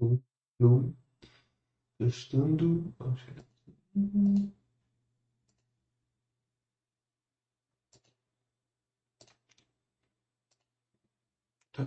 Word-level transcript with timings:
Eu, 0.00 0.20
eu. 0.60 0.94
Acho 2.00 3.26
que... 3.26 3.36
Tá. 11.72 11.84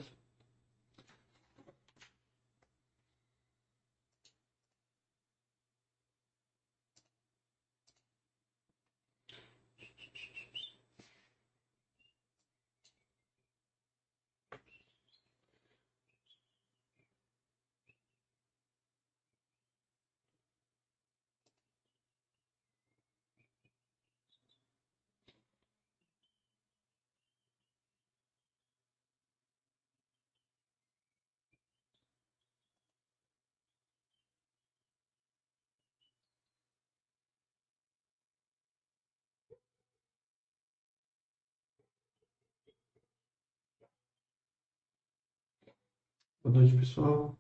Boa 46.47 46.59
noite, 46.61 46.77
pessoal. 46.77 47.37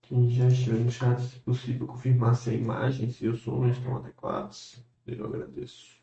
Quem 0.00 0.30
já 0.30 0.48
estiver 0.48 0.78
no 0.80 0.90
chat, 0.90 1.20
se 1.20 1.38
possível, 1.40 1.86
confirmar 1.86 2.34
se 2.36 2.48
a 2.48 2.54
imagem, 2.54 3.10
se 3.10 3.28
os 3.28 3.42
sons 3.42 3.76
estão 3.76 3.98
adequados. 3.98 4.82
Eu 5.06 5.26
agradeço. 5.26 6.02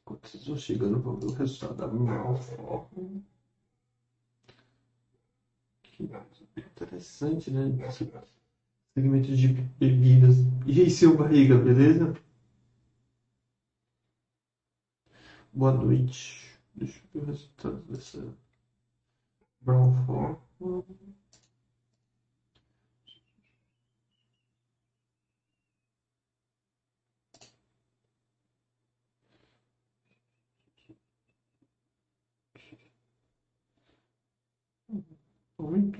Enquanto 0.00 0.28
vocês 0.28 0.46
vão 0.46 0.56
chegando, 0.56 1.02
vamos 1.02 1.24
ver 1.24 1.30
o 1.30 1.34
resultado 1.34 1.74
da 1.76 1.88
Malform. 1.88 3.20
Que 3.20 3.33
interessante, 6.02 7.50
né? 7.50 7.62
Segmento 8.96 9.34
de 9.36 9.48
bebidas. 9.78 10.36
E 10.66 10.80
aí, 10.80 10.90
seu 10.90 11.16
barriga, 11.16 11.56
beleza? 11.56 12.12
Boa 15.52 15.72
noite. 15.72 16.58
Deixa 16.74 17.00
eu 17.14 17.20
ver 17.22 17.26
o 17.26 17.32
resultado 17.32 17.80
dessa 17.84 18.36
Brown 19.64 19.92
Form. 20.06 20.36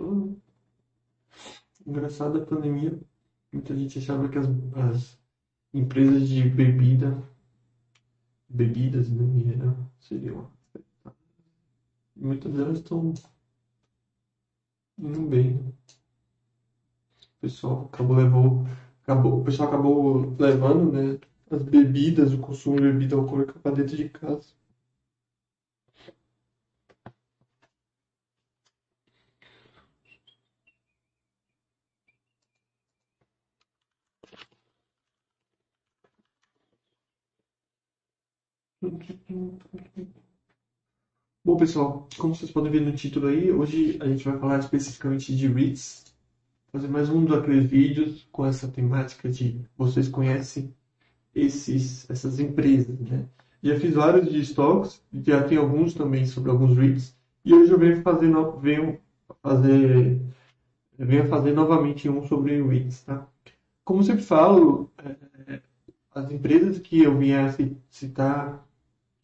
Né? 0.02 0.36
Engraçado 1.86 2.40
a 2.40 2.46
pandemia. 2.46 2.98
Muita 3.52 3.74
gente 3.76 3.98
achava 3.98 4.28
que 4.28 4.38
as, 4.38 4.46
as 4.76 5.18
empresas 5.72 6.28
de 6.28 6.48
bebida, 6.48 7.22
bebidas, 8.48 9.10
né, 9.10 9.24
em 9.24 9.44
geral, 9.44 9.76
seriam 10.00 10.50
afetadas. 10.68 11.18
Muitas 12.16 12.52
delas 12.52 12.78
estão 12.78 13.12
indo 14.98 15.22
bem. 15.28 15.54
né? 15.54 15.72
O 17.36 17.40
pessoal 17.40 17.84
acabou 17.92 18.16
levou, 18.16 18.66
acabou, 19.02 19.40
o 19.40 19.44
pessoal 19.44 19.68
acabou 19.68 20.36
levando, 20.38 20.92
né, 20.92 21.18
as 21.50 21.62
bebidas, 21.62 22.32
o 22.32 22.38
consumo 22.38 22.76
de 22.76 22.82
bebida 22.82 23.16
alcoólica 23.16 23.58
para 23.58 23.76
dentro 23.76 23.96
de 23.96 24.08
casa. 24.08 24.48
Bom, 41.42 41.56
pessoal, 41.56 42.06
como 42.18 42.34
vocês 42.34 42.50
podem 42.50 42.70
ver 42.70 42.80
no 42.80 42.92
título 42.92 43.28
aí, 43.28 43.50
hoje 43.50 43.98
a 44.00 44.06
gente 44.06 44.24
vai 44.24 44.38
falar 44.38 44.58
especificamente 44.58 45.34
de 45.34 45.46
REITs, 45.46 46.04
fazer 46.72 46.88
mais 46.88 47.08
um 47.08 47.24
daqueles 47.24 47.68
vídeos 47.68 48.26
com 48.30 48.44
essa 48.44 48.68
temática 48.68 49.28
de 49.28 49.60
vocês 49.76 50.08
conhecem 50.08 50.74
esses, 51.34 52.08
essas 52.10 52.40
empresas, 52.40 52.98
né? 53.00 53.26
Já 53.62 53.78
fiz 53.80 53.94
vários 53.94 54.30
de 54.30 54.40
stocks, 54.40 55.02
já 55.12 55.42
tem 55.46 55.56
alguns 55.56 55.94
também 55.94 56.26
sobre 56.26 56.50
alguns 56.50 56.76
REITs, 56.76 57.16
e 57.44 57.54
hoje 57.54 57.72
eu 57.72 57.78
venho 57.78 58.02
fazer, 58.02 58.30
venho 58.60 59.00
fazer, 59.42 60.20
venho 60.98 61.28
fazer 61.28 61.52
novamente 61.52 62.08
um 62.08 62.26
sobre 62.26 62.62
REITs, 62.62 63.02
tá? 63.02 63.26
Como 63.82 64.02
sempre 64.02 64.22
falo, 64.22 64.90
é, 64.98 65.60
as 66.14 66.30
empresas 66.30 66.78
que 66.78 67.02
eu 67.02 67.16
vinha 67.18 67.50
ci- 67.52 67.76
citar 67.90 68.64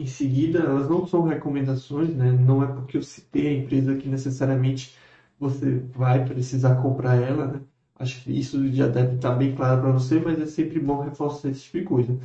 em 0.03 0.06
seguida, 0.06 0.61
elas 0.61 0.88
não 0.88 1.06
são 1.06 1.22
recomendações, 1.25 2.15
né? 2.16 2.33
Não 2.33 2.62
é 2.62 2.66
porque 2.66 2.97
eu 2.97 3.03
citei 3.03 3.49
a 3.49 3.53
empresa 3.59 3.97
que 3.97 4.09
necessariamente 4.09 4.97
você 5.38 5.78
vai 5.94 6.25
precisar 6.25 6.77
comprar 6.83 7.16
ela, 7.16 7.47
né? 7.47 7.61
Acho 7.97 8.22
que 8.22 8.33
isso 8.38 8.66
já 8.72 8.88
deve 8.88 9.16
estar 9.16 9.34
bem 9.34 9.55
claro 9.55 9.81
para 9.83 9.93
você, 9.93 10.19
mas 10.21 10.41
é 10.41 10.47
sempre 10.47 10.81
bom 10.81 11.03
reforçar 11.03 11.50
esse 11.50 11.62
tipo 11.65 11.78
de 11.81 11.84
coisa. 11.84 12.19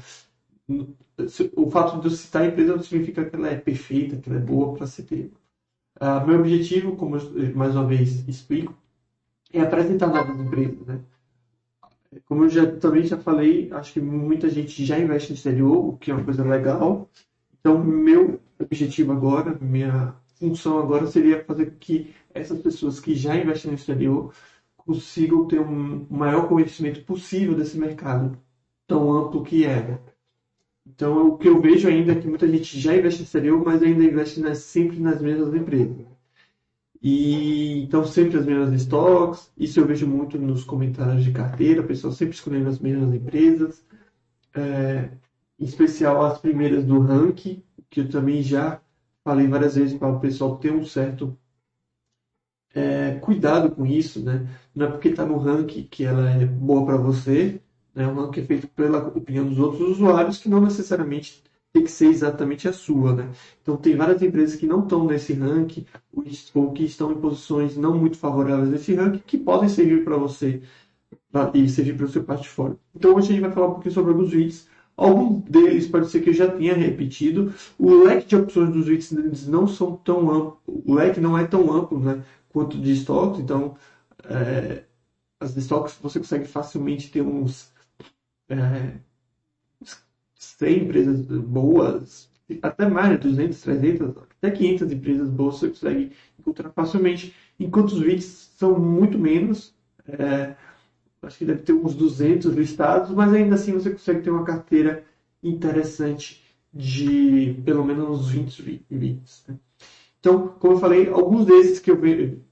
O 1.56 1.69
fato 1.72 2.00
de 2.00 2.08
eu 2.08 2.12
citar 2.12 2.44
a 2.44 2.47
empresa 2.47 2.75
não 2.75 2.84
significa 2.84 3.25
que 3.25 3.36
ela 3.36 3.50
é 3.50 3.56
perfeita, 3.56 4.18
que 4.18 4.30
ela 4.30 4.40
é 4.40 4.42
boa 4.42 4.74
para 4.74 4.86
ser 4.88 5.04
ter. 5.04 5.31
Ah, 6.00 6.25
meu 6.25 6.39
objetivo, 6.39 6.95
como 6.98 7.18
eu 7.18 7.56
mais 7.56 7.75
uma 7.75 7.86
vez 7.88 8.28
explico, 8.28 8.75
é 9.54 9.62
apresentar 9.62 10.07
novas 10.07 10.39
empresas, 10.39 10.86
né? 10.88 11.01
Como 12.25 12.44
eu 12.45 12.50
já, 12.50 12.71
também 12.78 13.04
já 13.04 13.18
falei, 13.18 13.71
acho 13.71 13.94
que 13.94 14.00
muita 14.01 14.50
gente 14.50 14.86
já 14.86 14.98
investe 15.00 15.30
no 15.31 15.36
exterior, 15.36 15.78
o 15.89 15.98
que 15.98 16.12
é 16.12 16.13
uma 16.13 16.24
coisa 16.24 16.44
legal. 16.44 17.10
Então, 17.65 17.83
meu 17.83 18.39
objetivo 18.59 19.12
agora, 19.12 19.57
minha 19.59 20.13
função 20.38 20.77
agora 20.77 21.07
seria 21.07 21.44
fazer 21.44 21.71
que 21.79 22.13
essas 22.31 22.59
pessoas 22.62 23.00
que 23.00 23.15
já 23.15 23.35
investem 23.35 23.71
no 23.71 23.75
exterior 23.75 24.31
consigam 24.77 25.47
ter 25.47 25.59
um 25.59 26.06
maior 26.07 26.47
conhecimento 26.47 27.03
possível 27.06 27.56
desse 27.56 27.75
mercado 27.79 28.38
tão 28.85 29.12
amplo 29.12 29.41
que 29.44 29.65
é. 29.65 29.81
né? 29.81 30.00
Então, 30.88 31.29
o 31.29 31.38
que 31.39 31.50
eu 31.50 31.62
vejo 31.62 31.88
ainda 31.89 32.13
é 32.13 32.21
que 32.21 32.27
muita 32.27 32.47
gente 32.47 32.79
já 32.79 32.95
investe 32.95 33.21
no 33.21 33.25
exterior, 33.25 33.63
mas 33.65 33.83
ainda 33.83 34.03
investe 34.03 34.39
nas- 34.41 34.59
sempre 34.59 35.00
nas 35.00 35.21
mesmas 35.21 35.53
empresas. 35.56 35.97
E 37.01 37.83
então 37.83 38.03
sempre 38.06 38.38
as 38.38 38.45
mesmas 38.45 38.73
estoques. 38.81 39.51
Isso 39.57 39.79
eu 39.79 39.85
vejo 39.85 40.07
muito 40.07 40.38
nos 40.38 40.63
comentários 40.63 41.23
de 41.23 41.31
carteira, 41.31 41.81
o 41.81 41.88
pessoal 41.88 42.11
sempre 42.13 42.35
escolhendo 42.35 42.69
as 42.69 42.79
mesmas 42.79 43.13
empresas. 43.13 43.85
É, 44.56 45.09
em 45.60 45.66
especial 45.66 46.24
as 46.25 46.40
primeiras 46.40 46.86
do 46.86 47.00
ranking, 47.00 47.63
que 47.90 48.02
eu 48.02 48.10
também 48.10 48.42
já 48.44 48.81
falei 49.24 49.48
várias 49.48 49.75
vezes 49.75 49.98
para 49.98 50.10
o 50.10 50.19
pessoal 50.19 50.57
ter 50.57 50.72
um 50.72 50.86
certo 50.86 51.38
é, 52.74 53.16
cuidado 53.19 53.72
com 53.72 53.86
isso, 53.86 54.24
né? 54.24 54.48
Não 54.74 54.86
é 54.88 54.92
porque 54.92 55.10
está 55.10 55.25
no 55.25 55.38
ranking 55.38 55.84
que 55.84 56.04
ela 56.04 56.30
é 56.30 56.46
boa 56.46 56.86
para 56.86 56.98
você, 56.98 57.62
né? 57.94 58.06
O 58.07 58.13
ranking 58.13 58.42
é 58.42 58.46
feito 58.46 58.68
pela 58.69 59.07
opinião 59.07 59.48
dos 59.48 59.60
outros 59.60 59.81
usuários, 59.92 60.38
que 60.38 60.50
não 60.50 60.62
necessariamente 60.62 61.44
tem 61.72 61.84
que 61.84 61.92
ser 61.92 62.07
exatamente 62.07 62.68
a 62.68 62.74
sua, 62.74 63.13
né? 63.16 63.31
Então 63.62 63.78
tem 63.78 63.96
várias 63.96 64.22
empresas 64.22 64.56
que 64.57 64.68
não 64.68 64.84
estão 64.84 65.06
nesse 65.06 65.34
ranking 65.34 65.86
ou 66.54 66.72
que 66.74 66.84
estão 66.86 67.12
em 67.12 67.19
posições 67.19 67.78
não 67.78 67.98
muito 67.98 68.18
favoráveis 68.18 68.69
nesse 68.69 68.94
ranking 68.94 69.24
que 69.25 69.38
podem 69.38 69.69
servir 69.69 70.04
para 70.04 70.18
você 70.18 70.62
e 71.54 71.69
servir 71.69 71.98
para 71.98 72.06
o 72.06 72.10
seu 72.10 72.24
portfólio. 72.24 72.80
Então 72.96 73.13
hoje 73.16 73.30
a 73.30 73.31
gente 73.34 73.42
vai 73.42 73.52
falar 73.52 73.68
um 73.68 73.74
pouquinho 73.74 73.94
sobre 73.94 74.12
alguns 74.12 74.34
REITs. 74.34 74.68
Algum 74.97 75.39
deles 75.42 75.88
pode 75.88 76.09
ser 76.09 76.21
que 76.21 76.30
eu 76.30 76.33
já 76.33 76.50
tenha 76.50 76.74
repetido. 76.74 77.53
O 77.77 78.03
leque 78.03 78.27
de 78.27 78.36
opções 78.36 78.71
dos 78.71 78.88
eles 78.88 79.47
não 79.47 79.68
são 79.68 79.97
tão 79.97 80.30
amplo, 80.31 80.59
o 80.68 80.94
leque 80.94 81.19
não 81.19 81.38
é 81.38 81.45
tão 81.45 81.71
amplo, 81.74 82.00
né, 82.00 82.24
quanto 82.50 82.80
de 82.80 82.94
estoques. 82.94 83.42
Então, 83.42 83.75
é, 84.24 84.83
as 85.39 85.56
estoques 85.57 85.97
você 86.01 86.19
consegue 86.19 86.45
facilmente 86.45 87.12
ter 87.12 87.21
uns 87.21 87.74
é, 88.50 89.00
100 90.36 90.83
empresas 90.83 91.25
boas, 91.25 92.30
até 92.62 92.88
mais, 92.88 93.19
200, 93.19 93.62
300, 93.62 94.18
até 94.38 94.51
500 94.51 94.92
empresas 94.92 95.30
boas 95.30 95.56
você 95.56 95.69
consegue 95.69 96.12
encontrar 96.39 96.69
facilmente, 96.71 97.36
enquanto 97.59 97.94
os 97.94 98.01
REITs 98.01 98.51
são 98.57 98.80
muito 98.80 99.18
menos. 99.18 99.74
É, 100.07 100.56
acho 101.25 101.38
que 101.38 101.45
deve 101.45 101.62
ter 101.62 101.74
uns 101.74 101.95
200 101.95 102.54
listados, 102.54 103.12
mas 103.12 103.33
ainda 103.33 103.56
assim 103.56 103.74
você 103.74 103.89
consegue 103.89 104.22
ter 104.22 104.30
uma 104.30 104.44
carteira 104.44 105.04
interessante 105.42 106.44
de 106.74 107.60
pelo 107.63 107.86
menos 107.86 108.19
uns 108.19 108.30
20 108.30 108.83
REITs. 108.92 109.45
Né? 109.48 109.56
Então, 110.19 110.48
como 110.60 110.74
eu 110.74 110.80
falei, 110.80 111.07
alguns 111.07 111.45
desses 111.45 111.80
que 111.80 111.92
eu, 111.92 112.01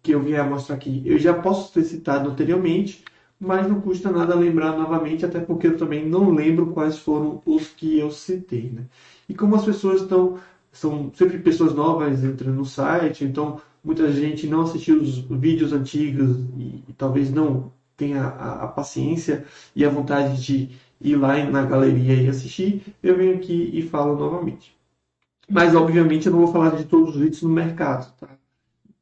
que 0.02 0.12
eu 0.12 0.22
vim 0.22 0.36
a 0.36 0.44
mostrar 0.44 0.76
aqui, 0.76 1.02
eu 1.06 1.18
já 1.18 1.34
posso 1.34 1.74
ter 1.74 1.84
citado 1.84 2.30
anteriormente, 2.30 3.04
mas 3.40 3.68
não 3.68 3.82
custa 3.82 4.12
nada 4.12 4.36
lembrar 4.36 4.78
novamente, 4.78 5.26
até 5.26 5.40
porque 5.40 5.68
eu 5.68 5.78
também 5.78 6.08
não 6.08 6.30
lembro 6.32 6.68
quais 6.68 7.00
foram 7.00 7.42
os 7.46 7.68
que 7.70 8.00
eu 8.00 8.12
citei. 8.12 8.70
Né? 8.70 8.86
E 9.28 9.34
como 9.34 9.56
as 9.56 9.66
pessoas 9.66 10.02
estão, 10.02 10.38
são 10.72 11.12
sempre 11.16 11.40
pessoas 11.40 11.74
novas 11.74 12.24
entrando 12.24 12.56
no 12.56 12.66
site, 12.66 13.26
então 13.26 13.60
muita 13.84 14.12
gente 14.12 14.48
não 14.48 14.62
assistiu 14.62 15.02
os 15.02 15.18
vídeos 15.20 15.74
antigos 15.74 16.38
e, 16.58 16.84
e 16.88 16.94
talvez 16.96 17.32
não 17.32 17.72
tenha 17.98 18.24
a, 18.24 18.64
a, 18.64 18.68
paciência 18.68 19.46
e 19.76 19.86
a 19.86 19.90
vontade 19.90 20.42
de 20.44 20.70
ir 21.00 21.16
lá 21.16 21.44
na 21.46 21.64
galeria 21.64 22.16
e 22.16 22.30
assistir, 22.30 22.84
eu 23.02 23.18
venho 23.18 23.36
aqui 23.36 23.70
e 23.74 23.82
falo 23.82 24.18
novamente. 24.18 24.76
Mas, 25.50 25.76
obviamente, 25.76 26.28
eu 26.28 26.32
não 26.32 26.40
vou 26.40 26.52
falar 26.52 26.76
de 26.76 26.86
todos 26.86 27.16
os 27.16 27.22
vídeos 27.22 27.42
no 27.42 27.50
mercado, 27.50 28.12
tá? 28.20 28.30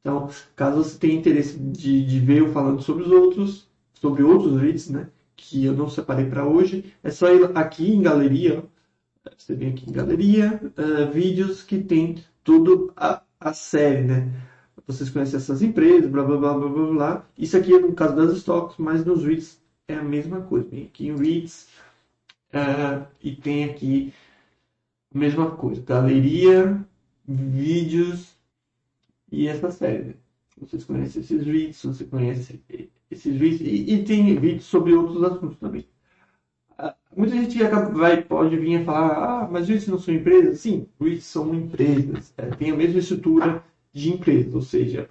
Então, 0.00 0.28
caso 0.56 0.82
você 0.82 0.98
tenha 0.98 1.14
interesse 1.14 1.56
de, 1.56 2.04
de 2.04 2.18
ver 2.18 2.40
eu 2.40 2.52
falando 2.52 2.82
sobre 2.82 3.04
os 3.04 3.10
outros, 3.10 3.68
sobre 3.94 4.22
outros 4.24 4.60
vídeos, 4.60 4.88
né? 4.90 5.08
Que 5.36 5.64
eu 5.64 5.74
não 5.74 5.88
separei 5.88 6.26
para 6.26 6.46
hoje, 6.46 6.92
é 7.02 7.10
só 7.10 7.32
ir 7.32 7.56
aqui 7.56 7.92
em 7.92 8.02
galeria, 8.02 8.64
você 9.38 9.54
vem 9.54 9.70
aqui 9.70 9.88
em 9.88 9.92
galeria, 9.92 10.60
uh, 10.76 11.12
vídeos 11.12 11.62
que 11.62 11.78
tem 11.78 12.16
tudo 12.42 12.92
a, 12.96 13.22
a 13.38 13.52
série, 13.52 14.02
né? 14.02 14.32
Vocês 14.86 15.10
conhecem 15.10 15.36
essas 15.36 15.62
empresas, 15.62 16.10
blá 16.10 16.24
blá 16.24 16.36
blá 16.36 16.54
blá 16.54 16.68
blá 16.68 16.86
blá. 16.92 17.26
Isso 17.38 17.56
aqui 17.56 17.74
é 17.74 17.78
no 17.78 17.92
caso 17.92 18.16
das 18.16 18.36
stocks, 18.38 18.76
mas 18.78 19.04
nos 19.04 19.24
REITs 19.24 19.60
é 19.88 19.94
a 19.94 20.02
mesma 20.02 20.40
coisa. 20.42 20.68
Vem 20.68 20.84
aqui 20.84 21.06
em 21.08 21.16
REITs 21.16 21.68
uh, 22.52 23.06
e 23.22 23.36
tem 23.36 23.64
aqui 23.64 24.12
mesma 25.14 25.50
coisa. 25.52 25.80
Galeria, 25.82 26.84
vídeos 27.26 28.36
e 29.30 29.46
essa 29.46 29.70
série. 29.70 30.16
Vocês 30.60 30.84
conhecem 30.84 31.22
esses 31.22 31.44
vídeos, 31.44 31.82
você 31.82 32.04
conhece 32.04 32.60
esses 33.10 33.36
vídeos 33.36 33.60
e, 33.60 33.94
e, 33.94 34.04
tem 34.04 34.34
vídeos 34.38 34.64
sobre 34.64 34.92
outros 34.92 35.22
assuntos 35.22 35.58
também. 35.58 35.86
Ah, 36.78 36.94
muita 37.16 37.34
gente 37.34 37.58
vai, 37.92 38.22
pode 38.22 38.56
vir 38.56 38.80
a 38.80 38.84
falar, 38.84 39.44
ah, 39.44 39.48
mas 39.50 39.68
REITs 39.68 39.88
não 39.88 39.98
são 39.98 40.14
empresas? 40.14 40.60
Sim, 40.60 40.86
REITs 41.00 41.24
são 41.24 41.54
empresas, 41.54 42.34
é, 42.36 42.46
tem 42.50 42.70
a 42.70 42.76
mesma 42.76 42.98
estrutura 42.98 43.62
de 43.92 44.12
empresa, 44.12 44.54
ou 44.56 44.62
seja, 44.62 45.08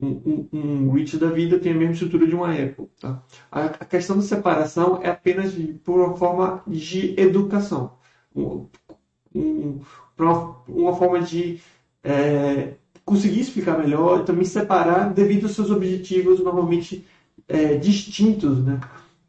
um, 0.00 0.48
um, 0.52 0.90
um 0.90 1.18
da 1.18 1.30
vida 1.30 1.58
tem 1.58 1.72
a 1.72 1.74
mesma 1.74 1.94
estrutura 1.94 2.26
de 2.26 2.34
uma 2.34 2.52
Apple. 2.52 2.88
Tá? 3.00 3.22
A, 3.50 3.64
a 3.64 3.84
questão 3.84 4.16
da 4.16 4.22
separação 4.22 5.00
é 5.02 5.10
apenas 5.10 5.52
de, 5.52 5.74
por 5.84 6.00
uma 6.00 6.16
forma 6.16 6.62
de 6.66 7.18
educação 7.18 7.96
um, 9.34 9.80
uma 10.68 10.96
forma 10.96 11.20
de 11.22 11.60
é, 12.02 12.74
conseguir 13.04 13.40
explicar 13.40 13.78
melhor 13.78 14.20
e 14.20 14.24
também 14.24 14.44
separar 14.44 15.12
devido 15.12 15.44
aos 15.44 15.54
seus 15.54 15.70
objetivos 15.70 16.40
normalmente 16.40 17.04
é, 17.48 17.76
distintos. 17.76 18.64
Né? 18.64 18.80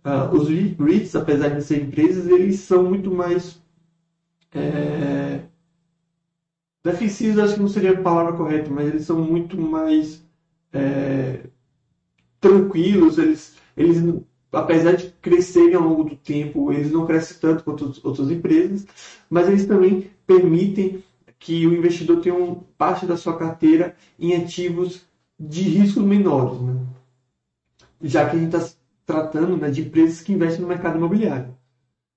Uh, 0.05 0.35
os 0.35 0.47
REITs, 0.47 1.15
apesar 1.15 1.49
de 1.49 1.63
serem 1.63 1.87
empresas, 1.87 2.27
eles 2.27 2.59
são 2.61 2.83
muito 2.83 3.11
mais 3.11 3.61
é, 4.53 5.41
defensivos, 6.83 7.39
acho 7.39 7.55
que 7.55 7.59
não 7.59 7.67
seria 7.67 7.91
a 7.91 8.01
palavra 8.01 8.33
correta, 8.33 8.69
mas 8.69 8.87
eles 8.87 9.05
são 9.05 9.19
muito 9.19 9.59
mais 9.59 10.23
é, 10.71 11.41
tranquilos, 12.39 13.17
eles, 13.17 13.55
eles 13.75 13.97
apesar 14.51 14.93
de 14.93 15.09
crescerem 15.21 15.75
ao 15.75 15.83
longo 15.83 16.03
do 16.05 16.15
tempo, 16.15 16.71
eles 16.71 16.91
não 16.91 17.05
crescem 17.05 17.37
tanto 17.39 17.63
quanto 17.63 17.99
outras 18.03 18.31
empresas, 18.31 18.85
mas 19.29 19.47
eles 19.47 19.65
também 19.65 20.09
permitem 20.25 21.03
que 21.39 21.67
o 21.67 21.73
investidor 21.73 22.21
tenha 22.21 22.35
um, 22.35 22.55
parte 22.77 23.05
da 23.05 23.17
sua 23.17 23.37
carteira 23.37 23.95
em 24.19 24.35
ativos 24.35 25.05
de 25.39 25.61
riscos 25.63 26.03
menores, 26.03 26.59
né? 26.61 26.85
já 28.01 28.29
que 28.29 28.35
a 28.35 28.39
gente 28.39 28.55
está 28.55 28.75
tratando 29.05 29.55
né, 29.57 29.69
de 29.69 29.81
empresas 29.81 30.21
que 30.21 30.33
investem 30.33 30.61
no 30.61 30.67
mercado 30.67 30.97
imobiliário. 30.97 31.55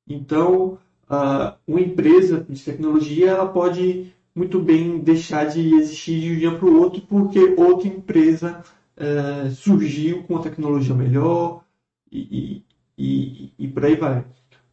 Então, 0.08 0.78
uh, 1.08 1.56
uma 1.66 1.80
empresa 1.80 2.44
de 2.48 2.62
tecnologia 2.62 3.30
ela 3.30 3.48
pode 3.48 4.12
muito 4.35 4.61
bem 4.61 4.99
deixar 5.00 5.47
de 5.47 5.75
existir 5.75 6.21
de 6.21 6.31
um 6.32 6.38
dia 6.38 6.59
para 6.59 6.67
o 6.67 6.81
outro 6.81 7.03
porque 7.03 7.55
outra 7.56 7.88
empresa 7.88 8.62
uh, 8.97 9.50
surgiu 9.50 10.23
com 10.25 10.41
tecnologia 10.41 10.94
melhor, 10.94 11.65
e, 12.12 12.65
e, 12.99 13.53
e, 13.59 13.69
por 13.69 13.85
aí 13.85 13.97
vai. 13.97 14.25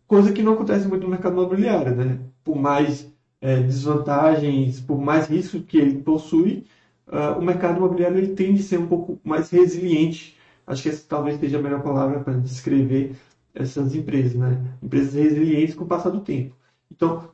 Coisa 0.08 0.32
que 0.34 0.42
não 0.42 0.54
acontece 0.54 0.88
muito 0.88 1.04
no 1.04 1.10
mercado 1.10 1.34
imobiliário, 1.34 1.96
né? 1.96 2.20
Por 2.44 2.56
mais 2.56 3.12
é, 3.42 3.62
desvantagens, 3.62 4.80
por 4.80 5.00
mais 5.00 5.28
risco 5.28 5.60
que 5.62 5.78
ele 5.78 6.02
possui, 6.02 6.66
uh, 7.08 7.38
o 7.38 7.42
mercado 7.42 7.78
imobiliário 7.78 8.18
ele 8.18 8.34
tende 8.34 8.62
a 8.62 8.64
ser 8.64 8.80
um 8.80 8.88
pouco 8.88 9.20
mais 9.24 9.50
resiliente. 9.50 10.36
Acho 10.66 10.84
que 10.84 10.90
essa 10.90 11.06
talvez 11.08 11.40
seja 11.40 11.60
a 11.60 11.62
melhor 11.62 11.82
palavra 11.84 12.20
para 12.22 12.34
descrever 12.34 13.16
essas 13.54 13.96
empresas, 13.96 14.34
né? 14.36 14.76
Empresas 14.82 15.14
resilientes 15.14 15.76
com 15.76 15.84
o 15.84 15.88
passar 15.88 16.10
do 16.10 16.22
tempo. 16.22 16.56
Então, 16.92 17.30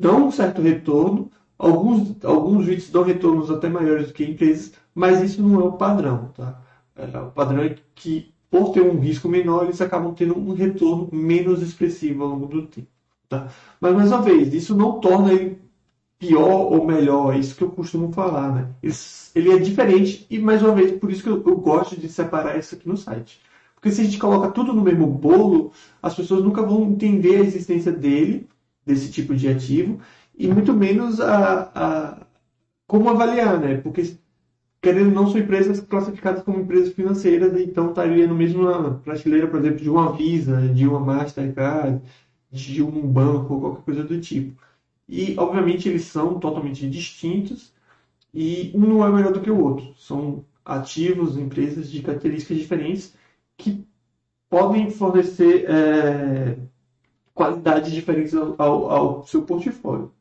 dão 0.00 0.28
um 0.28 0.30
certo 0.30 0.62
retorno, 0.62 1.30
alguns, 1.58 2.24
alguns 2.24 2.66
REITs 2.66 2.90
dão 2.90 3.02
retornos 3.02 3.50
até 3.50 3.68
maiores 3.68 4.08
do 4.08 4.14
que 4.14 4.24
empresas, 4.24 4.72
mas 4.94 5.22
isso 5.22 5.42
não 5.42 5.60
é 5.60 5.64
o 5.64 5.72
padrão, 5.72 6.30
tá? 6.34 6.60
É, 6.96 7.18
o 7.18 7.30
padrão 7.30 7.62
é 7.62 7.76
que 7.94 8.32
por 8.50 8.72
ter 8.72 8.80
um 8.82 8.98
risco 8.98 9.28
menor, 9.28 9.64
eles 9.64 9.80
acabam 9.80 10.14
tendo 10.14 10.38
um 10.38 10.54
retorno 10.54 11.08
menos 11.12 11.62
expressivo 11.62 12.24
ao 12.24 12.30
longo 12.30 12.46
do 12.46 12.66
tempo. 12.66 12.88
Tá? 13.28 13.48
Mas, 13.80 13.94
mais 13.94 14.10
uma 14.10 14.22
vez, 14.22 14.54
isso 14.54 14.74
não 14.74 15.00
torna 15.00 15.32
ele 15.32 15.58
pior 16.18 16.72
ou 16.72 16.86
melhor, 16.86 17.34
é 17.34 17.38
isso 17.38 17.54
que 17.54 17.62
eu 17.62 17.70
costumo 17.70 18.12
falar. 18.12 18.52
Né? 18.54 18.68
Ele 19.34 19.52
é 19.52 19.58
diferente 19.58 20.26
e, 20.30 20.38
mais 20.38 20.62
uma 20.62 20.74
vez, 20.74 20.92
por 20.98 21.10
isso 21.10 21.22
que 21.22 21.28
eu, 21.28 21.42
eu 21.46 21.56
gosto 21.56 21.96
de 21.96 22.08
separar 22.08 22.58
isso 22.58 22.74
aqui 22.74 22.88
no 22.88 22.96
site. 22.96 23.40
Porque 23.74 23.92
se 23.92 24.00
a 24.00 24.04
gente 24.04 24.18
coloca 24.18 24.50
tudo 24.50 24.72
no 24.72 24.82
mesmo 24.82 25.06
bolo, 25.06 25.72
as 26.02 26.14
pessoas 26.14 26.42
nunca 26.42 26.62
vão 26.62 26.82
entender 26.84 27.36
a 27.36 27.44
existência 27.44 27.92
dele, 27.92 28.48
desse 28.88 29.12
tipo 29.12 29.34
de 29.36 29.48
ativo, 29.48 30.00
e 30.36 30.48
muito 30.48 30.72
menos 30.74 31.20
a, 31.20 31.70
a 31.74 32.26
como 32.86 33.10
avaliar, 33.10 33.60
né? 33.60 33.78
Porque 33.78 34.16
querendo 34.82 35.12
não, 35.12 35.28
são 35.28 35.40
empresas 35.40 35.80
classificadas 35.80 36.42
como 36.42 36.60
empresas 36.60 36.92
financeiras, 36.94 37.60
então 37.60 37.90
estaria 37.90 38.26
no 38.26 38.34
mesmo 38.34 38.62
prateleira, 39.04 39.48
por 39.48 39.60
exemplo, 39.60 39.78
de 39.78 39.90
uma 39.90 40.12
Visa, 40.16 40.68
de 40.68 40.86
uma 40.86 41.00
Mastercard, 41.00 42.02
de 42.50 42.82
um 42.82 43.06
banco, 43.06 43.54
ou 43.54 43.60
qualquer 43.60 43.84
coisa 43.84 44.04
do 44.04 44.20
tipo. 44.20 44.60
E, 45.08 45.34
obviamente, 45.38 45.88
eles 45.88 46.04
são 46.04 46.38
totalmente 46.40 46.88
distintos 46.88 47.72
e 48.34 48.72
um 48.74 48.80
não 48.80 49.06
é 49.06 49.10
melhor 49.12 49.32
do 49.32 49.40
que 49.40 49.50
o 49.50 49.62
outro. 49.62 49.94
São 49.96 50.44
ativos, 50.64 51.36
empresas 51.38 51.90
de 51.90 52.02
características 52.02 52.58
diferentes 52.58 53.14
que 53.56 53.86
podem 54.50 54.90
fornecer 54.90 55.66
é, 55.70 56.58
qualidades 57.38 57.92
diferentes 57.92 58.34
ao, 58.34 58.90
ao 58.90 59.26
seu 59.26 59.42
portfólio. 59.42 60.12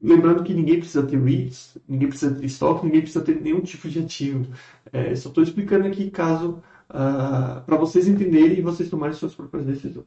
Lembrando 0.00 0.42
que 0.42 0.54
ninguém 0.54 0.78
precisa 0.78 1.06
ter 1.06 1.18
REITs, 1.22 1.78
ninguém 1.86 2.08
precisa 2.08 2.34
ter 2.34 2.44
estoque, 2.44 2.86
ninguém 2.86 3.02
precisa 3.02 3.24
ter 3.24 3.40
nenhum 3.40 3.60
tipo 3.60 3.88
de 3.88 4.00
ativo. 4.00 4.52
É, 4.92 5.14
só 5.14 5.28
estou 5.28 5.44
explicando 5.44 5.86
aqui 5.86 6.10
caso 6.10 6.52
uh, 6.52 6.62
ah, 6.88 7.62
para 7.64 7.76
vocês 7.76 8.08
entenderem 8.08 8.58
e 8.58 8.62
vocês 8.62 8.88
tomarem 8.88 9.14
suas 9.14 9.34
próprias 9.34 9.66
decisões. 9.66 10.06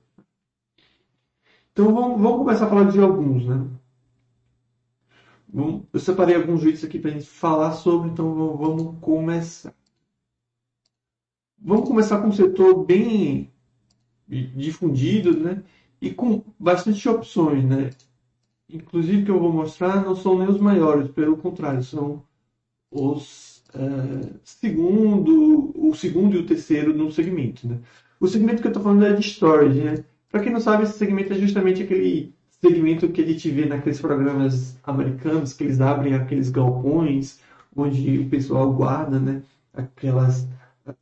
Então 1.72 1.94
vamos, 1.94 2.20
vamos 2.20 2.40
começar 2.40 2.66
a 2.66 2.70
falar 2.70 2.92
de 2.92 3.00
alguns, 3.00 3.46
né? 3.46 3.68
eu 5.94 6.00
separei 6.00 6.36
alguns 6.36 6.62
vídeos 6.62 6.84
aqui 6.84 7.00
para 7.00 7.10
a 7.10 7.14
gente 7.14 7.26
falar 7.26 7.72
sobre, 7.72 8.10
então 8.10 8.58
vamos 8.58 9.00
começar. 9.00 9.74
Vamos 11.58 11.88
começar 11.88 12.22
com 12.22 12.28
um 12.28 12.32
setor 12.32 12.86
bem 12.86 13.52
difundido, 14.28 15.40
né? 15.40 15.64
E 16.02 16.12
com 16.12 16.44
bastante 16.60 17.08
opções, 17.10 17.64
né? 17.64 17.90
inclusive 18.70 19.24
que 19.24 19.32
eu 19.32 19.40
vou 19.40 19.52
mostrar, 19.52 20.04
não 20.04 20.16
são 20.16 20.38
nem 20.38 20.48
os 20.48 20.60
maiores, 20.60 21.10
pelo 21.12 21.38
contrário, 21.38 21.84
são 21.84 22.22
os 22.92 23.64
é, 23.74 24.34
segundo, 24.44 25.72
o 25.76 25.94
segundo 25.96 26.36
e 26.36 26.40
o 26.40 26.46
terceiro 26.46 26.96
no 26.96 27.12
segmento. 27.12 27.68
Né? 27.68 27.80
O 28.20 28.28
segmento 28.28 28.62
que 28.62 28.68
eu 28.68 28.72
estou 28.72 28.84
falando 28.84 29.06
é 29.06 29.14
de 29.14 29.22
storage. 29.22 29.82
Né? 29.82 30.04
Para 30.32 30.42
quem 30.42 30.52
não 30.52 30.60
sabe, 30.60 30.84
esse 30.84 30.98
segmento 30.98 31.34
é 31.34 31.38
justamente 31.38 31.84
aquele 31.84 32.34
segmento 32.62 33.10
que 33.10 33.22
a 33.22 33.26
gente 33.26 33.50
vê 33.50 33.66
naqueles 33.66 34.02
programas 34.02 34.78
americanos, 34.84 35.54
que 35.54 35.64
eles 35.64 35.80
abrem 35.80 36.14
aqueles 36.14 36.50
galpões, 36.50 37.40
onde 37.76 38.20
o 38.20 38.30
pessoal 38.30 38.74
guarda 38.74 39.20
né, 39.20 39.44
aquelas 39.74 40.48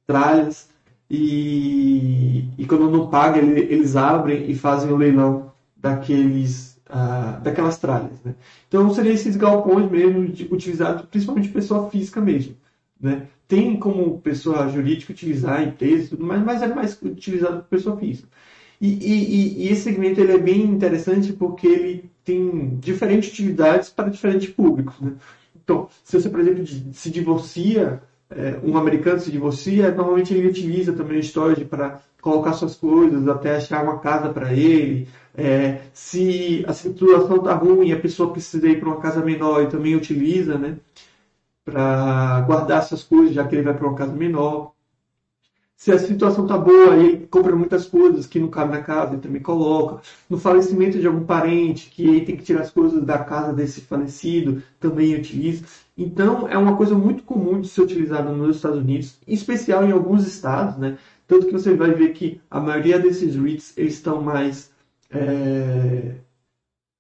tralhas 0.05 0.69
e, 1.09 2.49
e 2.57 2.65
quando 2.65 2.89
não 2.89 3.07
paga, 3.09 3.39
eles 3.39 3.95
abrem 3.95 4.49
e 4.49 4.55
fazem 4.55 4.91
o 4.91 4.97
leilão 4.97 5.51
daqueles 5.75 6.75
ah, 6.89 7.39
daquelas 7.43 7.77
tralhas. 7.77 8.21
Né? 8.23 8.35
Então, 8.67 8.93
seriam 8.93 9.13
esses 9.13 9.35
galpões 9.35 9.89
mesmo, 9.89 10.21
utilizados 10.51 11.05
principalmente 11.05 11.49
pessoa 11.49 11.89
física 11.89 12.21
mesmo. 12.21 12.55
Né? 12.99 13.27
Tem 13.47 13.77
como 13.77 14.19
pessoa 14.21 14.69
jurídica 14.69 15.11
utilizar 15.11 15.63
empresas 15.63 16.07
e 16.07 16.09
tudo 16.09 16.25
mais, 16.25 16.43
mas 16.43 16.61
é 16.61 16.67
mais 16.67 16.99
utilizado 17.01 17.57
por 17.57 17.69
pessoa 17.69 17.97
física. 17.97 18.27
E, 18.79 18.87
e, 18.87 19.63
e, 19.63 19.69
esse 19.69 19.81
segmento 19.81 20.19
ele 20.19 20.33
é 20.33 20.37
bem 20.37 20.61
interessante 20.63 21.31
porque 21.31 21.67
ele 21.67 22.11
tem 22.23 22.77
diferentes 22.77 23.31
utilidades 23.31 23.89
para 23.89 24.09
diferentes 24.09 24.49
públicos. 24.49 24.99
Né? 24.99 25.13
Então, 25.63 25.87
se 26.03 26.19
você, 26.19 26.29
por 26.29 26.39
exemplo, 26.39 26.65
se 26.93 27.09
divorcia, 27.09 28.01
é, 28.29 28.59
um 28.63 28.77
americano 28.77 29.19
se 29.19 29.31
divorcia, 29.31 29.91
normalmente 29.91 30.33
ele 30.33 30.47
utiliza 30.47 30.93
também 30.93 31.19
o 31.19 31.23
storage 31.23 31.65
para 31.65 32.01
colocar 32.21 32.53
suas 32.53 32.75
coisas, 32.75 33.27
até 33.27 33.55
achar 33.55 33.83
uma 33.83 33.99
casa 33.99 34.29
para 34.29 34.53
ele. 34.53 35.07
É, 35.37 35.81
se 35.93 36.65
a 36.67 36.73
situação 36.73 37.37
está 37.37 37.53
ruim, 37.53 37.91
a 37.91 37.99
pessoa 37.99 38.31
precisa 38.31 38.67
ir 38.67 38.79
para 38.79 38.89
uma 38.89 38.99
casa 38.99 39.23
menor 39.23 39.63
e 39.63 39.67
também 39.67 39.95
utiliza, 39.95 40.57
né? 40.57 40.77
Para 41.63 42.41
guardar 42.41 42.83
suas 42.83 43.03
coisas, 43.03 43.35
já 43.35 43.47
que 43.47 43.55
ele 43.55 43.63
vai 43.63 43.73
para 43.75 43.87
uma 43.87 43.95
casa 43.95 44.13
menor. 44.13 44.73
Se 45.75 45.91
a 45.91 45.99
situação 45.99 46.47
tá 46.47 46.57
boa, 46.57 46.95
ele 46.95 47.27
compra 47.27 47.55
muitas 47.55 47.85
coisas 47.85 48.25
que 48.25 48.39
não 48.39 48.47
cabe 48.47 48.71
na 48.71 48.81
casa, 48.81 49.13
ele 49.13 49.21
também 49.21 49.41
coloca. 49.41 50.01
No 50.29 50.37
falecimento 50.39 50.97
de 50.99 51.05
algum 51.05 51.25
parente, 51.25 51.89
que 51.89 52.03
ele 52.07 52.25
tem 52.25 52.37
que 52.37 52.43
tirar 52.43 52.61
as 52.61 52.71
coisas 52.71 53.03
da 53.03 53.19
casa 53.19 53.53
desse 53.53 53.81
falecido, 53.81 54.63
também 54.79 55.13
utiliza. 55.15 55.65
Então, 55.97 56.47
é 56.49 56.57
uma 56.57 56.75
coisa 56.75 56.95
muito 56.95 57.23
comum 57.23 57.61
de 57.61 57.67
ser 57.67 57.81
utilizada 57.81 58.31
nos 58.31 58.57
Estados 58.57 58.79
Unidos, 58.79 59.17
em 59.25 59.33
especial 59.33 59.85
em 59.85 59.91
alguns 59.91 60.27
estados, 60.27 60.77
né? 60.77 60.97
Tanto 61.27 61.47
que 61.47 61.53
você 61.53 61.73
vai 61.73 61.91
ver 61.91 62.13
que 62.13 62.41
a 62.51 62.59
maioria 62.59 62.99
desses 62.99 63.35
REITs, 63.35 63.73
eles 63.77 63.93
estão 63.93 64.21
mais... 64.21 64.71
É... 65.09 66.15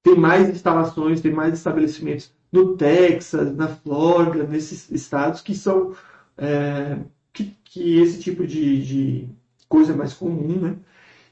Tem 0.03 0.15
mais 0.15 0.49
instalações, 0.49 1.19
tem 1.19 1.33
mais 1.33 1.53
estabelecimentos 1.53 2.31
no 2.51 2.77
Texas, 2.77 3.55
na 3.55 3.67
Flórida, 3.67 4.45
nesses 4.45 4.89
estados 4.91 5.41
que 5.41 5.55
são... 5.55 5.93
É 6.37 6.97
que, 7.35 7.55
que 7.65 7.99
esse 7.99 8.19
tipo 8.19 8.47
de, 8.47 8.81
de, 8.83 9.29
coisa 9.67 9.91
é 9.93 9.95
mais 9.95 10.13
comum, 10.13 10.59
né? 10.59 10.75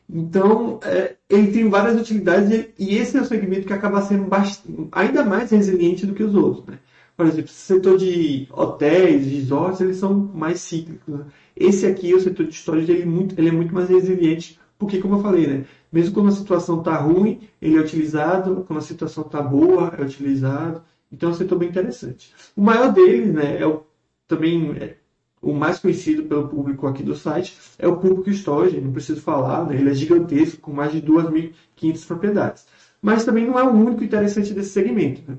Então, 0.10 0.79
é, 0.84 1.15
ele 1.29 1.51
tem 1.51 1.70
várias 1.70 2.00
utilidades 2.00 2.51
e, 2.51 2.74
e, 2.77 2.98
esse 2.98 3.17
é 3.17 3.22
o 3.22 3.25
segmento 3.25 3.65
que 3.65 3.74
acaba 3.74 4.01
sendo 4.01 4.25
bastante, 4.25 4.89
ainda 4.91 5.24
mais 5.24 5.50
resiliente 5.50 6.05
do 6.05 6.13
que 6.13 6.24
os 6.24 6.36
outros, 6.36 6.65
né? 6.67 6.77
Por 7.15 7.27
exemplo, 7.27 7.50
o 7.51 7.53
setor 7.53 7.98
de 7.98 8.48
hotéis, 8.51 9.27
resorts, 9.27 9.82
eles 9.82 9.98
são 9.98 10.13
mais 10.13 10.60
cíclicos. 10.62 11.13
Né? 11.13 11.25
Esse 11.55 11.86
aqui, 11.86 12.13
o 12.13 12.20
setor 12.20 12.48
de 12.48 12.53
storage, 12.53 12.91
ele, 12.91 13.03
é 13.03 13.05
muito, 13.05 13.39
ele 13.39 13.50
é 13.50 13.51
muito 13.51 13.74
mais 13.74 13.89
resiliente, 13.89 14.60
porque, 14.77 15.00
como 15.00 15.15
eu 15.15 15.22
falei, 15.22 15.48
né? 15.48 15.65
Mesmo 15.91 16.13
quando 16.15 16.29
a 16.29 16.32
situação 16.32 16.79
está 16.79 16.98
ruim, 16.98 17.41
ele 17.62 17.77
é 17.77 17.79
utilizado, 17.79 18.63
quando 18.67 18.79
a 18.79 18.82
situação 18.82 19.24
está 19.24 19.41
boa, 19.41 19.93
é 19.98 20.01
utilizado. 20.01 20.82
Então, 21.12 21.29
é 21.29 21.32
um 21.32 21.36
setor 21.36 21.60
bem 21.60 21.70
interessante. 21.70 22.34
O 22.55 22.62
maior 22.62 22.91
deles, 22.91 23.32
né, 23.32 23.62
é 23.62 23.67
o, 23.67 23.84
também 24.27 24.72
é, 24.72 24.98
o 25.43 25.53
mais 25.53 25.77
conhecido 25.77 26.24
pelo 26.24 26.48
público 26.48 26.88
aqui 26.88 27.03
do 27.03 27.15
site 27.15 27.55
é 27.77 27.88
o 27.88 27.98
público 27.98 28.29
storage, 28.32 28.79
não 28.79 28.93
preciso 28.93 29.22
falar, 29.22 29.67
né? 29.67 29.75
ele 29.75 29.89
é 29.89 29.93
gigantesco, 29.93 30.62
com 30.62 30.72
mais 30.72 30.91
de 30.93 31.01
2.500 31.01 32.08
propriedades. 32.08 32.65
Mas 33.01 33.25
também 33.25 33.46
não 33.46 33.60
é 33.60 33.63
o 33.63 33.72
único 33.72 34.03
interessante 34.03 34.53
desse 34.53 34.70
segmento. 34.70 35.22
Né? 35.27 35.38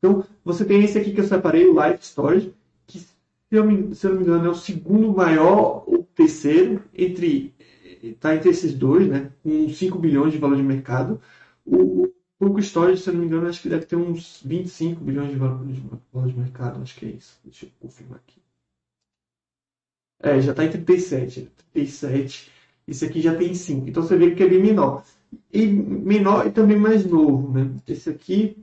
Então, 0.00 0.24
você 0.42 0.64
tem 0.64 0.82
esse 0.82 0.98
aqui 0.98 1.12
que 1.12 1.20
eu 1.20 1.26
separei, 1.26 1.66
o 1.66 1.74
Life 1.74 2.04
Storage, 2.04 2.54
que, 2.86 2.98
se 2.98 3.14
eu, 3.50 3.64
me, 3.64 3.94
se 3.94 4.06
eu 4.06 4.12
não 4.12 4.18
me 4.18 4.24
engano, 4.24 4.46
é 4.46 4.50
o 4.50 4.54
segundo 4.54 5.12
maior, 5.12 5.84
ou 5.86 6.02
terceiro, 6.14 6.82
entre 6.94 7.54
está 8.02 8.34
entre 8.34 8.50
esses 8.50 8.74
dois, 8.74 9.06
né, 9.08 9.30
com 9.42 9.68
5 9.68 9.98
bilhões 9.98 10.32
de 10.32 10.38
valor 10.38 10.56
de 10.56 10.62
mercado. 10.62 11.20
O, 11.64 12.04
o 12.04 12.12
Público 12.38 12.60
Storage, 12.60 13.02
se 13.02 13.10
eu 13.10 13.14
não 13.14 13.20
me 13.20 13.26
engano, 13.26 13.46
acho 13.46 13.60
que 13.60 13.68
deve 13.68 13.84
ter 13.84 13.96
uns 13.96 14.40
25 14.44 15.04
bilhões 15.04 15.30
de 15.30 15.36
valor 15.36 15.66
de, 15.66 15.82
valor 16.12 16.28
de 16.28 16.38
mercado, 16.38 16.80
acho 16.80 16.96
que 16.96 17.06
é 17.06 17.10
isso. 17.10 17.38
Deixa 17.44 17.66
eu 17.66 17.70
confirmar 17.78 18.18
aqui. 18.18 18.40
É, 20.22 20.40
já 20.40 20.52
está 20.52 20.64
em 20.64 20.70
37. 20.70 21.50
37. 21.72 22.50
Esse 22.88 23.04
aqui 23.04 23.20
já 23.20 23.36
tem 23.36 23.54
5. 23.54 23.88
Então 23.88 24.02
você 24.02 24.16
vê 24.16 24.34
que 24.34 24.42
é 24.42 24.48
bem 24.48 24.62
menor. 24.62 25.04
E 25.52 25.66
menor 25.66 26.46
e 26.46 26.50
também 26.50 26.78
mais 26.78 27.04
novo. 27.04 27.52
Né? 27.52 27.70
Esse 27.86 28.10
aqui 28.10 28.56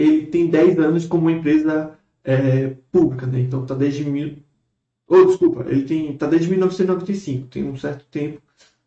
ele 0.00 0.26
tem 0.26 0.48
10 0.48 0.78
anos 0.78 1.06
como 1.06 1.30
empresa 1.30 1.98
é, 2.24 2.74
pública. 2.90 3.26
Né? 3.26 3.40
Então 3.40 3.62
está 3.62 3.74
desde 3.74 4.04
mil. 4.04 4.36
Oh, 5.06 5.24
desculpa, 5.24 5.64
ele 5.68 5.84
tem 5.84 6.16
tá 6.16 6.26
desde 6.26 6.50
1995, 6.50 7.48
tem 7.48 7.64
um 7.64 7.76
certo 7.76 8.04
tempo, 8.10 8.42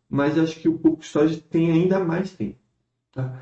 mas 0.08 0.38
acho 0.38 0.60
que 0.60 0.68
o 0.68 0.78
Público 0.78 1.04
Storage 1.04 1.40
tem 1.40 1.72
ainda 1.72 1.98
mais 1.98 2.30
tempo. 2.32 2.56
Tá? 3.12 3.40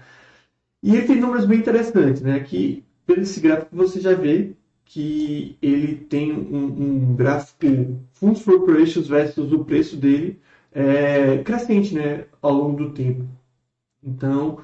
E 0.83 0.97
ele 0.97 1.07
tem 1.07 1.21
números 1.21 1.45
bem 1.45 1.59
interessantes, 1.59 2.23
né? 2.23 2.35
Aqui, 2.37 2.83
pelo 3.07 3.21
esse 3.21 3.39
gráfico, 3.41 3.77
você 3.77 4.01
já 4.01 4.15
vê 4.15 4.55
que 4.85 5.59
ele 5.61 5.95
tem 5.95 6.33
um, 6.33 7.11
um 7.11 7.15
gráfico 7.15 8.01
Funds 8.13 8.43
for 8.43 8.55
Operations 8.55 9.07
versus 9.07 9.53
o 9.53 9.65
preço 9.65 9.97
dele 9.97 10.41
é, 10.73 11.39
crescente 11.45 11.95
né, 11.95 12.27
ao 12.41 12.53
longo 12.53 12.85
do 12.85 12.93
tempo. 12.93 13.25
Então, 14.03 14.61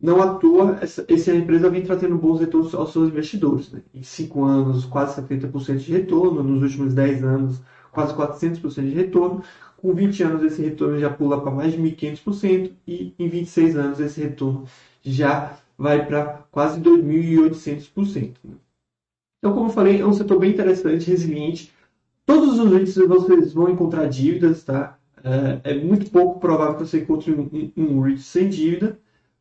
não 0.00 0.22
à 0.22 0.34
toa, 0.34 0.78
essa, 0.80 1.04
essa 1.08 1.34
empresa 1.34 1.68
vem 1.68 1.82
trazendo 1.82 2.16
bons 2.16 2.40
retornos 2.40 2.74
aos 2.74 2.92
seus 2.92 3.08
investidores. 3.08 3.70
Né? 3.72 3.82
Em 3.92 4.02
5 4.02 4.44
anos, 4.44 4.84
quase 4.84 5.20
70% 5.20 5.78
de 5.78 5.92
retorno, 5.92 6.42
nos 6.42 6.62
últimos 6.62 6.94
10 6.94 7.24
anos, 7.24 7.60
quase 7.90 8.14
400% 8.14 8.88
de 8.88 8.94
retorno. 8.94 9.42
Com 9.76 9.94
20 9.94 10.22
anos, 10.22 10.42
esse 10.42 10.62
retorno 10.62 10.98
já 10.98 11.10
pula 11.10 11.40
para 11.40 11.50
mais 11.50 11.72
de 11.72 11.78
1.500% 11.78 12.72
e 12.86 13.14
em 13.18 13.28
26 13.28 13.76
anos, 13.76 14.00
esse 14.00 14.20
retorno 14.20 14.64
já 15.02 15.56
vai 15.76 16.04
para 16.04 16.44
quase 16.50 16.80
2.800%. 16.80 18.34
Né? 18.44 18.54
Então, 19.38 19.54
como 19.54 19.66
eu 19.66 19.72
falei, 19.72 20.00
é 20.00 20.06
um 20.06 20.12
setor 20.12 20.40
bem 20.40 20.50
interessante, 20.50 21.08
resiliente. 21.08 21.72
Todos 22.26 22.58
os 22.58 22.70
REITs 22.70 22.96
vocês 22.96 23.52
vão 23.54 23.70
encontrar 23.70 24.06
dívidas, 24.06 24.64
tá? 24.64 24.98
É, 25.24 25.72
é 25.72 25.74
muito 25.74 26.10
pouco 26.10 26.40
provável 26.40 26.74
que 26.74 26.86
você 26.86 27.00
encontre 27.00 27.32
um, 27.32 27.72
um, 27.76 28.00
REIT 28.00 28.20
sem 28.20 28.48
dívida. 28.48 28.98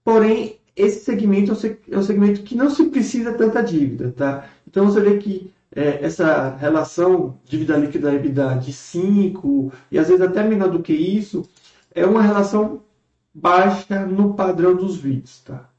Porém, 0.07 0.57
esse 0.73 1.03
segmento 1.03 1.51
é 1.91 1.97
um 1.97 2.01
segmento 2.01 2.41
que 2.43 2.55
não 2.55 2.69
se 2.69 2.85
precisa 2.85 3.33
tanta 3.33 3.61
dívida, 3.61 4.13
tá? 4.15 4.47
Então, 4.65 4.85
você 4.85 5.01
vê 5.01 5.17
que 5.17 5.51
é, 5.75 6.01
essa 6.01 6.55
relação 6.55 7.37
dívida 7.43 7.75
líquida 7.75 8.13
EBITDA 8.13 8.55
de 8.55 8.71
5 8.71 9.69
e 9.91 9.99
às 9.99 10.07
vezes 10.07 10.21
até 10.21 10.41
menor 10.43 10.69
do 10.69 10.81
que 10.81 10.93
isso, 10.93 11.45
é 11.93 12.05
uma 12.05 12.21
relação 12.21 12.83
baixa 13.33 14.05
no 14.05 14.33
padrão 14.33 14.77
dos 14.77 15.03
REITs, 15.03 15.41
tá? 15.41 15.69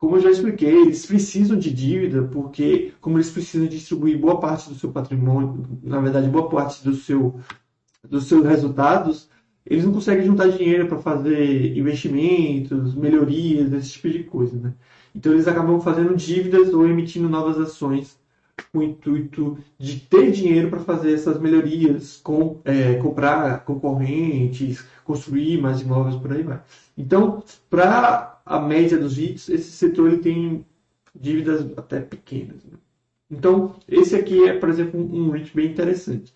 Como 0.00 0.16
eu 0.16 0.20
já 0.20 0.32
expliquei, 0.32 0.74
eles 0.74 1.06
precisam 1.06 1.56
de 1.56 1.72
dívida 1.72 2.24
porque, 2.24 2.92
como 3.00 3.18
eles 3.18 3.30
precisam 3.30 3.68
distribuir 3.68 4.18
boa 4.18 4.40
parte 4.40 4.68
do 4.68 4.74
seu 4.74 4.90
patrimônio, 4.90 5.64
na 5.80 6.00
verdade, 6.00 6.28
boa 6.28 6.48
parte 6.48 6.82
do 6.82 6.96
seu, 6.96 7.38
dos 8.02 8.24
seus 8.24 8.44
resultados, 8.44 9.30
eles 9.66 9.84
não 9.84 9.92
conseguem 9.92 10.26
juntar 10.26 10.48
dinheiro 10.48 10.86
para 10.88 10.98
fazer 10.98 11.76
investimentos, 11.76 12.94
melhorias, 12.94 13.72
esse 13.72 13.92
tipo 13.92 14.10
de 14.10 14.24
coisa. 14.24 14.56
Né? 14.58 14.74
Então, 15.14 15.32
eles 15.32 15.48
acabam 15.48 15.80
fazendo 15.80 16.16
dívidas 16.16 16.72
ou 16.72 16.86
emitindo 16.86 17.28
novas 17.28 17.58
ações 17.58 18.18
com 18.72 18.78
o 18.78 18.82
intuito 18.82 19.58
de 19.78 20.00
ter 20.00 20.30
dinheiro 20.30 20.68
para 20.68 20.80
fazer 20.80 21.14
essas 21.14 21.40
melhorias, 21.40 22.20
com, 22.22 22.60
é, 22.64 22.94
comprar 22.94 23.64
concorrentes, 23.64 24.84
construir 25.04 25.60
mais 25.60 25.80
imóveis, 25.80 26.16
por 26.16 26.32
aí 26.32 26.42
vai. 26.42 26.60
Então, 26.96 27.42
para 27.68 28.40
a 28.44 28.60
média 28.60 28.98
dos 28.98 29.16
REITs, 29.16 29.48
esse 29.48 29.70
setor 29.70 30.08
ele 30.12 30.18
tem 30.18 30.66
dívidas 31.14 31.66
até 31.76 32.00
pequenas. 32.00 32.64
Né? 32.64 32.78
Então, 33.30 33.76
esse 33.88 34.16
aqui 34.16 34.48
é, 34.48 34.58
por 34.58 34.68
exemplo, 34.68 35.00
um, 35.00 35.30
REIT 35.30 35.54
bem 35.54 35.70
interessante. 35.70 36.32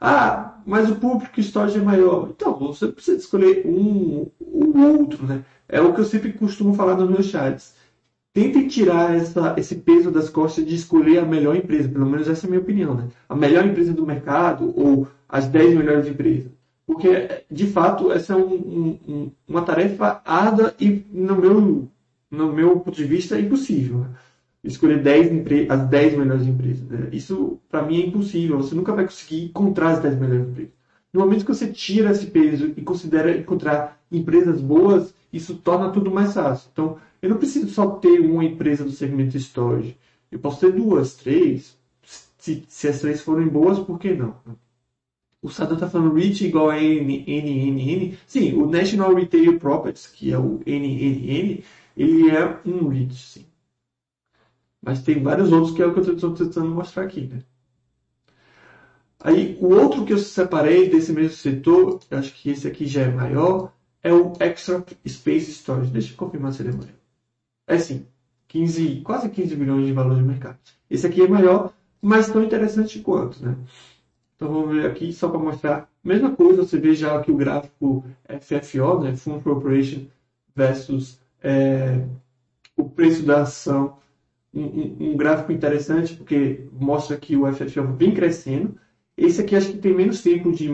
Ah, 0.00 0.60
mas 0.64 0.90
o 0.90 0.96
público 0.96 1.40
storage 1.40 1.78
é 1.78 1.82
maior. 1.82 2.28
Então, 2.30 2.58
você 2.58 2.86
precisa 2.88 3.18
escolher 3.18 3.66
um 3.66 4.26
ou 4.40 4.76
outro, 4.76 5.26
né? 5.26 5.44
É 5.68 5.80
o 5.80 5.92
que 5.92 6.00
eu 6.00 6.04
sempre 6.04 6.32
costumo 6.32 6.74
falar 6.74 6.96
nos 6.96 7.10
meus 7.10 7.26
chats. 7.26 7.74
Tentem 8.32 8.68
tirar 8.68 9.14
essa, 9.16 9.54
esse 9.58 9.74
peso 9.76 10.10
das 10.10 10.30
costas 10.30 10.64
de 10.64 10.74
escolher 10.74 11.18
a 11.18 11.24
melhor 11.24 11.56
empresa. 11.56 11.88
Pelo 11.88 12.06
menos 12.06 12.28
essa 12.28 12.46
é 12.46 12.48
a 12.48 12.50
minha 12.50 12.62
opinião, 12.62 12.94
né? 12.94 13.08
A 13.28 13.34
melhor 13.34 13.66
empresa 13.66 13.92
do 13.92 14.06
mercado 14.06 14.72
ou 14.76 15.08
as 15.28 15.46
10 15.48 15.76
melhores 15.76 16.06
empresas. 16.06 16.50
Porque, 16.86 17.44
de 17.50 17.66
fato, 17.66 18.12
essa 18.12 18.32
é 18.32 18.36
um, 18.36 18.98
um, 19.06 19.32
uma 19.46 19.62
tarefa 19.62 20.22
árdua 20.24 20.74
e, 20.80 21.04
no 21.12 21.36
meu, 21.36 21.88
no 22.30 22.52
meu 22.52 22.80
ponto 22.80 22.96
de 22.96 23.04
vista, 23.04 23.38
impossível. 23.38 23.98
Né? 23.98 24.08
Escolher 24.62 25.02
10 25.02 25.70
as 25.70 25.88
10 25.88 26.18
melhores 26.18 26.46
empresas. 26.46 26.86
Né? 26.88 27.08
Isso, 27.12 27.58
para 27.68 27.82
mim, 27.82 28.02
é 28.02 28.06
impossível. 28.06 28.58
Você 28.58 28.74
nunca 28.74 28.94
vai 28.94 29.04
conseguir 29.04 29.44
encontrar 29.44 29.90
as 29.90 30.00
10 30.00 30.18
melhores 30.18 30.48
empresas. 30.48 30.72
No 31.12 31.20
momento 31.20 31.44
que 31.44 31.54
você 31.54 31.68
tira 31.68 32.10
esse 32.10 32.26
peso 32.26 32.72
e 32.76 32.82
considera 32.82 33.36
encontrar 33.36 33.98
empresas 34.10 34.60
boas, 34.60 35.14
isso 35.32 35.54
torna 35.54 35.90
tudo 35.90 36.10
mais 36.10 36.34
fácil. 36.34 36.68
Então, 36.72 36.98
eu 37.22 37.30
não 37.30 37.38
preciso 37.38 37.68
só 37.68 37.86
ter 37.86 38.20
uma 38.20 38.44
empresa 38.44 38.84
do 38.84 38.90
segmento 38.90 39.36
storage. 39.36 39.96
Eu 40.30 40.38
posso 40.38 40.60
ter 40.60 40.72
duas, 40.72 41.14
três. 41.14 41.76
Se, 42.36 42.64
se 42.68 42.88
as 42.88 43.00
três 43.00 43.20
forem 43.20 43.48
boas, 43.48 43.78
por 43.78 43.98
que 43.98 44.12
não? 44.12 44.34
o 45.40 45.48
Sadam 45.50 45.74
está 45.74 45.88
falando 45.88 46.14
REIT 46.14 46.46
igual 46.46 46.70
a 46.70 46.76
NNN. 46.76 48.16
Sim, 48.26 48.54
o 48.54 48.66
National 48.68 49.14
Retail 49.14 49.58
Properties, 49.58 50.06
que 50.06 50.32
é 50.32 50.38
o 50.38 50.60
NNN, 50.66 51.62
ele 51.96 52.30
é 52.30 52.58
um 52.66 52.88
REIT, 52.88 53.14
sim. 53.14 53.44
Mas 54.82 55.02
tem 55.02 55.22
vários 55.22 55.52
outros 55.52 55.74
que 55.74 55.82
é 55.82 55.86
o 55.86 55.92
que 55.92 56.00
eu 56.00 56.14
estou 56.14 56.34
tentando 56.34 56.68
mostrar 56.68 57.04
aqui, 57.04 57.26
né? 57.26 57.42
Aí, 59.20 59.58
o 59.60 59.74
outro 59.74 60.04
que 60.04 60.12
eu 60.12 60.18
separei 60.18 60.88
desse 60.88 61.12
mesmo 61.12 61.36
setor, 61.36 62.00
acho 62.10 62.32
que 62.34 62.50
esse 62.50 62.68
aqui 62.68 62.86
já 62.86 63.02
é 63.02 63.10
maior, 63.10 63.72
é 64.02 64.12
o 64.12 64.32
Extra 64.38 64.84
Space 65.06 65.50
Storage. 65.50 65.90
Deixa 65.90 66.12
eu 66.12 66.16
confirmar 66.16 66.52
se 66.52 66.62
ele 66.62 66.70
é 66.70 66.72
maior. 66.72 66.94
É 67.66 67.78
sim, 67.78 68.06
15, 68.46 69.00
quase 69.02 69.28
15 69.28 69.56
bilhões 69.56 69.86
de 69.86 69.92
valor 69.92 70.16
de 70.16 70.22
mercado. 70.22 70.58
Esse 70.88 71.06
aqui 71.06 71.22
é 71.22 71.28
maior, 71.28 71.72
mas 72.00 72.30
tão 72.30 72.42
interessante 72.42 73.00
quanto, 73.00 73.44
né? 73.44 73.56
Então 74.36 74.52
vamos 74.52 74.74
ver 74.76 74.86
aqui 74.86 75.12
só 75.12 75.28
para 75.28 75.38
mostrar. 75.38 75.90
Mesma 76.02 76.34
coisa, 76.34 76.62
você 76.62 76.78
vê 76.78 76.94
já 76.94 77.18
aqui 77.18 77.30
o 77.30 77.36
gráfico 77.36 78.04
FFO, 78.40 79.00
né? 79.00 79.16
Fund 79.16 79.42
Corporation 79.42 80.06
versus 80.54 81.18
é, 81.42 82.06
o 82.76 82.88
preço 82.88 83.24
da 83.24 83.42
ação. 83.42 83.98
Um, 84.54 85.10
um, 85.10 85.16
gráfico 85.16 85.52
interessante 85.52 86.16
porque 86.16 86.66
mostra 86.72 87.18
que 87.18 87.36
o 87.36 87.52
FFO 87.52 87.92
vem 87.94 88.14
crescendo. 88.14 88.76
Esse 89.16 89.42
aqui 89.42 89.54
acho 89.54 89.72
que 89.72 89.78
tem 89.78 89.94
menos 89.94 90.22
tempo 90.22 90.52
de, 90.52 90.68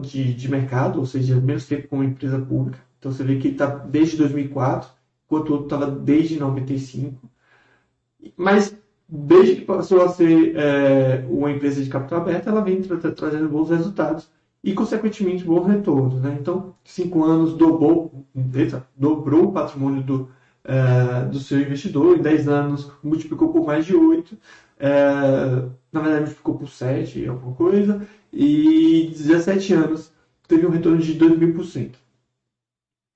de, 0.00 0.34
de 0.34 0.50
mercado, 0.50 0.98
ou 0.98 1.06
seja, 1.06 1.38
menos 1.40 1.66
tempo 1.66 1.88
como 1.88 2.04
empresa 2.04 2.38
pública. 2.38 2.78
Então 2.98 3.12
você 3.12 3.22
vê 3.22 3.36
que 3.36 3.48
ele 3.48 3.54
está 3.54 3.66
desde 3.66 4.16
2004, 4.16 4.90
enquanto 5.26 5.50
o 5.50 5.52
outro 5.52 5.66
estava 5.66 5.90
desde 5.90 6.38
95. 6.38 7.30
Mas 8.36 8.74
desde 9.08 9.56
que 9.56 9.64
passou 9.64 10.02
a 10.02 10.08
ser 10.08 10.56
é, 10.56 11.26
uma 11.28 11.50
empresa 11.50 11.82
de 11.82 11.88
capital 11.88 12.20
aberto, 12.20 12.48
ela 12.48 12.60
vem 12.60 12.82
tra 12.82 13.10
trazendo 13.12 13.48
bons 13.48 13.70
resultados 13.70 14.30
e, 14.62 14.74
consequentemente, 14.74 15.44
bons 15.44 15.66
retornos. 15.66 16.20
Né? 16.20 16.36
Então, 16.40 16.74
cinco 16.84 17.24
anos 17.24 17.54
dobrou, 17.54 18.26
dobrou 18.96 19.46
o 19.46 19.52
patrimônio 19.52 20.02
do, 20.02 20.28
é, 20.68 21.24
do 21.24 21.40
seu 21.40 21.58
investidor, 21.58 22.18
em 22.18 22.22
dez 22.22 22.46
anos 22.46 22.92
multiplicou 23.02 23.50
por 23.50 23.64
mais 23.64 23.86
de 23.86 23.96
oito, 23.96 24.36
é, 24.78 24.90
na 25.90 26.00
verdade 26.00 26.20
multiplicou 26.20 26.58
por 26.58 26.68
sete, 26.68 27.26
alguma 27.26 27.54
coisa, 27.56 28.06
e 28.30 29.08
17 29.10 29.72
anos 29.72 30.12
teve 30.46 30.66
um 30.66 30.70
retorno 30.70 30.98
de 30.98 31.14
2 31.14 31.38
mil 31.38 31.54
por 31.54 31.64
cento. 31.64 31.98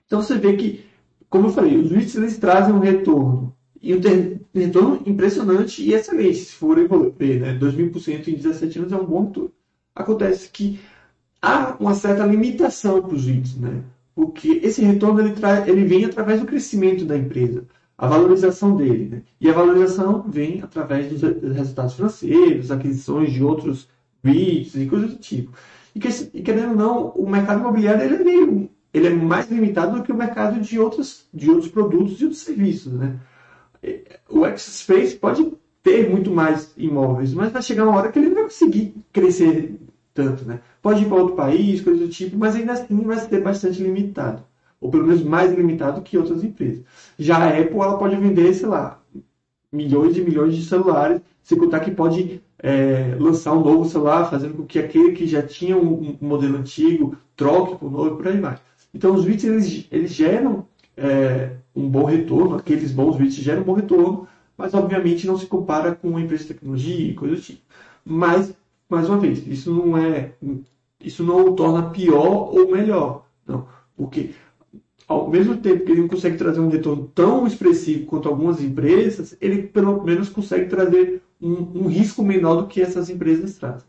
Então 0.07 0.23
você 0.23 0.39
vê 0.39 0.57
que, 0.57 0.85
como 1.29 1.49
eu 1.49 1.53
falei, 1.53 1.77
os 1.77 1.91
REITs 1.91 2.15
eles 2.17 2.39
trazem 2.39 2.75
um 2.75 2.79
retorno 2.79 3.55
e 3.81 3.95
um 3.95 4.01
retorno 4.55 5.03
impressionante 5.07 5.83
e 5.83 5.93
excelente, 5.93 6.37
se 6.37 6.53
for 6.55 6.79
ver, 7.19 7.41
né? 7.41 7.59
2.000% 7.59 8.29
em 8.29 8.35
17 8.35 8.79
anos 8.79 8.93
é 8.93 8.97
um 8.97 9.05
bom 9.05 9.27
retorno. 9.27 9.53
Acontece 9.95 10.49
que 10.51 10.81
há 11.41 11.77
uma 11.79 11.95
certa 11.95 12.25
limitação 12.25 13.03
para 13.03 13.15
os 13.15 13.27
REITs, 13.27 13.57
né? 13.57 13.83
Porque 14.15 14.61
esse 14.63 14.83
retorno 14.83 15.21
ele, 15.21 15.33
traz, 15.33 15.67
ele 15.67 15.85
vem 15.85 16.05
através 16.05 16.41
do 16.41 16.47
crescimento 16.47 17.05
da 17.05 17.17
empresa, 17.17 17.65
a 17.97 18.07
valorização 18.07 18.77
dele. 18.77 19.09
Né? 19.09 19.23
E 19.41 19.49
a 19.49 19.53
valorização 19.53 20.23
vem 20.29 20.61
através 20.61 21.09
dos 21.09 21.23
resultados 21.55 21.95
financeiros, 21.95 22.71
aquisições 22.71 23.33
de 23.33 23.43
outros 23.43 23.89
REITs 24.23 24.75
e 24.75 24.87
coisas 24.87 25.11
do 25.11 25.17
tipo. 25.17 25.53
E, 25.95 26.01
que, 26.01 26.09
e 26.35 26.43
querendo 26.43 26.71
ou 26.71 26.77
não, 26.77 27.09
o 27.11 27.29
mercado 27.29 27.61
imobiliário 27.61 28.03
ele 28.03 28.15
é, 28.15 28.25
meio, 28.25 28.71
ele 28.93 29.07
é 29.07 29.11
mais 29.11 29.51
limitado 29.51 29.97
do 29.97 30.03
que 30.03 30.13
o 30.13 30.17
mercado 30.17 30.61
de 30.61 30.79
outros, 30.79 31.27
de 31.33 31.51
outros 31.51 31.71
produtos 31.71 32.21
e 32.21 32.25
outros 32.25 32.43
serviços. 32.43 32.93
Né? 32.93 33.19
o 34.29 34.47
X-Space 34.47 35.17
pode 35.17 35.53
ter 35.83 36.09
muito 36.09 36.31
mais 36.31 36.73
imóveis, 36.77 37.35
mas 37.35 37.53
vai 37.53 37.63
chegar 37.63 37.85
uma 37.85 37.99
hora 37.99 38.13
que 38.13 38.19
ele 38.19 38.29
não 38.29 38.37
vai 38.37 38.45
conseguir 38.45 38.95
crescer 39.13 39.75
tanto, 40.15 40.45
né? 40.45 40.61
Pode 40.83 41.05
ir 41.05 41.09
para 41.09 41.17
outro 41.17 41.37
país, 41.37 41.81
coisa 41.81 42.05
do 42.05 42.09
tipo, 42.11 42.37
mas 42.37 42.57
ainda 42.57 42.73
assim 42.73 43.01
vai 43.03 43.19
ser 43.19 43.41
bastante 43.41 43.83
limitado. 43.83 44.43
Ou 44.81 44.91
pelo 44.91 45.07
menos 45.07 45.23
mais 45.23 45.57
limitado 45.57 46.03
que 46.03 46.19
outras 46.19 46.43
empresas. 46.43 46.83
Já 47.17 47.37
a 47.37 47.49
Apple, 47.49 47.79
ela 47.79 47.97
pode 47.97 48.17
vender, 48.17 48.53
sei 48.53 48.67
lá, 48.67 49.01
milhões 49.73 50.17
e 50.17 50.21
milhões 50.21 50.57
de 50.57 50.65
celulares, 50.65 51.21
sem 51.43 51.57
contar 51.57 51.81
que 51.81 51.93
pode 51.93 52.43
é, 52.59 53.17
lançar 53.19 53.53
um 53.53 53.65
novo 53.65 53.89
celular, 53.89 54.29
fazendo 54.29 54.55
com 54.55 54.65
que 54.65 54.79
aquele 54.79 55.13
que 55.13 55.27
já 55.27 55.43
tinha 55.43 55.77
um, 55.77 56.17
um 56.21 56.29
modelo 56.29 56.59
antigo 56.59 57.17
troque 57.37 57.77
por 57.77 57.91
novo 57.91 58.15
e 58.15 58.17
por 58.17 58.29
aí 58.29 58.41
vai. 58.41 58.59
Então, 58.95 59.15
os 59.15 59.25
bits, 59.25 59.45
eles, 59.45 59.87
eles 59.91 60.13
geram 60.13 60.67
é, 60.97 61.53
um 61.75 61.89
bom 61.89 62.05
retorno, 62.05 62.57
aqueles 62.57 62.93
bons 62.93 63.17
vídeos 63.17 63.37
geram 63.37 63.63
um 63.63 63.65
bom 63.65 63.75
retorno, 63.75 64.29
mas 64.57 64.75
obviamente 64.75 65.27
não 65.27 65.39
se 65.39 65.47
compara 65.47 65.95
com 65.95 66.09
uma 66.09 66.21
empresa 66.21 66.45
de 66.45 66.55
tecnologia 66.55 67.11
e 67.11 67.15
coisa 67.15 67.35
do 67.35 67.41
tipo. 67.41 67.61
Mas, 68.05 68.55
mais 68.93 69.09
uma 69.09 69.19
vez, 69.19 69.47
isso 69.47 69.73
não 69.73 69.97
é. 69.97 70.35
Isso 71.01 71.25
não 71.25 71.47
o 71.47 71.57
torna 71.57 71.91
pior 71.91 72.55
ou 72.55 72.71
melhor. 72.71 73.27
Não. 73.47 73.67
Porque 73.97 74.35
ao 75.09 75.31
mesmo 75.31 75.57
tempo 75.57 75.85
que 75.85 75.93
ele 75.93 76.03
não 76.03 76.09
consegue 76.09 76.37
trazer 76.37 76.61
um 76.61 76.69
retorno 76.69 77.11
tão 77.15 77.47
expressivo 77.47 78.07
quanto 78.07 78.29
algumas 78.29 78.63
empresas, 78.63 79.37
ele 79.41 79.63
pelo 79.63 80.03
menos 80.05 80.29
consegue 80.29 80.69
trazer 80.69 81.23
um, 81.41 81.85
um 81.85 81.89
risco 81.89 82.23
menor 82.23 82.57
do 82.57 82.69
que 82.69 82.81
essas 82.83 83.09
empresas 83.09 83.57
trazem. 83.57 83.89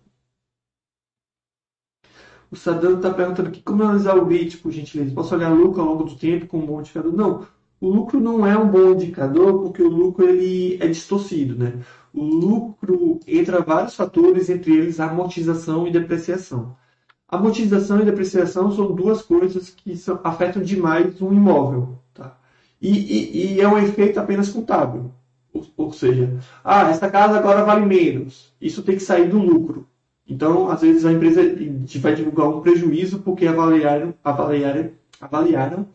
O 2.49 2.55
Sadano 2.55 2.97
está 2.97 3.11
perguntando 3.11 3.49
aqui 3.49 3.61
como 3.61 3.83
analisar 3.83 4.15
o 4.15 4.25
REIT, 4.25 4.57
por 4.59 4.71
gentileza. 4.71 5.13
Posso 5.13 5.35
olhar 5.35 5.49
lucro 5.49 5.81
ao 5.81 5.87
longo 5.87 6.03
do 6.03 6.15
tempo 6.15 6.47
como 6.47 6.63
um 6.63 6.67
bom 6.67 6.79
indicador? 6.79 7.11
Não. 7.11 7.47
O 7.81 7.89
lucro 7.89 8.19
não 8.19 8.45
é 8.45 8.57
um 8.57 8.69
bom 8.69 8.91
indicador 8.91 9.63
porque 9.63 9.81
o 9.81 9.89
lucro 9.89 10.29
ele 10.29 10.77
é 10.79 10.87
distorcido. 10.87 11.55
Né? 11.55 11.81
Lucro 12.13 13.19
entra 13.27 13.61
vários 13.61 13.95
fatores, 13.95 14.49
entre 14.49 14.71
eles 14.71 14.99
amortização 14.99 15.87
e 15.87 15.91
depreciação. 15.91 16.75
Amortização 17.27 17.99
e 17.99 18.05
depreciação 18.05 18.71
são 18.71 18.93
duas 18.93 19.23
coisas 19.23 19.71
que 19.71 19.97
são, 19.97 20.19
afetam 20.23 20.61
demais 20.61 21.19
um 21.21 21.33
imóvel. 21.33 21.97
Tá? 22.13 22.37
E, 22.79 22.89
e, 22.89 23.53
e 23.55 23.61
é 23.61 23.67
um 23.67 23.79
efeito 23.79 24.19
apenas 24.19 24.49
contábil. 24.49 25.11
Ou, 25.51 25.65
ou 25.75 25.93
seja, 25.93 26.37
ah, 26.63 26.89
essa 26.89 27.09
casa 27.09 27.37
agora 27.37 27.63
vale 27.63 27.85
menos. 27.85 28.53
Isso 28.61 28.83
tem 28.83 28.95
que 28.95 29.03
sair 29.03 29.27
do 29.29 29.39
lucro. 29.39 29.87
Então, 30.27 30.69
às 30.69 30.81
vezes, 30.81 31.05
a 31.05 31.11
empresa 31.11 31.41
vai 31.99 32.15
divulgar 32.15 32.47
um 32.47 32.61
prejuízo 32.61 33.19
porque 33.19 33.47
avaliaram, 33.47 34.13
avaliaram, 34.23 34.91
avaliaram 35.19 35.87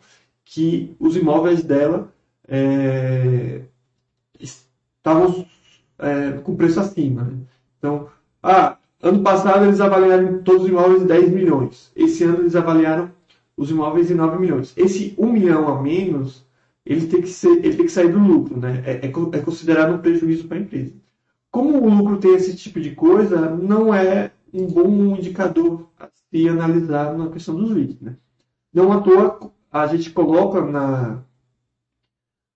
que 0.45 0.95
os 0.99 1.15
imóveis 1.15 1.63
dela 1.63 2.11
é, 2.47 3.61
estavam 4.39 5.45
é, 5.99 6.31
com 6.43 6.55
preço 6.55 6.79
acima. 6.79 7.23
Né? 7.23 7.37
Então, 7.77 8.07
ah, 8.41 8.77
ano 9.01 9.21
passado 9.21 9.65
eles 9.65 9.81
avaliaram 9.81 10.41
todos 10.43 10.63
os 10.63 10.69
imóveis 10.69 11.03
em 11.03 11.07
10 11.07 11.31
milhões. 11.31 11.91
Esse 11.95 12.23
ano 12.23 12.39
eles 12.39 12.55
avaliaram 12.55 13.11
os 13.55 13.69
imóveis 13.69 14.09
em 14.09 14.15
9 14.15 14.39
milhões. 14.39 14.73
Esse 14.77 15.13
1 15.17 15.31
milhão 15.31 15.67
a 15.67 15.81
menos, 15.81 16.45
ele 16.85 17.07
tem 17.07 17.21
que, 17.21 17.29
ser, 17.29 17.63
ele 17.63 17.75
tem 17.75 17.85
que 17.85 17.91
sair 17.91 18.11
do 18.11 18.19
lucro, 18.19 18.57
né? 18.57 18.81
é, 18.85 18.91
é, 19.05 19.07
é 19.07 19.41
considerado 19.41 19.93
um 19.93 19.99
prejuízo 19.99 20.47
para 20.47 20.57
a 20.57 20.61
empresa. 20.61 20.93
Como 21.51 21.81
o 21.81 21.89
lucro 21.89 22.17
tem 22.17 22.35
esse 22.35 22.55
tipo 22.55 22.79
de 22.79 22.91
coisa, 22.91 23.49
não 23.49 23.93
é 23.93 24.31
um 24.53 24.67
bom 24.67 25.15
indicador 25.17 25.89
a 25.99 26.07
se 26.07 26.47
analisar 26.47 27.17
na 27.17 27.29
questão 27.29 27.55
dos 27.55 27.71
leads. 27.71 27.99
Né? 27.99 28.15
Não 28.73 28.91
à 28.91 29.01
toa, 29.01 29.51
a 29.71 29.87
gente 29.87 30.11
coloca 30.11 30.61
na, 30.61 31.23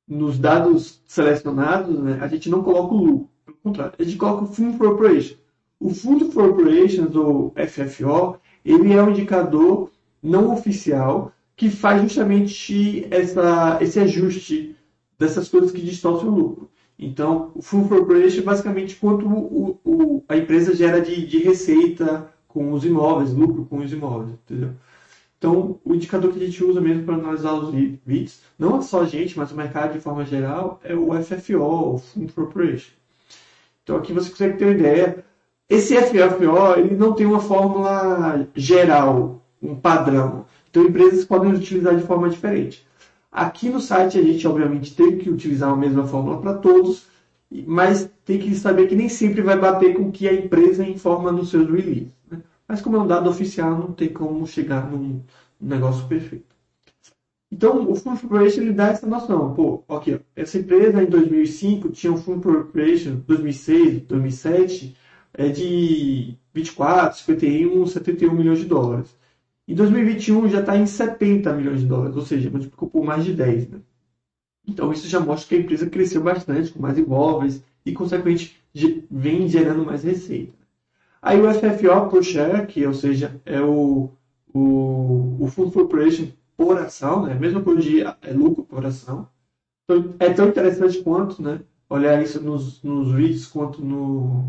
nos 0.07 0.37
dados 0.37 1.01
selecionados, 1.05 1.99
né, 1.99 2.19
a 2.21 2.27
gente 2.27 2.49
não 2.49 2.63
coloca 2.63 2.93
o 2.93 2.97
lucro. 2.97 3.29
Pelo 3.63 3.75
contrário, 3.75 3.93
a 3.97 4.03
gente 4.03 4.17
coloca 4.17 4.43
o 4.43 4.47
Fund 4.47 4.77
for 4.77 4.87
Operations. 4.89 5.37
O 5.79 5.89
Fund 5.89 6.31
for 6.31 6.49
Operations, 6.49 7.15
ou 7.15 7.53
FFO, 7.55 8.37
ele 8.63 8.93
é 8.93 9.01
um 9.01 9.11
indicador 9.11 9.89
não 10.21 10.53
oficial 10.53 11.31
que 11.55 11.69
faz 11.69 12.01
justamente 12.01 13.07
essa, 13.09 13.77
esse 13.81 13.99
ajuste 13.99 14.75
dessas 15.17 15.47
coisas 15.47 15.71
que 15.71 15.81
distorcem 15.81 16.27
o 16.27 16.31
lucro. 16.31 16.69
Então, 16.97 17.51
o 17.55 17.61
Full 17.61 17.87
Corporation 17.87 18.41
é 18.41 18.43
basicamente 18.43 18.95
quanto 18.95 19.27
o, 19.27 19.79
o, 19.83 20.23
a 20.27 20.37
empresa 20.37 20.75
gera 20.75 21.01
de, 21.01 21.25
de, 21.25 21.39
receita 21.39 22.31
com 22.47 22.71
os 22.71 22.85
imóveis, 22.85 23.33
lucro 23.33 23.65
com 23.65 23.77
os 23.79 23.91
imóveis, 23.91 24.31
entendeu? 24.31 24.71
Então, 25.37 25.79
o 25.83 25.93
indicador 25.93 26.31
que 26.31 26.41
a 26.41 26.45
gente 26.45 26.63
usa 26.63 26.79
mesmo 26.79 27.03
para 27.03 27.15
analisar 27.15 27.53
os 27.53 27.73
REITs, 27.73 28.41
não 28.57 28.81
só 28.81 29.01
a 29.01 29.05
gente, 29.05 29.37
mas 29.37 29.51
o 29.51 29.55
mercado 29.55 29.93
de 29.93 29.99
forma 29.99 30.23
geral, 30.23 30.79
é 30.83 30.95
o 30.95 31.11
FFO, 31.21 31.95
o 31.95 31.97
Fund 31.97 32.31
Corporation. 32.31 32.91
Então, 33.83 33.97
aqui 33.97 34.13
você 34.13 34.29
consegue 34.29 34.57
ter 34.57 34.65
uma 34.65 34.73
ideia. 34.73 35.23
Esse 35.69 35.95
FFO, 35.95 36.77
ele 36.77 36.95
não 36.95 37.13
tem 37.13 37.25
uma 37.25 37.39
fórmula 37.39 38.47
geral, 38.55 39.41
um 39.61 39.75
padrão. 39.75 40.45
Então, 40.69 40.83
empresas 40.83 41.25
podem 41.25 41.53
utilizar 41.53 41.95
de 41.95 42.03
forma 42.03 42.29
diferente. 42.29 42.85
Aqui 43.31 43.69
no 43.69 43.81
site 43.81 44.19
a 44.19 44.21
gente 44.21 44.47
obviamente 44.47 44.95
tem 44.95 45.17
que 45.17 45.29
utilizar 45.29 45.71
a 45.71 45.75
mesma 45.75 46.05
fórmula 46.05 46.39
para 46.39 46.53
todos, 46.53 47.07
mas 47.65 48.09
tem 48.23 48.39
que 48.39 48.55
saber 48.55 48.87
que 48.87 48.95
nem 48.95 49.09
sempre 49.09 49.41
vai 49.41 49.57
bater 49.57 49.95
com 49.95 50.03
o 50.03 50.11
que 50.11 50.27
a 50.27 50.33
empresa 50.33 50.85
informa 50.85 51.31
no 51.31 51.43
seu 51.43 51.65
release. 51.65 52.13
Né? 52.29 52.41
Mas 52.67 52.79
como 52.79 52.95
é 52.95 52.99
um 52.99 53.07
dado 53.07 53.29
oficial, 53.29 53.71
não 53.71 53.91
tem 53.91 54.09
como 54.09 54.45
chegar 54.45 54.89
num 54.89 55.21
negócio 55.59 56.07
perfeito. 56.07 56.52
Então, 57.53 57.87
o 57.87 57.95
Full 57.95 58.17
Corporation 58.17 58.61
ele 58.61 58.73
dá 58.73 58.87
essa 58.87 59.05
noção. 59.05 59.53
Pô, 59.53 59.83
essa 60.35 60.57
empresa 60.57 61.03
em 61.03 61.05
2005 61.05 61.89
tinha 61.89 62.11
um 62.11 62.17
Full 62.17 62.41
Corporation, 62.41 63.21
2006, 63.27 64.01
2007, 64.07 64.97
é 65.35 65.49
de 65.49 66.35
24, 66.51 67.19
51, 67.19 67.85
71 67.85 68.33
milhões 68.33 68.57
de 68.57 68.65
dólares. 68.65 69.15
Em 69.67 69.75
2021 69.75 70.49
já 70.49 70.61
está 70.61 70.75
em 70.75 70.87
70 70.87 71.53
milhões 71.53 71.81
de 71.81 71.85
dólares, 71.85 72.15
ou 72.15 72.23
seja, 72.23 72.49
multiplicou 72.49 72.89
por 72.89 73.05
mais 73.05 73.23
de 73.23 73.33
10. 73.33 73.69
Né? 73.69 73.77
Então 74.67 74.91
isso 74.91 75.07
já 75.07 75.19
mostra 75.19 75.49
que 75.49 75.55
a 75.55 75.59
empresa 75.59 75.87
cresceu 75.87 76.23
bastante, 76.23 76.71
com 76.71 76.81
mais 76.81 76.97
imóveis 76.97 77.63
e, 77.85 77.91
consequentemente, 77.91 78.59
vem 79.11 79.47
gerando 79.47 79.85
mais 79.85 80.03
receita. 80.03 80.53
Aí 81.21 81.39
o 81.39 81.53
FFO 81.53 82.09
por 82.09 82.23
share, 82.23 82.65
que 82.65 82.83
ou 82.83 82.95
seja, 82.95 83.39
é 83.45 83.61
o, 83.61 84.09
o, 84.51 85.37
o 85.39 85.47
Fundo 85.47 85.69
for 85.69 85.83
Operation 85.83 86.29
por 86.65 86.77
ação, 86.77 87.25
né? 87.25 87.33
mesma 87.33 87.61
coisa 87.61 87.81
de 87.81 88.01
é 88.01 88.33
lucro 88.33 88.63
por 88.63 88.85
ação. 88.85 89.27
Então, 89.83 90.15
é 90.19 90.29
tão 90.29 90.47
interessante 90.47 91.01
quanto 91.01 91.41
né? 91.41 91.59
olhar 91.89 92.21
isso 92.23 92.41
nos, 92.41 92.81
nos 92.81 93.13
REITs 93.13 93.47
quanto 93.47 93.83
no, 93.83 94.47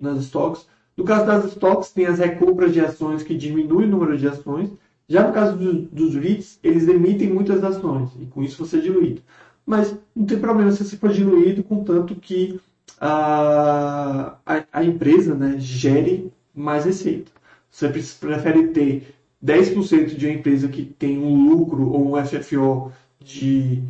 nas 0.00 0.24
stocks. 0.24 0.66
No 0.96 1.04
caso 1.04 1.26
das 1.26 1.44
stocks, 1.52 1.92
tem 1.92 2.06
as 2.06 2.18
recompras 2.18 2.72
de 2.72 2.80
ações 2.80 3.22
que 3.22 3.36
diminuem 3.36 3.86
o 3.86 3.90
número 3.90 4.16
de 4.16 4.26
ações. 4.26 4.70
Já 5.06 5.26
no 5.26 5.34
caso 5.34 5.56
do, 5.56 5.82
dos 5.82 6.14
REITs, 6.14 6.58
eles 6.62 6.88
emitem 6.88 7.32
muitas 7.32 7.62
ações 7.62 8.10
e 8.20 8.26
com 8.26 8.42
isso 8.42 8.64
você 8.64 8.78
é 8.78 8.80
diluído. 8.80 9.22
Mas 9.66 9.94
não 10.16 10.24
tem 10.24 10.38
problema 10.38 10.72
se 10.72 10.84
você 10.84 10.96
for 10.96 11.10
diluído, 11.10 11.62
contanto 11.62 12.14
que 12.14 12.58
a, 12.98 14.36
a, 14.44 14.64
a 14.72 14.84
empresa 14.84 15.34
né, 15.34 15.56
gere 15.58 16.32
mais 16.54 16.84
receita. 16.86 17.30
Você 17.70 17.88
prefere 17.88 18.68
ter 18.68 19.14
10% 19.44 20.16
de 20.16 20.26
uma 20.26 20.34
empresa 20.34 20.68
que 20.68 20.84
tem 20.84 21.18
um 21.18 21.48
lucro 21.48 21.90
ou 21.90 22.14
um 22.14 22.24
FFO 22.24 22.92
de 23.18 23.82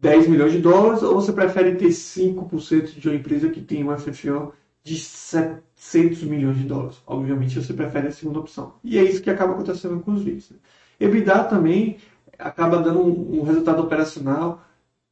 10 0.00 0.26
milhões 0.28 0.52
de 0.52 0.58
dólares, 0.58 1.02
ou 1.02 1.14
você 1.14 1.32
prefere 1.32 1.76
ter 1.76 1.88
5% 1.88 2.98
de 2.98 3.08
uma 3.08 3.16
empresa 3.16 3.48
que 3.48 3.60
tem 3.60 3.88
um 3.88 3.96
FFO 3.96 4.52
de 4.82 4.96
700 4.98 6.24
milhões 6.24 6.58
de 6.58 6.64
dólares? 6.64 7.00
Obviamente 7.06 7.60
você 7.60 7.72
prefere 7.72 8.08
a 8.08 8.12
segunda 8.12 8.40
opção. 8.40 8.74
E 8.82 8.98
é 8.98 9.04
isso 9.04 9.22
que 9.22 9.30
acaba 9.30 9.52
acontecendo 9.52 10.00
com 10.00 10.12
os 10.12 10.24
REITs. 10.24 10.50
Né? 10.50 10.56
EBITDA 10.98 11.44
também 11.44 11.98
acaba 12.38 12.78
dando 12.78 13.00
um, 13.00 13.40
um 13.40 13.42
resultado 13.42 13.82
operacional 13.82 14.64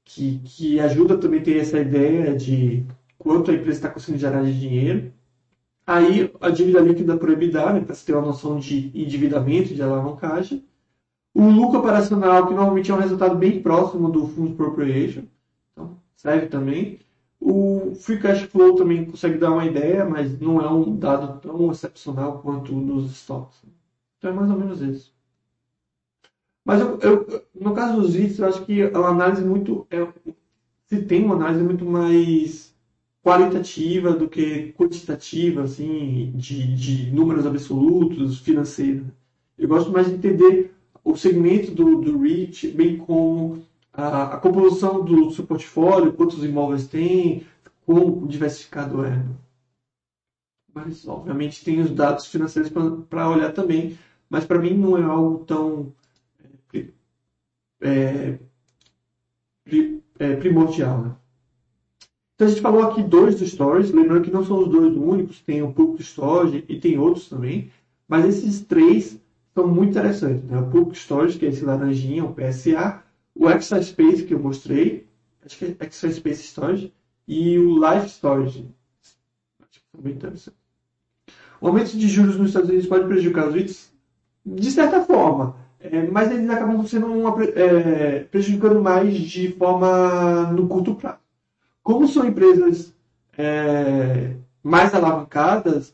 que, 0.04 0.40
que 0.44 0.80
ajuda 0.80 1.16
também 1.16 1.40
a 1.40 1.44
ter 1.44 1.58
essa 1.58 1.78
ideia 1.78 2.34
de 2.34 2.84
quanto 3.16 3.50
a 3.50 3.54
empresa 3.54 3.78
está 3.78 3.88
conseguindo 3.88 4.20
gerar 4.20 4.42
de 4.42 4.58
dinheiro. 4.58 5.12
Aí 5.90 6.32
a 6.40 6.50
dívida 6.50 6.78
líquida 6.78 7.14
né, 7.14 7.18
para 7.18 7.94
você 7.96 8.06
ter 8.06 8.12
uma 8.12 8.28
noção 8.28 8.60
de 8.60 8.92
endividamento, 8.94 9.74
de 9.74 9.82
alavancagem. 9.82 10.64
O 11.34 11.50
lucro 11.50 11.80
operacional, 11.80 12.46
que 12.46 12.54
normalmente 12.54 12.92
é 12.92 12.94
um 12.94 13.00
resultado 13.00 13.34
bem 13.34 13.60
próximo 13.60 14.08
do 14.08 14.28
Funds 14.28 14.52
Appropriation, 14.52 15.24
então 15.72 15.98
serve 16.14 16.46
também. 16.46 17.00
O 17.40 17.92
Free 17.96 18.20
Cash 18.20 18.42
Flow 18.42 18.76
também 18.76 19.04
consegue 19.04 19.36
dar 19.36 19.50
uma 19.50 19.64
ideia, 19.64 20.04
mas 20.04 20.38
não 20.38 20.60
é 20.60 20.70
um 20.70 20.96
dado 20.96 21.40
tão 21.40 21.72
excepcional 21.72 22.38
quanto 22.40 22.72
nos 22.72 23.10
estoques. 23.10 23.60
Então 24.18 24.30
é 24.30 24.32
mais 24.32 24.48
ou 24.48 24.56
menos 24.56 24.80
isso. 24.80 25.12
Mas 26.64 26.80
eu, 26.80 27.00
eu, 27.00 27.44
no 27.52 27.74
caso 27.74 28.00
dos 28.00 28.14
itens, 28.14 28.38
eu 28.38 28.46
acho 28.46 28.64
que 28.64 28.82
a 28.82 29.08
análise 29.08 29.44
muito. 29.44 29.88
É, 29.90 30.06
se 30.86 31.02
tem 31.02 31.24
uma 31.24 31.34
análise 31.34 31.64
muito 31.64 31.84
mais 31.84 32.69
qualitativa 33.22 34.12
do 34.12 34.28
que 34.28 34.72
quantitativa, 34.72 35.62
assim, 35.62 36.32
de, 36.34 36.74
de 36.74 37.10
números 37.10 37.46
absolutos, 37.46 38.40
financeiros. 38.40 39.06
Eu 39.58 39.68
gosto 39.68 39.90
mais 39.90 40.06
de 40.08 40.14
entender 40.14 40.74
o 41.04 41.16
segmento 41.16 41.72
do, 41.72 42.00
do 42.00 42.18
REIT, 42.18 42.68
bem 42.68 42.96
como 42.96 43.62
a, 43.92 44.34
a 44.34 44.38
composição 44.38 45.04
do 45.04 45.30
seu 45.32 45.46
portfólio, 45.46 46.12
quantos 46.12 46.42
imóveis 46.44 46.86
tem, 46.86 47.46
quão 47.84 48.26
diversificado 48.26 49.04
é. 49.04 49.22
Mas, 50.72 51.06
obviamente, 51.06 51.64
tem 51.64 51.80
os 51.80 51.90
dados 51.90 52.26
financeiros 52.26 52.72
para 53.08 53.28
olhar 53.28 53.52
também, 53.52 53.98
mas 54.28 54.44
para 54.44 54.58
mim 54.58 54.74
não 54.74 54.96
é 54.96 55.02
algo 55.02 55.44
tão 55.44 55.92
é, 57.80 58.38
é, 60.18 60.36
primordial. 60.36 61.02
Né? 61.02 61.16
Então 62.40 62.48
a 62.48 62.50
gente 62.52 62.62
falou 62.62 62.82
aqui 62.84 63.02
dois 63.02 63.38
dos 63.38 63.50
stories, 63.50 63.90
lembrando 63.90 64.22
que 64.22 64.30
não 64.30 64.42
são 64.42 64.60
os 64.60 64.68
dois 64.70 64.96
únicos, 64.96 65.40
tem 65.40 65.60
o 65.62 65.74
Public 65.74 66.02
Storage 66.02 66.64
e 66.70 66.80
tem 66.80 66.98
outros 66.98 67.28
também, 67.28 67.70
mas 68.08 68.24
esses 68.24 68.62
três 68.62 69.20
são 69.54 69.68
muito 69.68 69.90
interessantes. 69.90 70.42
Né? 70.44 70.58
O 70.58 70.70
Public 70.70 70.96
Storage, 70.96 71.38
que 71.38 71.44
é 71.44 71.50
esse 71.50 71.62
laranjinha, 71.62 72.24
o 72.24 72.34
PSA, 72.34 73.02
o 73.34 73.46
Extra 73.46 73.82
Space, 73.82 74.24
que 74.24 74.32
eu 74.32 74.38
mostrei, 74.38 75.06
acho 75.44 75.58
que 75.58 75.66
é 75.66 75.84
Extra 75.84 76.10
Space 76.10 76.44
Storage, 76.44 76.94
e 77.28 77.58
o 77.58 77.74
Life 77.74 78.08
Storage. 78.08 78.66
Acho 79.60 79.78
que 79.78 79.90
são 79.92 80.00
bem 80.00 80.14
interessantes. 80.14 80.58
O 81.60 81.66
aumento 81.66 81.94
de 81.94 82.08
juros 82.08 82.38
nos 82.38 82.48
Estados 82.48 82.70
Unidos 82.70 82.88
pode 82.88 83.06
prejudicar 83.06 83.48
os 83.48 83.54
REITs? 83.54 83.92
De 84.46 84.70
certa 84.70 85.02
forma, 85.02 85.56
é, 85.78 86.06
mas 86.06 86.30
eles 86.30 86.48
acabam 86.48 86.86
sendo 86.86 87.04
uma, 87.04 87.44
é, 87.44 88.20
prejudicando 88.20 88.80
mais 88.80 89.14
de 89.14 89.52
forma 89.52 90.50
no 90.52 90.66
curto 90.66 90.94
prazo. 90.94 91.19
Como 91.90 92.06
são 92.06 92.24
empresas 92.24 92.94
é, 93.36 94.36
mais 94.62 94.94
alavancadas, 94.94 95.92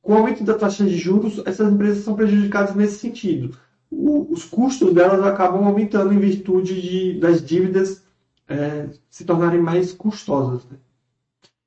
com 0.00 0.14
o 0.14 0.16
aumento 0.16 0.42
da 0.42 0.54
taxa 0.54 0.86
de 0.86 0.96
juros, 0.96 1.42
essas 1.44 1.70
empresas 1.70 2.02
são 2.02 2.14
prejudicadas 2.14 2.74
nesse 2.74 2.98
sentido. 2.98 3.54
O, 3.90 4.32
os 4.32 4.42
custos 4.46 4.94
delas 4.94 5.22
acabam 5.22 5.66
aumentando 5.66 6.14
em 6.14 6.18
virtude 6.18 6.80
de, 6.80 7.20
das 7.20 7.44
dívidas 7.44 8.02
é, 8.48 8.88
se 9.10 9.26
tornarem 9.26 9.60
mais 9.60 9.92
custosas. 9.92 10.64
Né? 10.64 10.78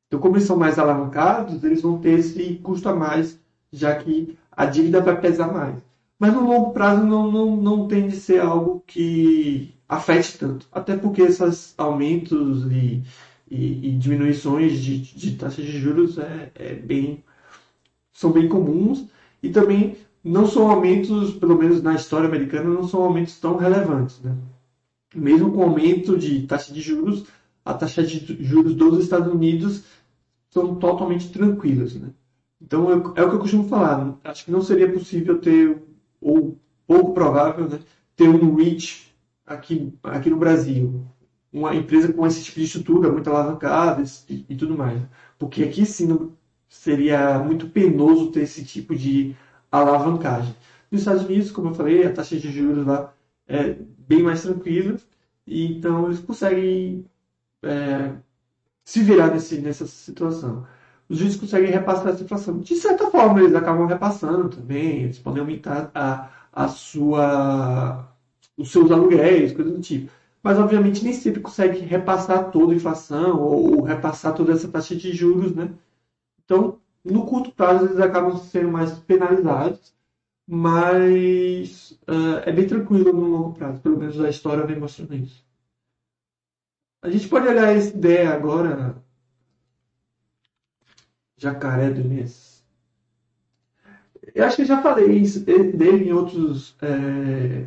Então, 0.08 0.20
como 0.20 0.38
eles 0.38 0.48
são 0.48 0.58
mais 0.58 0.80
alavancados, 0.80 1.63
eles 1.63 1.84
vão 1.84 2.00
ter 2.00 2.18
esse 2.18 2.56
custo 2.63 2.90
a 2.90 2.96
mais, 2.96 3.40
já 3.72 3.96
que 3.96 4.36
a 4.52 4.66
dívida 4.66 5.02
vai 5.02 5.22
pesar 5.22 5.54
mais. 5.54 5.76
Mas 6.18 6.34
no 6.34 6.48
longo 6.48 6.74
prazo 6.74 7.06
não, 7.06 7.32
não, 7.32 7.56
não 7.56 7.88
tende 7.88 8.16
a 8.16 8.20
ser 8.20 8.42
algo 8.42 8.84
que 8.88 9.72
afete 9.88 10.36
tanto. 10.40 10.66
Até 10.72 10.98
porque 10.98 11.22
esses 11.22 11.76
aumentos 11.78 12.66
e, 12.72 13.04
e, 13.49 13.89
e 13.89 13.97
diminuições 13.97 14.79
de, 14.79 14.99
de 14.99 15.36
taxas 15.36 15.65
de 15.65 15.79
juros 15.79 16.17
é, 16.17 16.51
é 16.55 16.73
bem, 16.73 17.23
são 18.13 18.31
bem 18.31 18.47
comuns 18.47 19.05
e 19.41 19.49
também 19.49 19.95
não 20.23 20.45
são 20.45 20.69
aumentos, 20.69 21.33
pelo 21.36 21.57
menos 21.57 21.81
na 21.81 21.95
história 21.95 22.27
americana, 22.27 22.69
não 22.69 22.88
são 22.88 23.01
aumentos 23.03 23.39
tão 23.39 23.55
relevantes. 23.55 24.19
Né? 24.21 24.36
Mesmo 25.15 25.51
com 25.51 25.63
aumento 25.63 26.17
de 26.17 26.45
taxa 26.45 26.73
de 26.73 26.81
juros, 26.81 27.25
a 27.63 27.73
taxa 27.73 28.03
de 28.03 28.43
juros 28.43 28.75
dos 28.75 29.03
Estados 29.03 29.31
Unidos 29.33 29.83
são 30.49 30.75
totalmente 30.75 31.29
tranquilas. 31.29 31.95
Né? 31.95 32.10
Então 32.62 32.91
é, 32.91 33.21
é 33.21 33.23
o 33.23 33.29
que 33.29 33.36
eu 33.36 33.39
costumo 33.39 33.67
falar. 33.67 34.17
Acho 34.23 34.45
que 34.45 34.51
não 34.51 34.62
seria 34.62 34.91
possível 34.91 35.39
ter 35.39 35.81
ou 36.19 36.57
pouco 36.86 37.13
provável, 37.13 37.67
né, 37.67 37.79
ter 38.15 38.27
um 38.27 38.55
REIT 38.55 39.13
aqui, 39.45 39.93
aqui 40.03 40.29
no 40.29 40.38
Brasil. 40.38 41.05
Uma 41.51 41.75
empresa 41.75 42.12
com 42.13 42.25
esse 42.27 42.43
tipo 42.43 42.60
de 42.60 42.65
estrutura, 42.65 43.12
muito 43.12 43.29
alavancada 43.29 44.03
e, 44.29 44.45
e 44.49 44.55
tudo 44.55 44.77
mais. 44.77 45.01
Porque 45.39 45.63
aqui 45.63 45.86
sim 45.86 46.31
seria 46.69 47.39
muito 47.39 47.69
penoso 47.69 48.31
ter 48.31 48.41
esse 48.41 48.65
tipo 48.65 48.95
de 48.95 49.36
alavancagem. 49.71 50.55
Nos 50.91 51.01
Estados 51.01 51.25
Unidos, 51.25 51.51
como 51.51 51.69
eu 51.69 51.73
falei, 51.75 52.05
a 52.05 52.13
taxa 52.13 52.38
de 52.38 52.51
juros 52.51 52.86
lá 52.86 53.13
é 53.47 53.75
bem 54.07 54.23
mais 54.23 54.41
tranquila, 54.43 54.97
e 55.45 55.65
então 55.77 56.07
eles 56.07 56.19
conseguem 56.19 57.05
é, 57.63 58.13
se 58.83 59.03
virar 59.03 59.31
nesse, 59.31 59.60
nessa 59.62 59.88
situação 59.88 60.65
os 61.10 61.17
juízes 61.17 61.39
conseguem 61.39 61.71
repassar 61.71 62.10
essa 62.10 62.23
inflação. 62.23 62.60
De 62.60 62.75
certa 62.75 63.10
forma, 63.10 63.39
eles 63.39 63.55
acabam 63.55 63.86
repassando 63.88 64.49
também, 64.49 65.03
eles 65.03 65.19
podem 65.19 65.41
aumentar 65.41 65.89
a, 65.95 66.29
a 66.51 66.67
sua, 66.67 68.07
os 68.57 68.71
seus 68.71 68.91
aluguéis, 68.91 69.53
coisas 69.53 69.73
do 69.73 69.81
tipo. 69.81 70.12
Mas, 70.41 70.58
obviamente, 70.58 71.04
nem 71.04 71.13
sempre 71.13 71.41
consegue 71.41 71.80
repassar 71.80 72.52
toda 72.52 72.73
a 72.73 72.76
inflação 72.76 73.41
ou, 73.41 73.82
repassar 73.84 74.34
toda 74.34 74.54
essa 74.54 74.67
taxa 74.67 74.95
de 74.95 75.12
juros, 75.12 75.54
né? 75.56 75.73
Então, 76.45 76.80
no 77.04 77.26
curto 77.26 77.52
prazo, 77.52 77.86
eles 77.86 78.00
acabam 78.00 78.38
sendo 78.38 78.71
mais 78.71 78.91
penalizados, 79.00 79.93
mas 80.47 81.91
uh, 82.08 82.39
é 82.45 82.52
bem 82.52 82.67
tranquilo 82.67 83.13
no 83.13 83.28
longo 83.28 83.54
prazo. 83.54 83.82
Pelo 83.82 83.97
menos 83.97 84.19
a 84.21 84.30
história 84.30 84.65
vem 84.65 84.80
mostrando 84.80 85.15
isso. 85.15 85.45
A 87.02 87.10
gente 87.10 87.28
pode 87.28 87.47
olhar 87.47 87.76
essa 87.76 87.95
ideia 87.95 88.32
agora 88.32 89.02
Jacaré 91.38 91.89
do 91.89 92.04
Mês. 92.04 92.63
Eu 94.34 94.45
acho 94.45 94.58
que 94.58 94.65
já 94.65 94.82
falei 94.82 95.17
isso 95.17 95.45
dele 95.45 96.10
em 96.10 96.13
outros, 96.13 96.76
é, 96.82 97.65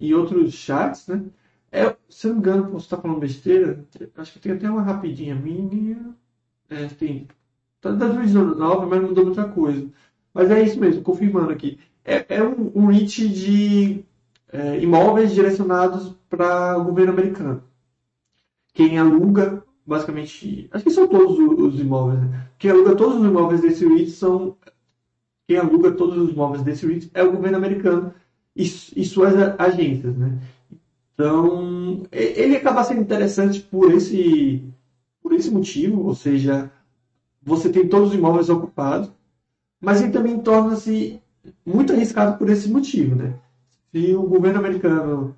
em 0.00 0.14
outros 0.14 0.52
chats, 0.54 1.06
né? 1.08 1.24
É, 1.72 1.94
se 2.08 2.26
eu 2.26 2.34
não 2.34 2.40
me 2.40 2.48
engano, 2.48 2.70
posso 2.70 2.86
estar 2.86 2.96
falando 2.96 3.20
besteira, 3.20 3.84
acho 4.16 4.32
que 4.32 4.38
tem 4.40 4.52
até 4.52 4.70
uma 4.70 4.82
rapidinha 4.82 5.34
minha. 5.34 6.14
É, 6.68 6.86
tem. 6.88 7.28
Tá 7.80 7.92
da 7.92 8.06
2019, 8.08 8.86
mas 8.86 9.00
não 9.00 9.08
mudou 9.08 9.26
muita 9.26 9.48
coisa. 9.48 9.88
Mas 10.34 10.50
é 10.50 10.62
isso 10.62 10.80
mesmo, 10.80 11.02
confirmando 11.02 11.52
aqui. 11.52 11.78
É, 12.04 12.36
é 12.36 12.42
um, 12.42 12.72
um 12.74 12.86
REIT 12.86 13.28
de 13.28 14.04
é, 14.52 14.80
imóveis 14.80 15.32
direcionados 15.32 16.14
para 16.28 16.78
o 16.78 16.84
governo 16.84 17.12
americano. 17.12 17.62
Quem 18.74 18.98
aluga 18.98 19.64
basicamente, 19.90 20.68
acho 20.70 20.84
que 20.84 20.90
são 20.90 21.08
todos 21.08 21.36
os 21.38 21.80
imóveis, 21.80 22.20
né? 22.20 22.48
quem 22.56 22.70
aluga 22.70 22.94
todos 22.94 23.16
os 23.16 23.24
imóveis 23.24 23.60
desse 23.60 23.84
REIT 23.84 24.10
são 24.12 24.56
quem 25.48 25.56
aluga 25.56 25.90
todos 25.90 26.16
os 26.16 26.30
imóveis 26.30 26.62
desse 26.62 26.86
REIT 26.86 27.10
é 27.12 27.24
o 27.24 27.32
governo 27.32 27.56
americano 27.56 28.14
e, 28.54 28.62
e 28.62 29.04
suas 29.04 29.34
agências, 29.58 30.16
né? 30.16 30.38
Então, 31.14 32.02
ele 32.10 32.56
acaba 32.56 32.82
sendo 32.82 33.02
interessante 33.02 33.60
por 33.60 33.92
esse, 33.92 34.64
por 35.22 35.32
esse 35.32 35.50
motivo, 35.50 36.06
ou 36.06 36.14
seja, 36.14 36.70
você 37.42 37.68
tem 37.68 37.88
todos 37.88 38.10
os 38.10 38.14
imóveis 38.14 38.48
ocupados, 38.48 39.10
mas 39.80 40.00
ele 40.00 40.12
também 40.12 40.38
torna-se 40.40 41.20
muito 41.64 41.92
arriscado 41.92 42.38
por 42.38 42.48
esse 42.48 42.70
motivo, 42.70 43.14
né? 43.16 43.34
Se 43.92 44.14
o 44.14 44.22
governo 44.22 44.60
americano 44.60 45.36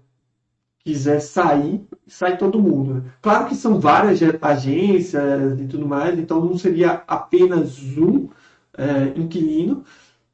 quiser 0.85 1.21
sair, 1.21 1.81
sai 2.07 2.37
todo 2.37 2.61
mundo. 2.61 2.95
Né? 2.95 3.03
Claro 3.21 3.47
que 3.47 3.55
são 3.55 3.81
várias 3.81 4.21
agências 4.41 5.61
e 5.61 5.67
tudo 5.67 5.87
mais, 5.87 6.19
então 6.19 6.45
não 6.45 6.59
seria 6.59 7.03
apenas 7.07 7.79
um 7.97 8.29
é, 8.77 9.19
inquilino, 9.19 9.85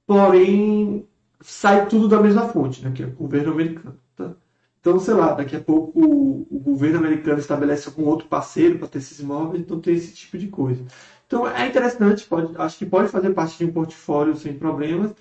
porém 0.07 1.07
sai 1.41 1.87
tudo 1.89 2.09
da 2.09 2.21
mesma 2.21 2.49
fonte, 2.49 2.85
né? 2.85 2.93
Que 2.93 3.03
é 3.03 3.07
o 3.07 3.11
governo 3.11 3.53
americano. 3.53 3.99
Tá? 4.17 4.35
Então, 4.81 4.99
sei 4.99 5.15
lá, 5.15 5.35
daqui 5.35 5.57
a 5.57 5.61
pouco 5.61 5.99
o, 5.99 6.47
o 6.51 6.59
governo 6.61 6.99
americano 6.99 7.39
estabelece 7.39 7.89
algum 7.89 8.05
outro 8.07 8.29
parceiro 8.29 8.79
para 8.79 8.89
ter 8.89 8.99
esses 8.99 9.19
imóveis, 9.21 9.61
então 9.63 9.81
tem 9.81 9.95
esse 9.95 10.15
tipo 10.15 10.39
de 10.39 10.49
coisa. 10.49 10.85
Então 11.27 11.47
é 11.47 11.67
interessante, 11.69 12.25
pode, 12.27 12.57
acho 12.57 12.79
que 12.79 12.87
pode 12.87 13.09
fazer 13.09 13.31
parte 13.35 13.59
de 13.59 13.67
um 13.67 13.73
portfólio 13.73 14.35
sem 14.37 14.55
problemas, 14.55 15.15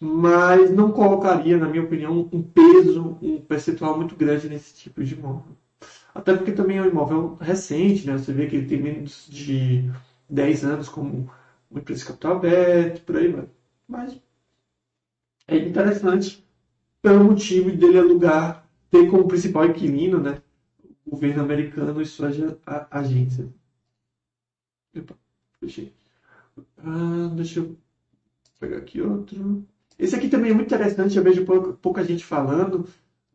mas 0.00 0.70
não 0.70 0.90
colocaria, 0.92 1.58
na 1.58 1.68
minha 1.68 1.82
opinião, 1.84 2.28
um 2.32 2.42
peso, 2.42 3.18
um 3.20 3.40
percentual 3.42 3.96
muito 3.96 4.16
grande 4.16 4.48
nesse 4.48 4.74
tipo 4.74 5.04
de 5.04 5.14
imóvel. 5.14 5.56
Até 6.14 6.34
porque 6.34 6.52
também 6.52 6.78
é 6.78 6.82
um 6.82 6.86
imóvel 6.88 7.36
recente, 7.40 8.06
né? 8.06 8.16
Você 8.16 8.32
vê 8.32 8.46
que 8.46 8.56
ele 8.56 8.66
tem 8.66 8.80
menos 8.82 9.26
de 9.28 9.90
10 10.28 10.64
anos 10.64 10.88
como 10.88 11.30
uma 11.70 11.80
empresa 11.80 12.00
de 12.00 12.06
capital 12.06 12.36
aberto, 12.36 13.02
por 13.04 13.16
aí 13.16 13.28
vai. 13.28 13.46
Mas 13.86 14.18
é 15.50 15.58
interessante 15.58 16.44
pelo 17.02 17.24
motivo 17.24 17.70
dele 17.70 17.98
alugar, 17.98 18.68
ter 18.90 19.10
como 19.10 19.28
principal 19.28 19.66
inquilino, 19.66 20.20
né? 20.20 20.40
O 21.06 21.10
governo 21.10 21.42
americano 21.42 22.00
e 22.00 22.06
sua 22.06 22.30
agência. 22.90 23.48
Epa, 24.94 25.14
fechei. 25.60 25.92
Ah, 26.78 27.30
deixa 27.34 27.60
eu 27.60 27.76
pegar 28.58 28.78
aqui 28.78 29.00
outro. 29.00 29.64
Esse 29.98 30.16
aqui 30.16 30.28
também 30.28 30.52
é 30.52 30.54
muito 30.54 30.72
interessante, 30.72 31.16
eu 31.16 31.24
vejo 31.24 31.44
pouca, 31.44 31.72
pouca 31.74 32.04
gente 32.04 32.24
falando, 32.24 32.86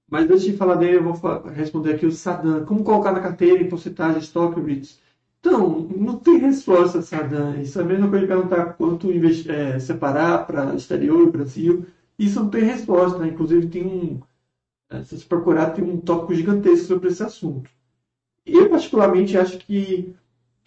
mas 0.10 0.30
antes 0.30 0.44
de 0.44 0.58
falar 0.58 0.76
dele, 0.76 0.98
eu 0.98 1.04
vou 1.04 1.44
responder 1.50 1.94
aqui 1.96 2.06
o 2.06 2.12
Saddam. 2.12 2.66
Como 2.66 2.84
colocar 2.84 3.12
na 3.12 3.22
carteira 3.22 3.62
em 3.62 3.70
porcentagem 3.70 4.20
stock 4.20 4.60
REITs? 4.60 5.00
Então, 5.40 5.88
não 5.96 6.18
tem 6.20 6.38
resposta, 6.38 7.02
Saddam. 7.02 7.60
Isso 7.62 7.80
é 7.80 7.84
a 7.84 7.86
mesma 7.86 8.10
coisa 8.10 8.26
de 8.26 8.32
perguntar 8.32 8.74
quanto 8.74 9.10
é, 9.50 9.80
separar 9.80 10.46
para 10.46 10.76
exterior 10.76 11.28
e 11.28 11.32
Brasil. 11.32 11.86
Isso 12.18 12.40
não 12.40 12.50
tem 12.50 12.64
resposta. 12.64 13.20
Né? 13.20 13.30
Inclusive, 13.30 13.68
tem 13.68 13.86
um. 13.86 14.20
É, 14.90 15.04
se 15.04 15.18
você 15.18 15.26
procurar, 15.26 15.72
tem 15.72 15.84
um 15.84 16.00
tópico 16.00 16.36
gigantesco 16.36 16.88
sobre 16.88 17.10
esse 17.10 17.24
assunto. 17.24 17.70
Eu, 18.46 18.70
particularmente, 18.70 19.38
acho 19.38 19.58
que 19.58 20.14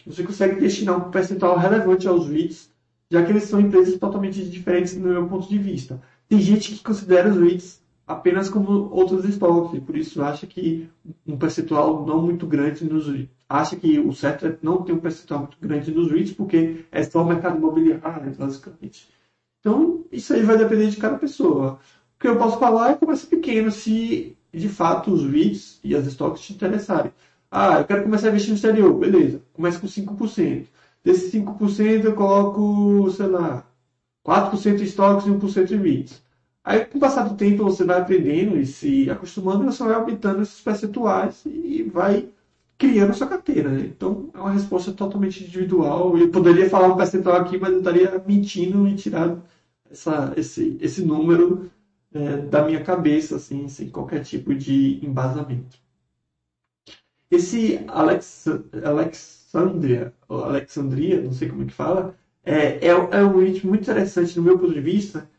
você 0.05 0.23
consegue 0.23 0.59
destinar 0.59 0.97
um 0.97 1.11
percentual 1.11 1.57
relevante 1.57 2.07
aos 2.07 2.27
REITs 2.27 2.69
já 3.11 3.23
que 3.23 3.31
eles 3.31 3.43
são 3.43 3.59
empresas 3.59 3.97
totalmente 3.97 4.43
diferentes 4.45 4.95
no 4.95 5.09
meu 5.09 5.27
ponto 5.27 5.49
de 5.49 5.57
vista. 5.57 6.01
Tem 6.27 6.39
gente 6.39 6.73
que 6.73 6.83
considera 6.83 7.29
os 7.29 7.37
REITs 7.37 7.81
apenas 8.05 8.49
como 8.49 8.89
outros 8.91 9.25
estoques, 9.25 9.77
e 9.77 9.81
por 9.81 9.95
isso 9.95 10.21
acha 10.21 10.47
que 10.47 10.89
um 11.27 11.37
percentual 11.37 12.05
não 12.05 12.21
muito 12.21 12.45
grande 12.45 12.85
nos 12.85 13.07
REITs. 13.07 13.29
Acha 13.47 13.75
que 13.75 13.99
o 13.99 14.13
certo 14.13 14.45
é 14.45 14.57
não 14.61 14.83
ter 14.83 14.93
um 14.93 14.99
percentual 14.99 15.41
muito 15.41 15.57
grande 15.59 15.91
nos 15.91 16.11
REITs, 16.11 16.33
porque 16.33 16.85
é 16.91 17.03
só 17.03 17.23
o 17.23 17.27
mercado 17.27 17.57
imobiliário, 17.57 18.31
basicamente. 18.37 19.07
Então, 19.59 20.05
isso 20.11 20.33
aí 20.33 20.43
vai 20.43 20.57
depender 20.57 20.89
de 20.89 20.97
cada 20.97 21.17
pessoa. 21.17 21.73
O 21.73 22.19
que 22.19 22.27
eu 22.27 22.37
posso 22.37 22.59
falar 22.59 22.91
é 22.91 22.95
começa 22.95 23.27
pequeno, 23.27 23.71
se 23.71 24.37
de 24.53 24.69
fato 24.69 25.11
os 25.11 25.23
REITs 25.23 25.79
e 25.83 25.95
as 25.95 26.05
estoques 26.07 26.41
te 26.43 26.53
interessarem. 26.53 27.11
Ah, 27.51 27.79
eu 27.79 27.85
quero 27.85 28.03
começar 28.03 28.27
a 28.27 28.29
investir 28.29 28.51
no 28.51 28.55
exterior. 28.55 28.93
Beleza, 28.93 29.41
comece 29.53 29.79
com 29.79 29.87
5%. 29.87 30.67
Desses 31.03 31.31
5% 31.31 32.05
eu 32.05 32.15
coloco, 32.15 33.09
sei 33.11 33.27
lá, 33.27 33.65
4% 34.23 34.81
em 34.81 34.83
estoques 34.83 35.27
e 35.27 35.29
1% 35.29 35.71
em 35.71 35.77
REITs. 35.77 36.21
Aí, 36.63 36.85
com 36.85 36.97
o 36.97 37.01
passar 37.01 37.27
do 37.27 37.35
tempo, 37.35 37.63
você 37.63 37.83
vai 37.83 37.99
aprendendo 37.99 38.57
e 38.57 38.65
se 38.65 39.09
acostumando, 39.09 39.63
você 39.63 39.83
vai 39.83 39.95
aumentando 39.95 40.41
esses 40.41 40.61
percentuais 40.61 41.41
e 41.45 41.83
vai 41.83 42.29
criando 42.79 43.13
sua 43.13 43.27
carteira. 43.27 43.69
Né? 43.69 43.81
Então, 43.81 44.31
é 44.33 44.39
uma 44.39 44.51
resposta 44.51 44.91
totalmente 44.91 45.43
individual. 45.43 46.17
Eu 46.17 46.31
poderia 46.31 46.67
falar 46.67 46.87
um 46.87 46.97
percentual 46.97 47.35
aqui, 47.35 47.59
mas 47.59 47.71
eu 47.71 47.79
estaria 47.79 48.23
mentindo 48.25 48.87
e 48.87 48.95
tirando 48.95 49.43
essa, 49.91 50.33
esse, 50.35 50.77
esse 50.81 51.05
número 51.05 51.69
é, 52.11 52.37
da 52.37 52.65
minha 52.65 52.83
cabeça, 52.83 53.35
assim, 53.35 53.67
sem 53.67 53.89
qualquer 53.89 54.23
tipo 54.23 54.55
de 54.55 55.05
embasamento. 55.05 55.77
Esse 57.29 57.83
Alex, 57.87 58.47
Alex 58.83 59.39
Alexandria, 59.53 60.13
Alexandria, 60.27 61.21
não 61.21 61.33
sei 61.33 61.49
como 61.49 61.63
é 61.63 61.65
que 61.65 61.73
fala, 61.73 62.15
é, 62.43 62.87
é, 62.87 62.89
é 62.89 63.23
um 63.23 63.39
ritmo 63.39 63.69
muito 63.69 63.81
interessante 63.81 64.37
no 64.37 64.43
meu 64.43 64.59
ponto 64.59 64.73
de 64.73 64.81
vista 64.81 65.29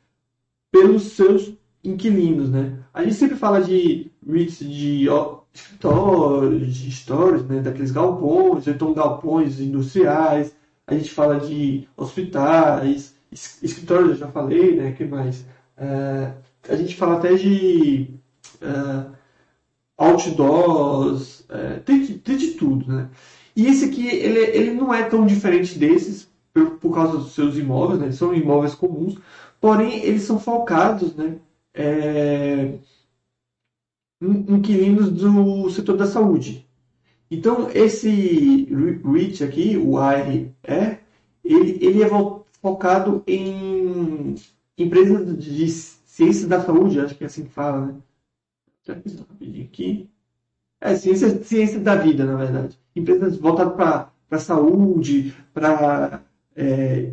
pelos 0.71 1.03
seus 1.13 1.53
inquilinos, 1.83 2.51
né? 2.51 2.85
A 2.93 3.03
gente 3.03 3.15
sempre 3.15 3.37
fala 3.37 3.63
de 3.63 4.11
REITs 4.27 4.59
de 4.59 5.09
de 5.53 6.91
stores, 6.91 7.45
né? 7.45 7.61
daqueles 7.61 7.91
galpões, 7.91 8.67
então 8.69 8.95
galpões 8.95 9.61
industriais, 9.61 10.55
a 10.87 10.95
gente 10.95 11.11
fala 11.11 11.39
de 11.41 11.89
hospitais, 11.97 13.15
escritórios, 13.33 14.11
eu 14.11 14.17
já 14.17 14.29
falei, 14.29 14.77
né? 14.77 14.93
que 14.93 15.05
mais? 15.05 15.45
É, 15.77 16.33
a 16.69 16.77
gente 16.77 16.97
fala 16.97 17.17
até 17.17 17.35
de 17.35 18.11
é, 18.61 19.07
outdoors, 19.97 21.45
é, 21.49 21.81
tem, 21.81 22.07
tem 22.19 22.37
de 22.37 22.53
tudo, 22.53 22.91
né? 22.93 23.09
E 23.57 23.67
esse 23.67 23.87
aqui, 23.87 24.07
ele, 24.07 24.39
ele 24.39 24.75
não 24.75 24.95
é 24.95 25.03
tão 25.03 25.27
diferente 25.27 25.79
desses, 25.79 26.29
por, 26.53 26.71
por 26.79 26.95
causa 26.95 27.19
dos 27.19 27.33
seus 27.33 27.57
imóveis, 27.57 28.01
né? 28.01 28.13
são 28.13 28.35
imóveis 28.35 28.75
comuns, 28.75 29.19
porém 29.61 30.03
eles 30.05 30.23
são 30.23 30.39
focados 30.39 31.15
né? 31.15 31.37
É, 31.75 32.75
inquilinos 34.21 35.11
do 35.11 35.71
setor 35.71 35.97
da 35.97 36.07
saúde. 36.07 36.69
Então, 37.31 37.71
esse 37.73 38.69
REIT 39.05 39.45
aqui, 39.45 39.77
o 39.77 39.99
ARE, 39.99 40.53
ele, 41.45 41.79
ele 41.81 42.03
é 42.03 42.09
focado 42.61 43.23
em 43.27 44.35
empresas 44.77 45.39
de 45.39 45.69
ciências 45.69 46.47
da 46.47 46.61
saúde, 46.61 47.01
acho 47.01 47.15
que 47.15 47.25
é 47.25 47.27
assim 47.27 47.45
que 47.45 47.51
fala, 47.51 47.87
né? 47.87 47.95
Deixa 48.85 49.03
eu 49.07 49.27
rapidinho 49.29 49.65
aqui. 49.65 50.11
É, 50.81 50.95
ciência, 50.97 51.43
ciência 51.45 51.79
da 51.79 51.95
vida, 51.95 52.25
na 52.25 52.37
verdade. 52.37 52.79
Empresas 52.97 53.37
voltadas 53.37 53.75
para 53.75 54.11
a 54.31 54.39
saúde, 54.39 55.35
para 55.53 56.23
é, 56.57 57.13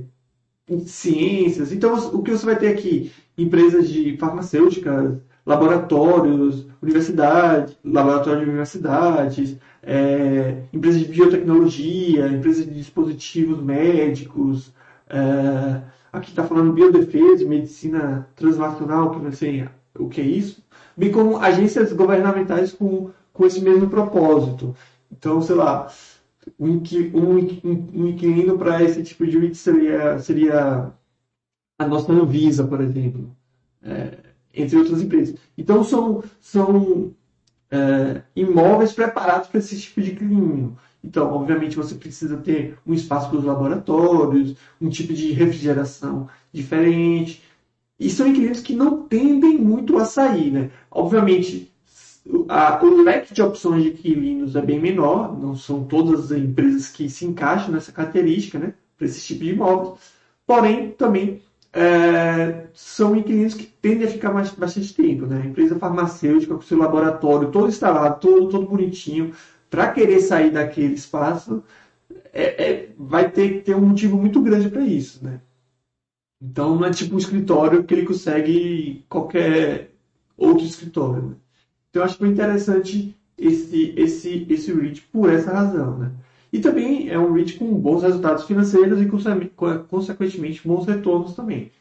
ciências. 0.86 1.72
Então, 1.72 1.94
o 2.14 2.24
que 2.24 2.32
você 2.32 2.46
vai 2.46 2.58
ter 2.58 2.70
aqui? 2.70 3.12
Empresas 3.38 3.90
de 3.90 4.18
farmacêuticas, 4.18 5.18
laboratórios, 5.48 6.68
universidades, 6.82 7.76
laboratórios 7.84 8.44
de 8.44 8.50
universidades, 8.50 9.58
é, 9.82 10.62
empresas 10.72 11.02
de 11.02 11.08
biotecnologia, 11.08 12.28
empresas 12.28 12.66
de 12.66 12.74
dispositivos 12.76 13.60
médicos. 13.60 14.72
É, 15.10 15.82
aqui 16.14 16.30
está 16.30 16.44
falando 16.44 16.74
biodefesa, 16.74 17.48
medicina 17.48 18.28
transnacional, 18.36 19.10
que 19.12 19.20
não 19.20 19.32
sei 19.32 19.68
o 19.98 20.08
que 20.08 20.22
é 20.22 20.26
isso, 20.26 20.64
bem 20.96 21.12
como 21.12 21.38
agências 21.38 21.92
governamentais 21.92 22.72
com 22.72 23.10
com 23.38 23.46
esse 23.46 23.62
mesmo 23.62 23.88
propósito. 23.88 24.76
Então, 25.12 25.42
sei 25.42 25.56
lá, 25.56 25.88
um, 26.60 26.82
um, 27.14 28.08
inquilino 28.08 28.58
para 28.58 28.84
esse 28.84 29.04
tipo 29.04 29.26
de 29.28 29.38
REIT 29.38 29.56
seria, 29.56 30.20
seria 30.20 30.92
a 31.80 31.88
nossa 31.88 32.12
Anvisa, 32.12 32.66
por 32.66 32.82
exemplo, 32.82 33.30
é, 33.84 34.18
entre 34.62 34.78
outras 34.78 35.02
empresas. 35.02 35.36
Então, 35.58 35.84
são, 35.84 36.24
são 36.40 37.14
é, 37.70 38.22
imóveis 38.36 38.94
preparados 38.94 39.48
para 39.48 39.60
esse 39.60 39.80
tipo 39.80 40.02
de 40.02 40.12
inquilino. 40.12 40.78
Então, 41.04 41.32
obviamente, 41.34 41.76
você 41.76 41.96
precisa 41.96 42.38
ter 42.38 42.78
um 42.86 42.94
espaço 42.94 43.30
para 43.30 43.40
os 43.40 43.46
laboratórios, 43.46 44.56
um 44.82 44.90
tipo 44.90 45.14
de 45.14 45.32
refrigeração 45.32 46.28
diferente. 46.52 47.42
E 48.00 48.10
são 48.10 48.28
inquilinos 48.28 48.62
que 48.62 48.76
não 48.76 49.04
tendem 49.04 49.58
muito 49.58 49.98
a 49.98 50.06
sair, 50.06 50.52
né? 50.52 50.70
Obviamente, 50.92 51.72
a, 52.50 52.84
o 52.84 53.04
leque 53.04 53.34
de 53.34 53.42
opções 53.42 53.84
de 53.84 53.90
inquilinos 53.90 54.56
é 54.56 54.62
bem 54.62 54.80
menor, 54.80 55.38
não 55.38 55.56
são 55.56 55.84
todas 55.84 56.32
as 56.32 56.38
empresas 56.38 56.90
que 56.90 57.10
se 57.10 57.26
encaixam 57.26 57.72
nessa 57.72 57.92
característica, 57.92 58.60
né, 58.60 58.74
para 58.98 59.08
esse 59.08 59.26
tipo 59.26 59.44
de 59.44 59.52
imóveis. 59.52 60.00
Porém, 60.46 60.92
também 60.92 61.42
é, 61.78 62.66
são 62.74 63.16
inquilinos 63.16 63.54
que 63.54 63.66
tendem 63.66 64.08
a 64.08 64.10
ficar 64.10 64.34
mais, 64.34 64.50
bastante 64.50 64.96
tempo. 64.96 65.28
Né? 65.28 65.44
A 65.44 65.46
empresa 65.46 65.78
farmacêutica 65.78 66.56
com 66.56 66.62
seu 66.62 66.80
laboratório 66.80 67.52
todo 67.52 67.70
instalado, 67.70 68.20
todo, 68.20 68.50
todo 68.50 68.66
bonitinho, 68.66 69.32
para 69.70 69.92
querer 69.92 70.20
sair 70.22 70.50
daquele 70.50 70.96
espaço, 70.96 71.64
é, 72.34 72.70
é, 72.70 72.90
vai 72.98 73.30
ter 73.30 73.50
que 73.50 73.60
ter 73.62 73.76
um 73.76 73.82
motivo 73.82 74.18
muito 74.18 74.42
grande 74.42 74.70
para 74.70 74.82
isso, 74.82 75.24
né? 75.24 75.40
Então 76.42 76.76
não 76.76 76.86
é 76.86 76.92
tipo 76.92 77.14
um 77.16 77.20
escritório 77.20 77.84
que 77.84 77.94
ele 77.94 78.06
consegue 78.06 79.06
qualquer 79.08 79.92
outro 80.36 80.66
escritório. 80.66 81.24
Né? 81.30 81.36
Então 81.90 82.02
eu 82.02 82.06
acho 82.06 82.20
bem 82.20 82.32
interessante 82.32 83.16
esse, 83.38 83.94
esse, 83.98 84.46
esse 84.50 84.74
REIT 84.74 85.02
por 85.12 85.32
essa 85.32 85.52
razão. 85.52 85.98
Né? 85.98 86.12
E 86.52 86.60
também 86.60 87.10
é 87.10 87.18
um 87.20 87.34
REIT 87.34 87.58
com 87.58 87.74
bons 87.74 88.04
resultados 88.04 88.46
financeiros 88.46 89.02
e, 89.02 89.10
consequentemente, 89.88 90.68
bons 90.68 90.86
retornos 90.86 91.34
também. 91.36 91.72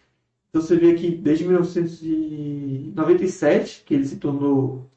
Então 0.48 0.60
você 0.60 0.76
vê 0.76 0.94
que 0.94 1.10
desde 1.10 1.44
1997, 1.44 3.82
que 3.84 3.94
ele 3.94 4.06
se 4.06 4.16
tornou 4.16 4.88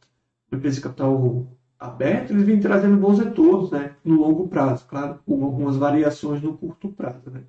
uma 0.49 0.57
empresa 0.57 0.77
de 0.77 0.81
capital 0.81 1.45
aberto, 1.79 2.31
eles 2.31 2.43
vêm 2.43 2.59
trazendo 2.59 2.97
bons 2.97 3.19
retornos 3.19 3.71
né, 3.71 3.95
no 4.03 4.19
longo 4.19 4.47
prazo, 4.47 4.85
claro, 4.87 5.19
com 5.25 5.43
algumas 5.43 5.77
variações 5.77 6.41
no 6.41 6.57
curto 6.57 6.89
prazo. 6.89 7.29
Né? 7.29 7.43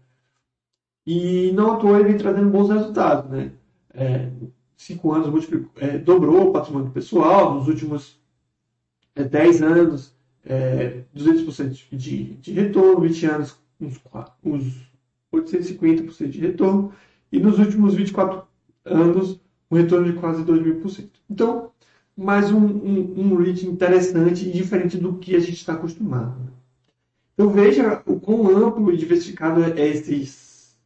E 1.06 1.52
não 1.52 1.72
à 1.72 1.76
toa 1.76 1.98
ele 1.98 2.08
vem 2.08 2.18
trazendo 2.18 2.50
bons 2.50 2.68
resultados. 2.68 3.30
Né? 3.30 3.52
É, 3.94 4.30
cinco 4.76 5.12
anos 5.12 5.48
é, 5.76 5.98
dobrou 5.98 6.48
o 6.48 6.52
patrimônio 6.52 6.90
pessoal, 6.90 7.54
nos 7.54 7.68
últimos 7.68 8.20
é, 9.14 9.24
10 9.24 9.62
anos, 9.62 10.14
é, 10.44 11.02
200% 11.16 11.86
de, 11.92 12.34
de 12.34 12.52
retorno, 12.52 13.00
20 13.00 13.26
anos, 13.26 13.56
uns, 13.80 14.00
uns 14.44 14.90
850% 15.32 16.28
de 16.28 16.40
retorno, 16.40 16.92
e 17.32 17.38
nos 17.38 17.58
últimos 17.58 17.94
24 17.94 18.42
anos, 18.84 19.40
um 19.70 19.76
retorno 19.76 20.12
de 20.12 20.18
quase 20.18 20.42
2.000%. 20.42 21.08
Então, 21.30 21.70
mais 22.16 22.50
um, 22.50 22.58
um, 22.58 23.14
um 23.16 23.36
REIT 23.36 23.66
interessante 23.66 24.48
e 24.48 24.52
diferente 24.52 24.98
do 24.98 25.14
que 25.14 25.34
a 25.34 25.40
gente 25.40 25.54
está 25.54 25.74
acostumado. 25.74 26.38
Né? 26.40 26.50
Então, 27.34 27.50
veja 27.50 28.02
o 28.04 28.18
quão 28.18 28.48
amplo 28.48 28.92
e 28.92 28.96
diversificado 28.96 29.62
é 29.62 29.88
esse 29.88 30.26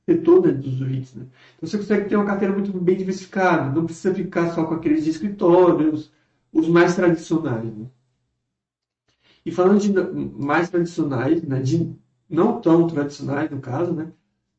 setor 0.07 0.47
né, 0.47 0.53
dos 0.53 0.81
REITs. 0.81 1.15
Né? 1.15 1.27
Então, 1.57 1.69
você 1.69 1.79
consegue 1.79 2.09
ter 2.09 2.17
uma 2.17 2.27
carteira 2.27 2.55
muito 2.55 2.73
bem 2.79 2.97
diversificada, 2.97 3.75
não 3.75 3.87
precisa 3.87 4.15
ficar 4.15 4.53
só 4.53 4.65
com 4.65 4.75
aqueles 4.75 5.05
de 5.05 5.11
escritórios, 5.11 6.13
os 6.53 6.69
mais 6.69 6.95
tradicionais. 6.95 7.65
Né? 7.65 7.87
E 9.45 9.51
falando 9.51 9.81
de 9.81 9.93
mais 9.93 10.71
tradicionais, 10.71 11.43
né, 11.43 11.61
de 11.61 11.95
não 12.29 12.61
tão 12.61 12.87
tradicionais 12.87 13.51
no 13.51 13.61
caso, 13.61 13.93
né, 13.93 14.09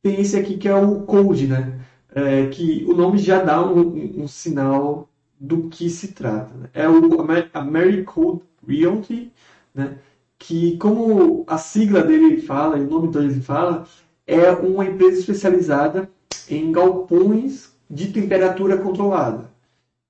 tem 0.02 0.22
esse 0.22 0.38
aqui 0.38 0.58
que 0.58 0.68
é 0.68 0.76
o 0.76 1.02
Code, 1.02 1.48
né, 1.48 1.80
é, 2.14 2.48
que 2.48 2.86
o 2.88 2.96
nome 2.96 3.18
já 3.18 3.42
dá 3.42 3.66
um, 3.66 3.80
um, 3.80 4.24
um 4.24 4.28
sinal 4.28 5.10
do 5.40 5.70
que 5.70 5.90
se 5.90 6.10
trata. 6.10 6.56
Né? 6.56 6.70
É 6.74 6.88
o 6.88 7.22
Americode 7.54 8.42
Realty, 8.68 9.32
né, 9.74 9.98
que 10.38 10.78
como 10.78 11.44
a 11.48 11.58
sigla 11.58 12.04
dele 12.04 12.42
fala, 12.42 12.78
e 12.78 12.82
o 12.82 12.90
nome 12.90 13.08
dele 13.10 13.42
fala, 13.42 13.88
é 14.28 14.52
uma 14.52 14.86
empresa 14.86 15.20
especializada 15.20 16.10
em 16.50 16.72
galpões 16.72 17.76
de 17.90 18.12
temperatura 18.12 18.78
controlada. 18.78 19.50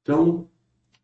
Então, 0.01 0.47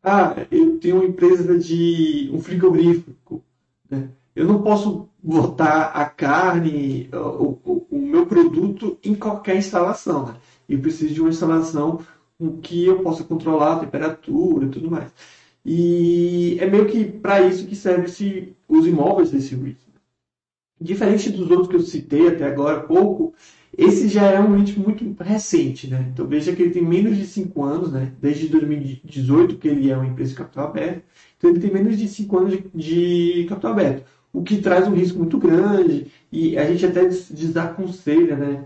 ah, 0.03 0.36
eu 0.49 0.79
tenho 0.79 0.97
uma 0.97 1.05
empresa 1.05 1.57
de 1.57 2.29
um 2.34 2.39
frigorífico. 2.39 3.43
Né? 3.91 4.10
Eu 4.34 4.47
não 4.47 4.62
posso 4.63 5.10
botar 5.21 5.88
a 5.88 6.06
carne, 6.06 7.10
o, 7.13 7.60
o, 7.63 7.88
o, 7.91 7.99
meu 7.99 8.25
produto 8.25 8.97
em 9.04 9.13
qualquer 9.13 9.58
instalação. 9.58 10.27
Né? 10.27 10.36
Eu 10.69 10.80
preciso 10.80 11.13
de 11.13 11.19
uma 11.19 11.30
instalação 11.30 11.99
com 12.39 12.58
que 12.58 12.86
eu 12.86 13.04
possa 13.04 13.23
controlar 13.25 13.73
a 13.73 13.80
temperatura 13.80 14.65
e 14.65 14.69
tudo 14.69 14.89
mais. 14.89 15.12
E 15.63 16.58
é 16.60 16.65
meio 16.65 16.88
que 16.88 17.06
para 17.06 17.41
isso 17.41 17.67
que 17.67 17.75
serve 17.75 18.56
os 18.67 18.88
imóveis 18.88 19.30
desse 19.30 19.54
REIT. 19.54 19.77
Diferente 20.80 21.30
dos 21.30 21.51
outros 21.51 21.67
que 21.67 21.75
eu 21.75 21.82
citei 21.82 22.27
até 22.30 22.45
agora 22.45 22.80
pouco, 22.80 23.36
esse 23.77 24.10
já 24.10 24.23
é 24.23 24.39
um 24.39 24.55
REIT 24.55 24.77
muito 24.79 25.23
recente, 25.23 25.88
né? 25.88 26.05
Então 26.12 26.27
veja 26.27 26.53
que 26.53 26.62
ele 26.62 26.71
tem 26.71 26.84
menos 26.84 27.15
de 27.15 27.25
5 27.25 27.63
anos, 27.63 27.91
né? 27.91 28.12
Desde 28.19 28.49
2018 28.49 29.55
que 29.55 29.67
ele 29.67 29.89
é 29.89 29.95
uma 29.95 30.05
empresa 30.05 30.31
de 30.31 30.38
capital 30.38 30.67
aberto. 30.67 31.03
Então 31.38 31.49
ele 31.49 31.60
tem 31.60 31.71
menos 31.71 31.97
de 31.97 32.07
5 32.07 32.38
anos 32.38 32.51
de, 32.51 32.63
de, 32.73 33.45
capital 33.47 33.71
aberto, 33.71 34.05
o 34.34 34.43
que 34.43 34.57
traz 34.57 34.88
um 34.88 34.93
risco 34.93 35.19
muito 35.19 35.38
grande 35.38 36.07
e 36.31 36.57
a 36.57 36.65
gente 36.65 36.86
até 36.86 37.05
desaconselha, 37.05 38.36
né? 38.36 38.65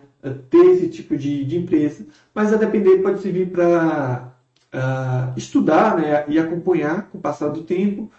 Ter 0.50 0.65
esse 0.72 0.89
tipo 0.89 1.15
de, 1.15 1.46
de 1.46 1.58
empresa, 1.58 2.08
mas 2.34 2.52
a 2.52 2.58
depender 2.58 2.98
pode 2.98 3.22
servir 3.22 3.48
para 3.52 4.34
uh, 4.74 5.38
estudar 5.38 5.98
né? 5.98 6.26
e 6.28 6.39
acompanhar 6.39 7.10
com 7.12 7.20
o 7.20 7.22
passar 7.22 7.50
do 7.50 7.62
tempo, 7.62 8.12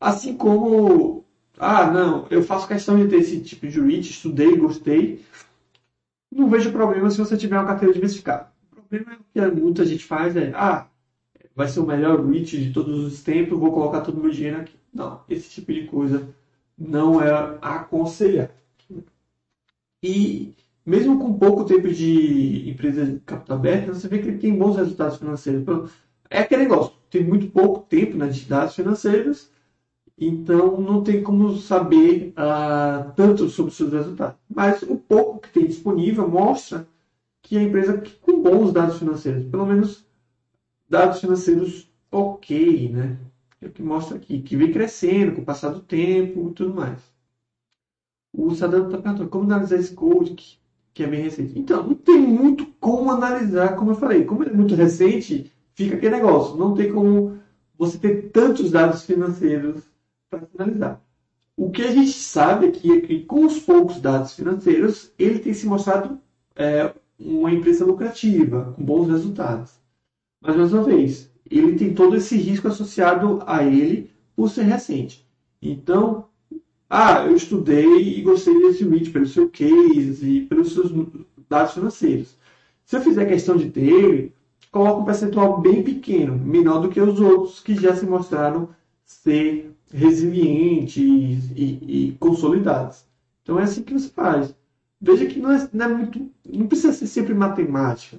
assim 0.00 0.34
como 0.34 1.24
ah, 1.58 1.88
não, 1.88 2.26
eu 2.30 2.42
faço 2.42 2.66
questão 2.66 2.96
de 2.96 3.06
ter 3.06 3.18
esse 3.18 3.40
tipo 3.40 3.68
de 3.68 3.80
REIT, 3.80 4.10
estudei, 4.10 4.56
gostei. 4.56 5.24
Não 6.32 6.48
vejo 6.48 6.72
problema 6.72 7.10
se 7.10 7.18
você 7.18 7.36
tiver 7.36 7.58
uma 7.58 7.66
carteira 7.66 7.92
diversificada. 7.92 8.50
O 8.72 8.76
problema 8.76 9.18
é 9.34 9.50
que 9.50 9.60
muita 9.60 9.84
gente 9.84 10.04
faz 10.04 10.34
é, 10.34 10.50
ah, 10.54 10.88
vai 11.54 11.68
ser 11.68 11.80
o 11.80 11.86
melhor 11.86 12.24
REIT 12.24 12.58
de 12.58 12.72
todos 12.72 13.04
os 13.04 13.22
tempos, 13.22 13.58
vou 13.58 13.70
colocar 13.70 14.00
todo 14.00 14.18
o 14.18 14.22
meu 14.22 14.30
dinheiro 14.30 14.60
aqui. 14.60 14.74
Não, 14.92 15.20
esse 15.28 15.50
tipo 15.50 15.72
de 15.72 15.84
coisa 15.84 16.34
não 16.76 17.22
é 17.22 17.58
aconselhar. 17.60 18.50
E 20.02 20.54
mesmo 20.84 21.18
com 21.18 21.38
pouco 21.38 21.64
tempo 21.64 21.88
de 21.88 22.68
empresa 22.68 23.04
de 23.04 23.20
capital 23.20 23.58
aberto, 23.58 23.94
você 23.94 24.08
vê 24.08 24.18
que 24.18 24.28
ele 24.28 24.38
tem 24.38 24.56
bons 24.56 24.76
resultados 24.76 25.18
financeiros. 25.18 25.92
É 26.30 26.40
aquele 26.40 26.62
negócio, 26.62 26.94
tem 27.10 27.22
muito 27.22 27.46
pouco 27.48 27.80
tempo 27.80 28.16
né, 28.16 28.26
de 28.28 28.46
dados 28.46 28.74
financeiros, 28.74 29.50
então, 30.26 30.80
não 30.80 31.02
tem 31.02 31.22
como 31.22 31.56
saber 31.56 32.34
uh, 32.36 33.12
tanto 33.16 33.48
sobre 33.48 33.72
seus 33.72 33.92
resultados. 33.92 34.36
Mas 34.48 34.82
o 34.82 34.96
pouco 34.96 35.40
que 35.40 35.50
tem 35.50 35.66
disponível 35.66 36.28
mostra 36.28 36.86
que 37.40 37.56
a 37.56 37.62
empresa 37.62 38.02
com 38.20 38.42
bons 38.42 38.72
dados 38.72 38.98
financeiros, 38.98 39.44
pelo 39.46 39.66
menos 39.66 40.06
dados 40.88 41.20
financeiros 41.20 41.90
ok, 42.10 42.90
né? 42.90 43.18
É 43.60 43.66
o 43.66 43.70
que 43.70 43.82
mostra 43.82 44.16
aqui, 44.16 44.42
que 44.42 44.56
vem 44.56 44.72
crescendo 44.72 45.32
com 45.32 45.42
o 45.42 45.44
passar 45.44 45.70
do 45.70 45.80
tempo 45.80 46.50
e 46.50 46.52
tudo 46.52 46.74
mais. 46.74 47.00
O 48.32 48.54
Sadano 48.54 48.86
está 48.86 48.98
perguntando 48.98 49.30
como 49.30 49.44
analisar 49.44 49.76
esse 49.76 49.94
code 49.94 50.34
que, 50.34 50.58
que 50.92 51.02
é 51.04 51.06
bem 51.06 51.22
recente. 51.22 51.58
Então, 51.58 51.86
não 51.86 51.94
tem 51.94 52.18
muito 52.18 52.66
como 52.80 53.10
analisar, 53.10 53.76
como 53.76 53.92
eu 53.92 53.94
falei. 53.94 54.24
Como 54.24 54.42
ele 54.42 54.50
é 54.50 54.56
muito 54.56 54.74
recente, 54.74 55.52
fica 55.74 55.96
aquele 55.96 56.16
negócio. 56.16 56.56
Não 56.56 56.74
tem 56.74 56.92
como 56.92 57.38
você 57.78 57.98
ter 57.98 58.30
tantos 58.30 58.70
dados 58.70 59.04
financeiros 59.04 59.91
para 60.38 60.46
finalizar. 60.46 61.02
O 61.56 61.70
que 61.70 61.82
a 61.82 61.90
gente 61.90 62.12
sabe 62.12 62.66
aqui 62.66 62.92
é 62.92 63.00
que, 63.00 63.20
com 63.24 63.44
os 63.44 63.58
poucos 63.58 64.00
dados 64.00 64.32
financeiros, 64.32 65.12
ele 65.18 65.38
tem 65.38 65.52
se 65.52 65.66
mostrado 65.66 66.18
é, 66.56 66.94
uma 67.18 67.52
empresa 67.52 67.84
lucrativa, 67.84 68.72
com 68.74 68.82
bons 68.82 69.08
resultados. 69.08 69.72
Mas, 70.40 70.56
mais 70.56 70.72
uma 70.72 70.82
vez, 70.82 71.30
ele 71.50 71.76
tem 71.76 71.92
todo 71.92 72.16
esse 72.16 72.36
risco 72.36 72.68
associado 72.68 73.42
a 73.46 73.62
ele 73.62 74.10
por 74.34 74.48
ser 74.48 74.62
recente. 74.62 75.26
Então, 75.60 76.26
ah, 76.88 77.24
eu 77.26 77.36
estudei 77.36 78.18
e 78.18 78.22
gostei 78.22 78.54
desse 78.60 78.88
REIT 78.88 79.10
pelo 79.10 79.26
seu 79.26 79.48
case 79.48 80.28
e 80.28 80.46
pelos 80.46 80.72
seus 80.72 80.90
dados 81.48 81.74
financeiros. 81.74 82.36
Se 82.84 82.96
eu 82.96 83.02
fizer 83.02 83.26
questão 83.26 83.56
de 83.56 83.70
ter 83.70 83.84
ele, 83.84 84.32
coloco 84.70 85.02
um 85.02 85.04
percentual 85.04 85.60
bem 85.60 85.82
pequeno, 85.82 86.36
menor 86.36 86.80
do 86.80 86.88
que 86.88 87.00
os 87.00 87.20
outros 87.20 87.60
que 87.60 87.74
já 87.74 87.94
se 87.94 88.06
mostraram 88.06 88.70
ser 89.04 89.72
resilientes 89.92 91.50
e, 91.54 92.08
e, 92.08 92.16
consolidados. 92.18 93.04
Então 93.42 93.58
é 93.58 93.64
assim 93.64 93.82
que 93.82 93.92
você 93.92 94.08
faz. 94.08 94.54
Veja 95.00 95.26
que 95.26 95.38
não 95.38 95.52
é, 95.52 95.68
não 95.72 95.84
é 95.86 95.88
muito, 95.88 96.30
não 96.48 96.66
precisa 96.66 96.92
ser 96.92 97.06
sempre 97.06 97.34
matemática. 97.34 98.18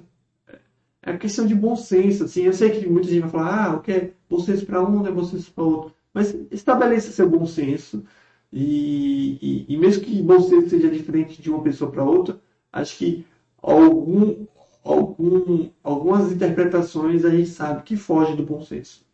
É 1.02 1.16
questão 1.16 1.46
de 1.46 1.54
bom 1.54 1.76
senso. 1.76 2.24
Assim, 2.24 2.42
eu 2.42 2.52
sei 2.52 2.70
que 2.70 2.88
muita 2.88 3.08
gente 3.08 3.20
vai 3.20 3.30
falar, 3.30 3.64
ah, 3.64 3.76
o 3.76 3.80
que 3.80 3.92
é 3.92 4.12
bom 4.28 4.40
senso 4.40 4.64
para 4.64 4.82
um, 4.82 5.00
não 5.00 5.06
é 5.06 5.12
bom 5.12 5.24
senso 5.24 5.52
para 5.52 5.64
outro. 5.64 5.94
Mas 6.12 6.34
estabeleça 6.50 7.10
seu 7.10 7.28
bom 7.28 7.46
senso. 7.46 8.04
E, 8.52 9.38
e, 9.42 9.74
e, 9.74 9.76
mesmo 9.76 10.04
que 10.04 10.22
bom 10.22 10.40
senso 10.40 10.70
seja 10.70 10.88
diferente 10.88 11.42
de 11.42 11.50
uma 11.50 11.62
pessoa 11.62 11.90
para 11.90 12.04
outra, 12.04 12.40
acho 12.72 12.96
que 12.98 13.26
algum, 13.60 14.46
algum, 14.84 15.68
algumas 15.82 16.30
interpretações 16.32 17.24
a 17.24 17.30
gente 17.30 17.48
sabe 17.48 17.82
que 17.82 17.96
fogem 17.96 18.36
do 18.36 18.44
bom 18.44 18.62
senso. 18.62 19.04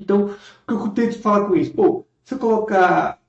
Então, 0.00 0.26
o 0.26 0.34
que 0.66 0.72
eu 0.74 0.88
tento 0.90 1.18
falar 1.20 1.46
com 1.46 1.56
isso? 1.56 1.72
Pô, 1.74 2.06
se 2.24 2.34
eu 2.34 2.38
colocar 2.38 3.20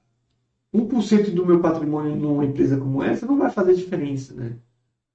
1% 0.73 1.31
do 1.31 1.45
meu 1.45 1.61
patrimônio 1.61 2.15
numa 2.15 2.45
empresa 2.45 2.77
como 2.77 3.03
essa, 3.03 3.25
não 3.25 3.37
vai 3.37 3.51
fazer 3.51 3.75
diferença, 3.75 4.33
né? 4.33 4.57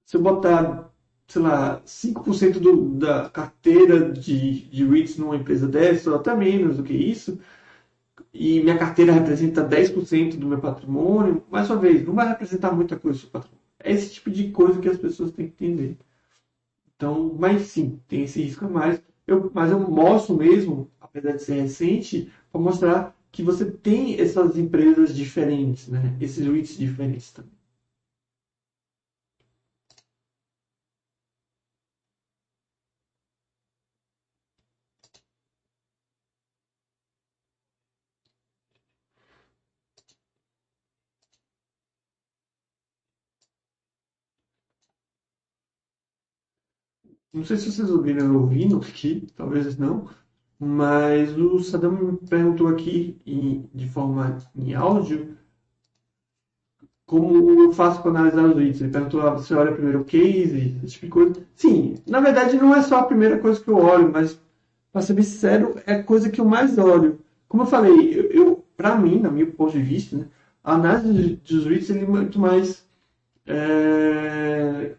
Se 0.06 0.16
eu 0.16 0.22
botar, 0.22 0.90
sei 1.28 1.42
lá, 1.42 1.82
5% 1.86 2.60
do, 2.60 2.90
da 2.98 3.30
carteira 3.30 4.12
de, 4.12 4.68
de 4.70 4.86
REITs 4.86 5.18
numa 5.18 5.36
empresa 5.36 5.68
dessa, 5.68 6.10
ou 6.10 6.16
até 6.16 6.34
menos 6.36 6.78
do 6.78 6.84
que 6.84 6.94
isso, 6.94 7.38
e 8.32 8.60
minha 8.60 8.78
carteira 8.78 9.12
representa 9.12 9.64
10% 9.64 10.38
do 10.38 10.46
meu 10.46 10.60
patrimônio, 10.60 11.42
mais 11.50 11.68
uma 11.70 11.78
vez, 11.78 12.04
não 12.06 12.14
vai 12.14 12.28
representar 12.28 12.72
muita 12.72 12.98
coisa 12.98 13.20
do 13.22 13.28
patrimônio. 13.28 13.62
É 13.80 13.92
esse 13.92 14.14
tipo 14.14 14.30
de 14.30 14.50
coisa 14.50 14.80
que 14.80 14.88
as 14.88 14.98
pessoas 14.98 15.32
têm 15.32 15.48
que 15.48 15.64
entender. 15.64 15.98
Então, 16.96 17.34
mas 17.38 17.62
sim, 17.68 18.00
tem 18.08 18.24
esse 18.24 18.42
risco 18.42 18.64
a 18.64 18.68
mais. 18.68 19.02
Eu, 19.26 19.50
mas 19.54 19.70
eu 19.70 19.78
mostro 19.80 20.36
mesmo 20.36 20.90
verdade 21.20 21.42
recente, 21.52 22.30
para 22.50 22.60
mostrar 22.60 23.16
que 23.32 23.42
você 23.42 23.70
tem 23.70 24.18
essas 24.20 24.56
empresas 24.56 25.14
diferentes, 25.14 25.88
né? 25.88 26.16
esses 26.20 26.46
REITs 26.46 26.76
diferentes 26.78 27.30
também. 27.32 27.52
Não 47.32 47.44
sei 47.44 47.56
se 47.56 47.70
vocês 47.70 47.88
ouviram 47.90 48.34
ouvindo 48.36 48.78
aqui, 48.78 49.26
talvez 49.36 49.76
não, 49.78 50.08
mas 50.58 51.36
o 51.36 51.58
Saddam 51.60 51.92
me 51.92 52.16
perguntou 52.28 52.68
aqui 52.68 53.18
em, 53.26 53.68
de 53.74 53.88
forma 53.88 54.38
em 54.54 54.74
áudio 54.74 55.36
como 57.06 57.62
eu 57.62 57.72
faço 57.72 58.02
para 58.02 58.10
analisar 58.10 58.44
os 58.44 58.56
leads. 58.56 58.80
Ele 58.80 58.90
perguntou, 58.90 59.20
ah, 59.20 59.30
você 59.30 59.54
olha 59.54 59.72
primeiro 59.72 60.00
o 60.00 60.04
case, 60.04 60.76
esse 60.84 60.94
tipo 60.94 61.06
de 61.06 61.12
coisa. 61.12 61.46
Sim, 61.54 61.96
na 62.06 62.20
verdade 62.20 62.56
não 62.56 62.74
é 62.74 62.82
só 62.82 62.98
a 63.00 63.04
primeira 63.04 63.38
coisa 63.38 63.60
que 63.60 63.68
eu 63.68 63.76
olho, 63.76 64.10
mas, 64.12 64.40
para 64.92 65.02
ser 65.02 65.14
bem 65.14 65.24
sincero, 65.24 65.76
é 65.86 65.94
a 65.94 66.02
coisa 66.02 66.30
que 66.30 66.40
eu 66.40 66.44
mais 66.44 66.76
olho. 66.78 67.20
Como 67.48 67.62
eu 67.62 67.66
falei, 67.66 68.18
eu, 68.18 68.30
eu 68.30 68.64
para 68.76 68.96
mim, 68.96 69.20
na 69.20 69.30
minha 69.30 69.46
ponto 69.46 69.72
de 69.72 69.82
vista, 69.82 70.16
né, 70.16 70.26
a 70.64 70.74
análise 70.74 71.36
dos 71.36 71.64
leads 71.64 71.90
é 71.90 72.04
muito 72.04 72.38
mais 72.40 72.84
é, 73.46 74.96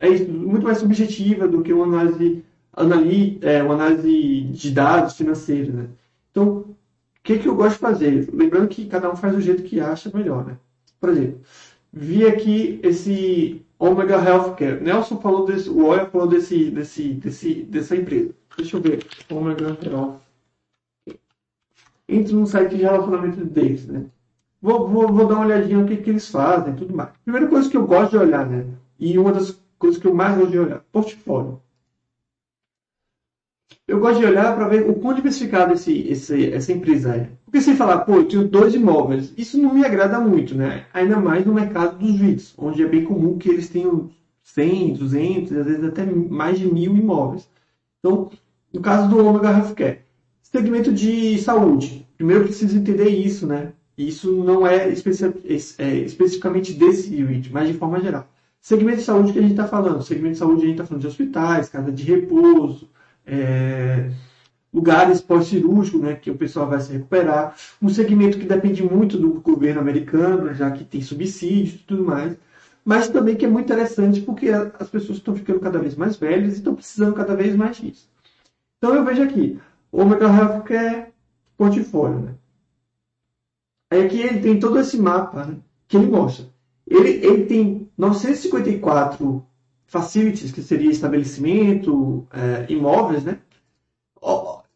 é 0.00 0.10
muito 0.26 0.64
mais 0.64 0.78
subjetiva 0.78 1.46
do 1.46 1.62
que 1.62 1.72
uma 1.72 1.84
análise, 1.84 2.44
anali, 2.78 3.38
é, 3.42 3.62
uma 3.62 3.74
análise 3.74 4.42
de 4.42 4.70
dados 4.70 5.16
financeiros. 5.16 5.74
Né? 5.74 5.88
Então, 6.30 6.46
o 6.48 6.76
que, 7.22 7.38
que 7.38 7.48
eu 7.48 7.54
gosto 7.54 7.74
de 7.74 7.80
fazer? 7.80 8.28
Lembrando 8.32 8.68
que 8.68 8.86
cada 8.86 9.10
um 9.10 9.16
faz 9.16 9.34
do 9.34 9.40
jeito 9.40 9.62
que 9.62 9.80
acha 9.80 10.10
melhor. 10.14 10.46
Né? 10.46 10.56
Por 11.00 11.10
exemplo, 11.10 11.40
vi 11.92 12.26
aqui 12.26 12.80
esse 12.82 13.64
Omega 13.78 14.16
Healthcare. 14.16 14.80
Nelson 14.80 15.20
falou 15.20 15.44
desse, 15.44 15.68
o 15.68 15.86
Oya 15.86 16.06
falou 16.06 16.26
desse, 16.26 16.70
desse, 16.70 17.14
desse, 17.14 17.62
dessa 17.64 17.96
empresa. 17.96 18.34
Deixa 18.56 18.76
eu 18.76 18.80
ver. 18.80 19.06
Omega 19.30 19.76
Health. 19.82 20.20
Entre 22.08 22.32
no 22.32 22.46
site 22.46 22.70
de 22.70 22.82
relacionamento 22.82 23.44
deles, 23.44 23.86
né? 23.86 24.06
Vou, 24.60 24.88
vou, 24.88 25.12
vou 25.12 25.26
dar 25.26 25.36
uma 25.36 25.44
olhadinha 25.44 25.78
no 25.78 25.86
que, 25.86 25.98
que 25.98 26.10
eles 26.10 26.28
fazem 26.28 26.74
tudo 26.74 26.94
mais. 26.94 27.10
Primeira 27.22 27.46
coisa 27.46 27.70
que 27.70 27.76
eu 27.76 27.86
gosto 27.86 28.12
de 28.12 28.18
olhar, 28.18 28.48
né? 28.48 28.66
E 28.98 29.16
uma 29.18 29.32
das 29.32 29.56
coisas 29.78 30.00
que 30.00 30.06
eu 30.06 30.14
mais 30.14 30.36
gosto 30.36 30.50
de 30.50 30.58
olhar, 30.58 30.80
portfólio. 30.90 31.60
Eu 33.88 33.98
gosto 34.00 34.20
de 34.20 34.26
olhar 34.26 34.54
para 34.54 34.68
ver 34.68 34.88
o 34.88 34.94
quão 34.96 35.14
diversificado 35.14 35.72
esse, 35.72 36.06
esse, 36.08 36.52
essa 36.52 36.70
empresa 36.70 37.16
é. 37.16 37.30
Porque 37.46 37.58
se 37.62 37.74
falar, 37.74 38.00
pô, 38.00 38.16
eu 38.16 38.28
tenho 38.28 38.46
dois 38.46 38.74
imóveis, 38.74 39.32
isso 39.34 39.56
não 39.56 39.72
me 39.72 39.82
agrada 39.82 40.20
muito, 40.20 40.54
né? 40.54 40.84
Ainda 40.92 41.16
mais 41.16 41.46
no 41.46 41.54
mercado 41.54 41.98
dos 41.98 42.14
vídeos, 42.14 42.54
onde 42.58 42.82
é 42.82 42.86
bem 42.86 43.02
comum 43.02 43.38
que 43.38 43.48
eles 43.48 43.70
tenham 43.70 44.10
100, 44.42 44.92
200, 44.92 45.56
às 45.56 45.64
vezes 45.64 45.84
até 45.84 46.04
mais 46.04 46.58
de 46.58 46.66
mil 46.70 46.94
imóveis. 46.94 47.48
Então, 47.98 48.30
no 48.70 48.82
caso 48.82 49.08
do 49.08 49.26
Omega 49.26 49.52
Healthcare, 49.52 50.00
segmento 50.42 50.92
de 50.92 51.38
saúde. 51.38 52.06
Primeiro 52.18 52.44
preciso 52.44 52.76
entender 52.76 53.08
isso, 53.08 53.46
né? 53.46 53.72
Isso 53.96 54.44
não 54.44 54.66
é, 54.66 54.90
especi 54.90 55.24
é 55.78 55.94
especificamente 55.96 56.74
desse 56.74 57.14
REIT, 57.16 57.50
mas 57.50 57.68
de 57.68 57.74
forma 57.74 58.00
geral. 58.00 58.28
Segmento 58.60 58.98
de 58.98 59.04
saúde 59.04 59.32
que 59.32 59.38
a 59.38 59.42
gente 59.42 59.52
está 59.52 59.66
falando. 59.66 60.02
Segmento 60.02 60.34
de 60.34 60.38
saúde 60.38 60.62
a 60.62 60.66
gente 60.66 60.72
está 60.72 60.84
falando 60.84 61.00
de 61.00 61.08
hospitais, 61.08 61.70
casa 61.70 61.90
de 61.90 62.02
repouso, 62.02 62.90
é, 63.28 64.10
lugares 64.72 65.20
pós-cirúrgicos, 65.20 66.00
né, 66.00 66.14
que 66.14 66.30
o 66.30 66.36
pessoal 66.36 66.68
vai 66.68 66.80
se 66.80 66.92
recuperar. 66.92 67.54
Um 67.80 67.88
segmento 67.88 68.38
que 68.38 68.46
depende 68.46 68.82
muito 68.82 69.18
do 69.18 69.40
governo 69.40 69.80
americano, 69.80 70.54
já 70.54 70.70
que 70.70 70.84
tem 70.84 71.00
subsídios 71.00 71.80
e 71.80 71.84
tudo 71.84 72.04
mais. 72.04 72.36
Mas 72.84 73.08
também 73.08 73.36
que 73.36 73.44
é 73.44 73.48
muito 73.48 73.66
interessante 73.66 74.22
porque 74.22 74.48
as 74.48 74.88
pessoas 74.88 75.18
estão 75.18 75.36
ficando 75.36 75.60
cada 75.60 75.78
vez 75.78 75.94
mais 75.94 76.16
velhas 76.16 76.54
e 76.54 76.56
estão 76.56 76.74
precisando 76.74 77.14
cada 77.14 77.36
vez 77.36 77.54
mais 77.54 77.76
disso. 77.76 78.08
Então 78.78 78.94
eu 78.94 79.04
vejo 79.04 79.22
aqui, 79.22 79.58
o 79.92 80.00
Omega 80.00 80.26
Health 80.26 80.62
que 80.64 80.74
é 80.74 81.10
portfólio. 81.56 82.20
Né? 82.20 82.34
Aí 83.90 84.06
aqui 84.06 84.20
ele 84.20 84.40
tem 84.40 84.58
todo 84.58 84.78
esse 84.78 84.96
mapa 84.96 85.44
né, 85.44 85.56
que 85.86 85.96
ele 85.96 86.06
mostra. 86.06 86.46
Ele, 86.86 87.10
ele 87.10 87.44
tem 87.44 87.90
954 87.98 89.44
facilities, 89.88 90.52
que 90.52 90.62
seria 90.62 90.90
estabelecimento, 90.90 92.26
é, 92.32 92.72
imóveis, 92.72 93.24
né? 93.24 93.38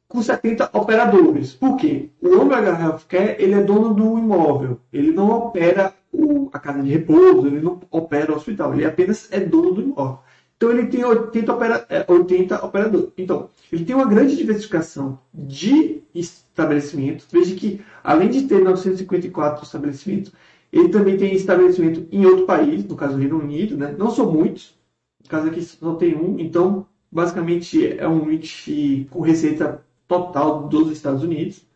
com 0.09 0.23
70 0.23 0.71
operadores. 0.75 1.55
Por 1.55 1.77
quê? 1.77 2.11
O 2.21 2.39
Omega 2.39 2.79
Healthcare 2.79 3.37
ele 3.39 3.55
é 3.55 3.63
dono 3.63 3.95
do 3.95 4.19
imóvel. 4.19 4.79
Ele 4.93 5.11
não 5.11 5.31
opera 5.31 5.95
o, 6.13 6.51
a 6.53 6.59
casa 6.59 6.83
de 6.83 6.91
repouso, 6.91 7.47
ele 7.47 7.63
não 7.63 7.81
opera 7.91 8.31
o 8.31 8.37
hospital. 8.37 8.75
Ele 8.75 8.85
apenas 8.85 9.29
é 9.33 9.41
dono 9.41 9.73
do 9.73 9.81
imóvel. 9.81 10.19
Então 10.57 10.71
ele 10.71 10.87
tem 10.87 11.03
80, 11.03 11.53
opera, 11.53 11.87
80 12.07 12.55
é, 12.55 12.59
operadores. 12.59 13.09
Então, 13.17 13.49
ele 13.73 13.85
tem 13.85 13.97
uma 13.97 14.05
grande 14.05 14.37
diversificação 14.37 15.19
de 15.33 16.03
estabelecimentos. 16.15 17.27
Veja 17.33 17.55
que, 17.57 17.81
além 18.05 18.29
de 18.29 18.43
ter 18.43 18.63
954 18.63 19.65
estabelecimentos, 19.65 20.31
ele 20.71 20.91
também 20.91 21.17
tem 21.17 21.35
estabelecimento 21.35 22.07
em 22.13 22.25
outro 22.27 22.47
país, 22.47 22.85
no 22.85 22.97
caso 22.97 23.15
do 23.15 23.19
Reino 23.19 23.41
Unido, 23.41 23.77
né? 23.77 23.95
não 23.99 24.11
são 24.11 24.31
muitos, 24.31 24.75
no 25.23 25.29
caso 25.29 25.49
aqui 25.49 25.63
só 25.63 25.95
tem 25.95 26.17
um, 26.17 26.39
então 26.39 26.87
basicamente 27.11 27.99
é 27.99 28.09
um 28.09 28.25
REIT 28.25 29.09
com 29.11 29.21
receita 29.21 29.85
total 30.09 30.69
dos 30.69 30.91
Estados 30.91 31.23
Unidos, 31.23 31.67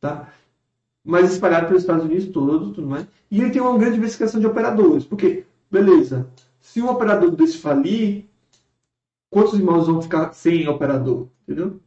tá? 0.00 0.28
mas 1.04 1.32
espalhado 1.32 1.66
pelos 1.66 1.82
Estados 1.82 2.04
Unidos 2.04 2.26
todos, 2.28 2.74
tudo 2.74 2.86
mais. 2.86 3.06
E 3.30 3.40
ele 3.40 3.50
tem 3.50 3.60
uma 3.60 3.76
grande 3.76 3.94
diversificação 3.94 4.40
de 4.40 4.46
operadores, 4.46 5.04
porque, 5.04 5.44
beleza, 5.70 6.28
se 6.60 6.80
um 6.80 6.88
operador 6.88 7.30
desse 7.32 7.58
falir, 7.58 8.26
quantos 9.30 9.54
irmãos 9.54 9.86
vão 9.86 10.00
ficar 10.00 10.32
sem 10.32 10.68
operador? 10.68 11.28
Entendeu? 11.42 11.80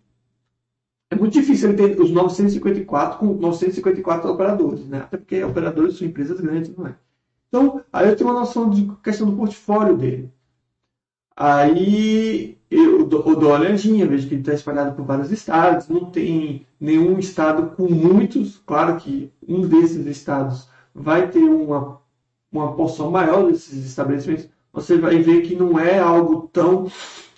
É 1.10 1.16
muito 1.16 1.34
difícil 1.34 1.70
ele 1.70 1.96
ter 1.96 2.02
os 2.02 2.12
954 2.12 3.20
com 3.20 3.28
954 3.36 4.30
operadores, 4.30 4.86
né? 4.88 5.00
Até 5.00 5.18
porque 5.18 5.44
operadores 5.44 5.98
são 5.98 6.08
empresas 6.08 6.42
grandes, 6.42 6.76
não 6.76 6.88
é? 6.88 6.96
Então, 7.48 7.82
aí 7.94 8.10
eu 8.10 8.16
tenho 8.16 8.30
uma 8.30 8.40
noção 8.40 8.70
de 8.70 8.92
questão 9.04 9.30
do 9.30 9.38
portfólio 9.38 9.96
dele. 9.96 10.34
Aí 11.36 12.58
eu 12.72 13.06
dou 13.06 13.24
uma 13.24 13.60
olhadinha, 13.60 14.08
vejo 14.08 14.28
que 14.28 14.36
ele 14.36 14.42
está 14.42 14.54
espalhado 14.54 14.96
por 14.96 15.06
vários 15.06 15.32
estados, 15.32 15.88
não 15.90 16.06
tem 16.06 16.66
nenhum 16.80 17.20
estado 17.20 17.76
com 17.76 17.90
muitos. 17.90 18.58
Claro 18.66 18.98
que 18.98 19.32
um 19.48 19.68
desses 19.68 20.06
estados 20.06 20.68
vai 20.94 21.30
ter 21.30 21.44
uma, 21.44 22.02
uma 22.52 22.74
porção 22.76 23.12
maior 23.12 23.52
desses 23.52 23.86
estabelecimentos. 23.86 24.48
Você 24.72 24.98
vai 24.98 25.18
ver 25.20 25.42
que 25.42 25.56
não 25.56 25.80
é 25.80 26.00
algo 26.00 26.50
tão 26.54 26.90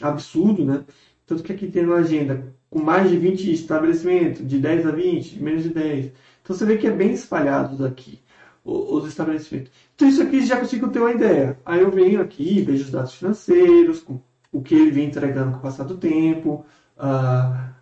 absurdo, 0.01 0.63
né? 0.65 0.83
Tanto 1.25 1.43
que 1.43 1.51
aqui 1.53 1.67
tem 1.67 1.85
uma 1.85 1.97
agenda 1.97 2.53
com 2.69 2.79
mais 2.79 3.09
de 3.09 3.17
20 3.17 3.51
estabelecimentos, 3.51 4.47
de 4.47 4.59
10 4.59 4.87
a 4.87 4.91
20, 4.91 5.35
de 5.35 5.43
menos 5.43 5.63
de 5.63 5.69
10. 5.69 6.11
Então 6.43 6.55
você 6.55 6.65
vê 6.65 6.77
que 6.77 6.87
é 6.87 6.91
bem 6.91 7.11
espalhado 7.11 7.85
aqui 7.85 8.19
os 8.63 9.07
estabelecimentos. 9.07 9.71
Então 9.97 10.07
isso 10.07 10.21
aqui 10.21 10.45
já 10.45 10.59
consigo 10.59 10.89
ter 10.89 10.99
uma 10.99 11.11
ideia. 11.11 11.59
Aí 11.65 11.81
eu 11.81 11.89
venho 11.89 12.21
aqui, 12.21 12.61
vejo 12.61 12.83
os 12.83 12.91
dados 12.91 13.15
financeiros, 13.15 14.05
o 14.51 14.61
que 14.61 14.75
ele 14.75 14.91
vem 14.91 15.07
entregando 15.07 15.53
com 15.53 15.57
o 15.57 15.61
passar 15.61 15.85
do 15.85 15.97
tempo, 15.97 16.63
uh, 16.97 17.73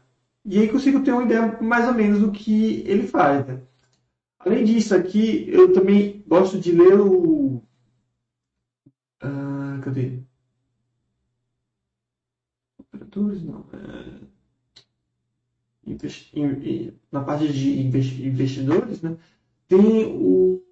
e 0.45 0.59
aí 0.59 0.69
consigo 0.69 1.03
ter 1.03 1.11
uma 1.11 1.23
ideia 1.23 1.61
mais 1.61 1.85
ou 1.85 1.93
menos 1.93 2.21
do 2.21 2.31
que 2.31 2.83
ele 2.87 3.05
faz. 3.05 3.45
Né? 3.45 3.59
Além 4.39 4.63
disso 4.63 4.95
aqui, 4.95 5.45
eu 5.49 5.73
também 5.73 6.23
gosto 6.25 6.57
de 6.57 6.71
ler 6.71 7.01
o... 7.01 7.61
Uh, 9.21 9.81
cadê? 9.81 10.19
Operadores, 12.79 13.43
não. 13.43 13.65
É 13.73 14.35
na 17.11 17.23
parte 17.23 17.51
de 17.51 17.81
investidores, 17.81 19.01
né, 19.01 19.17
tem 19.67 20.05
o, 20.05 20.64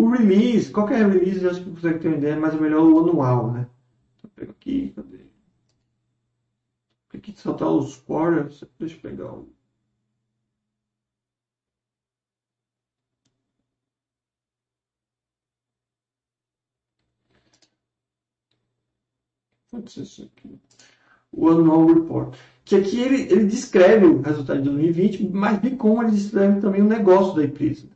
o 0.00 0.10
release, 0.10 0.70
qualquer 0.70 1.06
release, 1.06 1.42
eu 1.44 1.50
acho 1.50 1.64
que 1.64 1.70
consegue 1.70 1.98
ter 2.00 2.08
uma 2.08 2.16
ideia, 2.16 2.36
mas 2.38 2.54
é 2.54 2.60
melhor 2.60 2.82
o 2.84 2.98
anual, 3.00 3.52
né? 3.52 3.68
Então, 4.18 4.30
pego 4.34 4.50
aqui, 4.52 4.92
cadê? 4.96 5.20
Aqui 7.14 7.32
tá 7.32 7.68
os 7.68 7.96
quarters, 7.96 8.64
deixa 8.78 8.96
eu 8.96 9.00
pegar 9.00 9.32
o... 9.32 9.48
Pode 19.70 19.92
ser 19.92 20.02
isso 20.02 20.24
aqui. 20.24 20.58
O 21.32 21.48
Annual 21.48 21.86
Report 21.86 22.34
que 22.70 22.76
aqui 22.76 23.00
ele, 23.00 23.22
ele 23.22 23.46
descreve 23.46 24.06
o 24.06 24.20
resultado 24.20 24.58
de 24.58 24.70
2020, 24.70 25.28
mas 25.30 25.58
bem 25.58 25.76
como 25.76 26.04
ele 26.04 26.12
descreve 26.12 26.60
também 26.60 26.80
o 26.80 26.86
negócio 26.86 27.34
da 27.34 27.42
empresa. 27.42 27.88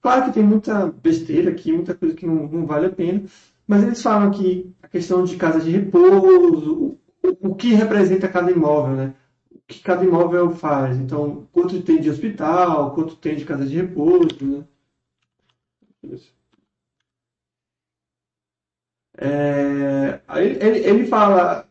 Claro 0.00 0.26
que 0.26 0.32
tem 0.32 0.42
muita 0.42 0.86
besteira 0.86 1.50
aqui, 1.50 1.72
muita 1.72 1.94
coisa 1.94 2.14
que 2.14 2.26
não, 2.26 2.46
não 2.48 2.66
vale 2.66 2.86
a 2.86 2.90
pena, 2.90 3.22
mas 3.66 3.82
eles 3.82 4.02
falam 4.02 4.28
aqui 4.28 4.74
a 4.82 4.88
questão 4.88 5.24
de 5.24 5.36
casa 5.36 5.60
de 5.60 5.70
repouso, 5.70 6.98
o, 7.22 7.50
o 7.50 7.54
que 7.54 7.74
representa 7.74 8.28
cada 8.28 8.50
imóvel, 8.50 8.96
né? 8.96 9.14
O 9.52 9.60
que 9.66 9.80
cada 9.82 10.04
imóvel 10.04 10.50
faz. 10.50 10.96
Então, 10.98 11.46
quanto 11.52 11.82
tem 11.82 12.00
de 12.00 12.10
hospital, 12.10 12.94
quanto 12.94 13.16
tem 13.16 13.36
de 13.36 13.44
casa 13.44 13.66
de 13.66 13.76
repouso, 13.76 14.36
né? 14.42 14.64
É, 19.18 20.20
ele, 20.38 20.78
ele 20.86 21.06
fala. 21.06 21.68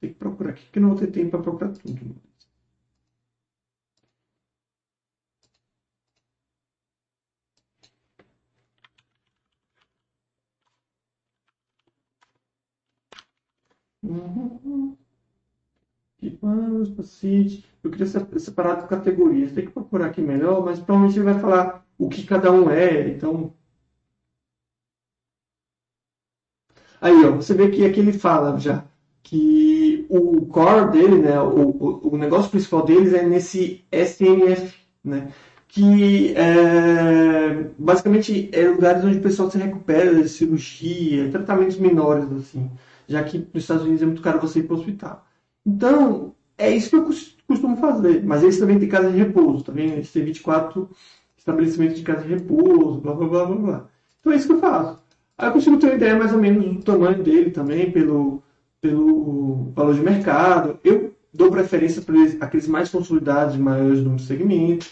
Tem 0.00 0.10
que 0.10 0.18
procurar 0.18 0.50
aqui, 0.50 0.64
porque 0.64 0.80
não 0.80 0.90
vou 0.90 0.98
ter 0.98 1.08
tempo 1.08 1.30
para 1.32 1.42
procurar 1.42 1.72
tudo. 1.72 2.16
City. 17.02 17.64
Eu 17.82 17.90
queria 17.90 18.06
separar 18.06 18.76
por 18.76 18.88
categorias. 18.88 19.52
Tem 19.52 19.64
que 19.66 19.72
procurar 19.72 20.06
aqui 20.06 20.20
melhor, 20.20 20.64
mas 20.64 20.78
provavelmente 20.78 21.18
ele 21.18 21.32
vai 21.32 21.40
falar 21.40 21.86
o 21.98 22.08
que 22.08 22.24
cada 22.24 22.50
um 22.52 22.70
é. 22.70 23.08
Então. 23.08 23.52
Aí, 27.00 27.24
ó, 27.24 27.32
você 27.32 27.54
vê 27.54 27.70
que 27.70 27.84
aqui 27.84 28.00
ele 28.00 28.12
fala 28.12 28.58
já 28.58 28.84
que 29.26 30.06
o 30.08 30.46
core 30.46 30.92
dele, 30.92 31.20
né, 31.20 31.40
o, 31.40 31.70
o, 31.70 32.14
o 32.14 32.16
negócio 32.16 32.48
principal 32.48 32.84
deles 32.84 33.12
é 33.12 33.24
nesse 33.24 33.84
SNF, 33.90 34.72
né, 35.02 35.32
que 35.66 36.32
é, 36.36 37.70
basicamente 37.76 38.48
é 38.52 38.68
lugares 38.68 39.04
onde 39.04 39.18
o 39.18 39.22
pessoal 39.22 39.50
se 39.50 39.58
recupera 39.58 40.14
de 40.14 40.28
cirurgia, 40.28 41.28
tratamentos 41.32 41.76
menores, 41.76 42.30
assim, 42.30 42.70
já 43.06 43.22
que 43.24 43.38
nos 43.38 43.64
Estados 43.64 43.84
Unidos 43.84 44.02
é 44.02 44.06
muito 44.06 44.22
caro 44.22 44.40
você 44.40 44.60
ir 44.60 44.64
para 44.64 44.74
o 44.74 44.78
hospital. 44.78 45.26
Então, 45.64 46.34
é 46.58 46.74
isso 46.74 46.90
que 46.90 46.96
eu 46.96 47.04
costumo 47.46 47.76
fazer, 47.76 48.24
mas 48.24 48.42
eles 48.42 48.58
também 48.58 48.78
têm 48.78 48.88
casa 48.88 49.10
de 49.10 49.18
repouso, 49.18 49.64
tá 49.64 49.72
vendo? 49.72 49.94
Eles 49.94 50.12
têm 50.12 50.24
24 50.24 50.88
estabelecimentos 51.36 51.96
de 51.96 52.02
casa 52.02 52.22
de 52.22 52.28
repouso, 52.28 53.00
blá, 53.00 53.14
blá, 53.14 53.28
blá, 53.28 53.46
blá, 53.46 53.56
blá. 53.56 53.88
Então 54.20 54.32
é 54.32 54.36
isso 54.36 54.46
que 54.46 54.54
eu 54.54 54.58
faço. 54.58 54.98
Aí 55.38 55.48
eu 55.48 55.52
consigo 55.52 55.76
ter 55.76 55.86
uma 55.86 55.94
ideia 55.94 56.16
mais 56.16 56.32
ou 56.32 56.38
menos 56.38 56.76
do 56.76 56.82
tamanho 56.82 57.22
dele 57.22 57.50
também, 57.50 57.90
pelo, 57.90 58.42
pelo 58.80 59.70
valor 59.74 59.94
de 59.94 60.00
mercado. 60.00 60.78
Eu 60.82 61.14
dou 61.32 61.50
preferência 61.50 62.02
para 62.02 62.14
aqueles 62.40 62.66
mais 62.66 62.88
consolidados, 62.88 63.56
maiores 63.56 64.02
no 64.02 64.18
segmento, 64.18 64.86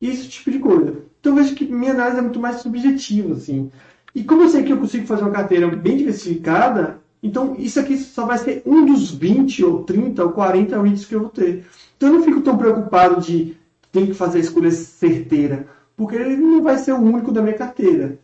e 0.00 0.08
esse 0.08 0.28
tipo 0.28 0.50
de 0.50 0.58
coisa. 0.58 1.02
Então 1.20 1.34
vejo 1.34 1.54
que 1.54 1.64
minha 1.64 1.92
análise 1.92 2.18
é 2.18 2.22
muito 2.22 2.38
mais 2.38 2.56
subjetiva, 2.56 3.34
assim. 3.34 3.70
E 4.14 4.22
como 4.24 4.42
eu 4.42 4.48
sei 4.48 4.62
que 4.62 4.72
eu 4.72 4.78
consigo 4.78 5.06
fazer 5.06 5.22
uma 5.22 5.30
carteira 5.30 5.68
bem 5.68 5.96
diversificada, 5.96 7.00
então 7.22 7.56
isso 7.58 7.80
aqui 7.80 7.96
só 7.96 8.26
vai 8.26 8.38
ser 8.38 8.62
um 8.64 8.86
dos 8.86 9.10
20 9.10 9.64
ou 9.64 9.84
30 9.84 10.24
ou 10.24 10.32
40 10.32 10.80
REITs 10.80 11.04
que 11.04 11.14
eu 11.14 11.20
vou 11.20 11.30
ter. 11.30 11.66
Então 11.96 12.10
eu 12.10 12.14
não 12.16 12.24
fico 12.24 12.40
tão 12.40 12.56
preocupado 12.56 13.20
de 13.20 13.56
ter 13.90 14.06
que 14.06 14.14
fazer 14.14 14.38
a 14.38 14.42
escolha 14.42 14.70
certeira, 14.70 15.66
porque 15.96 16.16
ele 16.16 16.36
não 16.36 16.62
vai 16.62 16.78
ser 16.78 16.92
o 16.92 17.00
único 17.00 17.32
da 17.32 17.42
minha 17.42 17.56
carteira. 17.56 18.18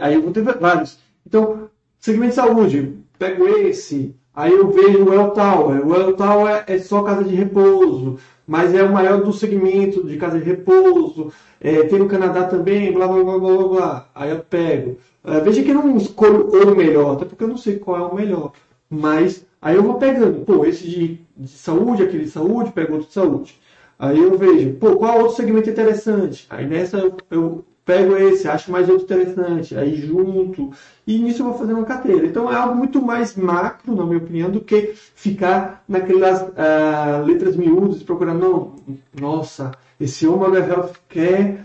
Aí 0.00 0.14
eu 0.14 0.22
vou 0.22 0.32
ter 0.32 0.42
vários. 0.42 0.98
Então, 1.26 1.70
segmento 1.98 2.30
de 2.30 2.34
saúde, 2.36 2.94
pego 3.18 3.46
esse, 3.46 4.14
aí 4.34 4.52
eu 4.52 4.70
vejo 4.70 5.04
o 5.04 5.12
El 5.12 5.30
Tower. 5.30 5.86
O 5.86 5.94
El 5.94 6.14
Tower 6.14 6.64
é 6.66 6.78
só 6.78 7.02
casa 7.02 7.24
de 7.24 7.34
repouso, 7.34 8.18
mas 8.46 8.74
é 8.74 8.82
o 8.82 8.92
maior 8.92 9.22
do 9.22 9.32
segmento 9.32 10.06
de 10.06 10.16
casa 10.16 10.38
de 10.38 10.44
repouso. 10.44 11.32
É, 11.60 11.84
tem 11.84 11.98
no 11.98 12.08
Canadá 12.08 12.44
também, 12.44 12.92
blá 12.92 13.06
blá 13.06 13.22
blá 13.22 13.38
blá 13.38 13.68
blá. 13.68 14.10
Aí 14.14 14.30
eu 14.30 14.40
pego. 14.40 14.98
É, 15.28 15.40
veja 15.40 15.62
que 15.62 15.70
eu 15.70 15.74
não 15.74 15.96
escolho 15.96 16.48
o 16.48 16.76
melhor, 16.76 17.14
até 17.14 17.24
porque 17.24 17.44
eu 17.44 17.48
não 17.48 17.58
sei 17.58 17.78
qual 17.78 17.96
é 17.96 18.02
o 18.02 18.14
melhor. 18.14 18.52
Mas 18.88 19.44
aí 19.60 19.76
eu 19.76 19.82
vou 19.82 19.94
pegando, 19.94 20.44
pô, 20.44 20.64
esse 20.64 20.88
de, 20.88 21.20
de 21.36 21.48
saúde, 21.48 22.02
aquele 22.02 22.24
de 22.24 22.30
saúde, 22.30 22.72
pego 22.72 22.94
outro 22.94 23.08
de 23.08 23.14
saúde. 23.14 23.60
Aí 23.98 24.18
eu 24.18 24.38
vejo, 24.38 24.74
pô, 24.74 24.96
qual 24.96 25.18
outro 25.18 25.36
segmento 25.36 25.68
interessante? 25.68 26.46
Aí 26.48 26.66
nessa 26.66 26.98
eu, 26.98 27.16
eu 27.30 27.64
pego 27.84 28.16
esse, 28.16 28.46
acho 28.46 28.70
mais 28.70 28.88
outro 28.88 29.04
interessante, 29.04 29.74
aí 29.76 29.96
junto, 29.96 30.70
e 31.06 31.18
nisso 31.18 31.40
eu 31.42 31.46
vou 31.46 31.58
fazer 31.58 31.72
uma 31.72 31.84
carteira. 31.84 32.26
Então 32.26 32.52
é 32.52 32.54
algo 32.54 32.76
muito 32.76 33.00
mais 33.02 33.34
macro, 33.34 33.96
na 33.96 34.04
minha 34.04 34.18
opinião, 34.18 34.50
do 34.50 34.60
que 34.60 34.92
ficar 35.14 35.82
naquelas 35.88 36.42
uh, 36.42 37.24
letras 37.24 37.56
miúdas, 37.56 38.02
procurando, 38.02 38.38
não, 38.38 38.74
nossa, 39.18 39.72
esse 39.98 40.26
Omega 40.26 40.66
Healthcare 40.66 41.60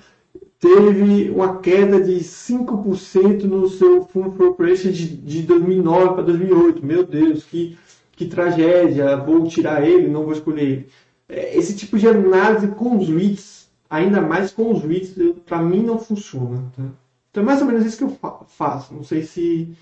teve 0.64 1.30
uma 1.30 1.57
queda 1.59 2.01
de 2.01 2.20
5% 2.20 3.43
no 3.43 3.68
seu 3.68 4.05
Fund 4.05 4.34
for 4.38 4.47
Operation 4.47 4.91
de, 4.91 5.18
de 5.18 5.41
2009 5.41 6.14
para 6.14 6.24
2008. 6.24 6.86
Meu 6.86 7.05
Deus, 7.05 7.43
que, 7.43 7.78
que 8.14 8.28
tragédia, 8.28 9.18
vou 9.18 9.43
tirar 9.45 9.86
ele, 9.86 10.07
não 10.07 10.24
vou 10.24 10.32
escolher 10.32 10.64
ele. 10.64 10.89
É, 11.28 11.57
esse 11.57 11.76
tipo 11.76 11.99
de 11.99 12.07
análise 12.07 12.70
com 12.70 12.97
os 12.97 13.09
REITs 13.09 13.70
ainda 13.89 14.22
mais 14.22 14.51
com 14.53 14.72
os 14.72 14.82
REITs, 14.82 15.16
para 15.45 15.61
mim 15.61 15.84
não 15.84 15.99
funciona. 15.99 16.72
Tá? 16.76 16.84
Então 17.30 17.43
é 17.43 17.45
mais 17.45 17.61
ou 17.61 17.68
menos 17.68 17.86
isso 17.86 17.97
que 17.97 18.03
eu 18.05 18.18
faço. 18.47 18.93
Não 18.93 19.03
sei 19.03 19.24
se 19.24 19.76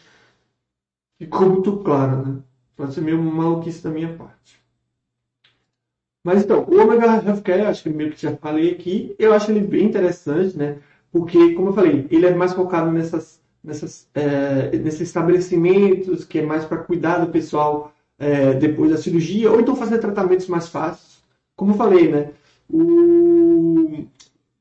ficou 1.20 1.48
muito 1.48 1.78
claro, 1.78 2.26
né? 2.26 2.40
Pode 2.76 2.94
ser 2.94 3.02
meio 3.02 3.22
maluquice 3.22 3.84
da 3.84 3.92
minha 3.92 4.14
parte. 4.16 4.61
Mas 6.24 6.44
então, 6.44 6.66
o 6.70 6.80
Omega 6.80 7.24
Healthcare, 7.26 7.62
acho 7.64 7.84
que 7.84 7.90
meio 7.90 8.12
que 8.12 8.22
já 8.22 8.36
falei 8.38 8.72
aqui, 8.72 9.16
eu 9.18 9.34
acho 9.34 9.52
ele 9.52 9.62
bem 9.62 9.86
interessante, 9.86 10.56
né? 10.58 10.78
Porque, 11.12 11.54
como 11.54 11.70
eu 11.70 11.74
falei, 11.74 12.08
ele 12.12 12.26
é 12.26 12.34
mais 12.34 12.54
focado 12.54 12.92
nessas, 12.92 13.42
nessas, 13.64 14.08
é, 14.14 14.78
nesses 14.78 15.02
estabelecimentos 15.02 16.24
que 16.24 16.40
é 16.40 16.46
mais 16.46 16.64
para 16.66 16.78
cuidar 16.78 17.20
do 17.20 17.32
pessoal 17.32 17.94
é, 18.20 18.54
depois 18.54 18.92
da 18.92 18.98
cirurgia, 18.98 19.52
ou 19.52 19.60
então 19.60 19.76
fazer 19.76 19.98
tratamentos 19.98 20.48
mais 20.48 20.68
fáceis. 20.70 21.22
Como 21.56 21.72
eu 21.72 21.76
falei, 21.76 22.10
né? 22.12 22.32
O... 22.70 24.06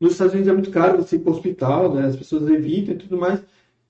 Nos 0.00 0.12
Estados 0.12 0.32
Unidos 0.32 0.50
é 0.50 0.54
muito 0.54 0.70
caro 0.70 0.96
você 0.96 1.16
ir 1.16 1.18
para 1.18 1.30
o 1.30 1.34
hospital, 1.34 1.94
né? 1.94 2.06
as 2.06 2.16
pessoas 2.16 2.48
evitam 2.48 2.94
e 2.94 2.98
tudo 2.98 3.18
mais. 3.18 3.40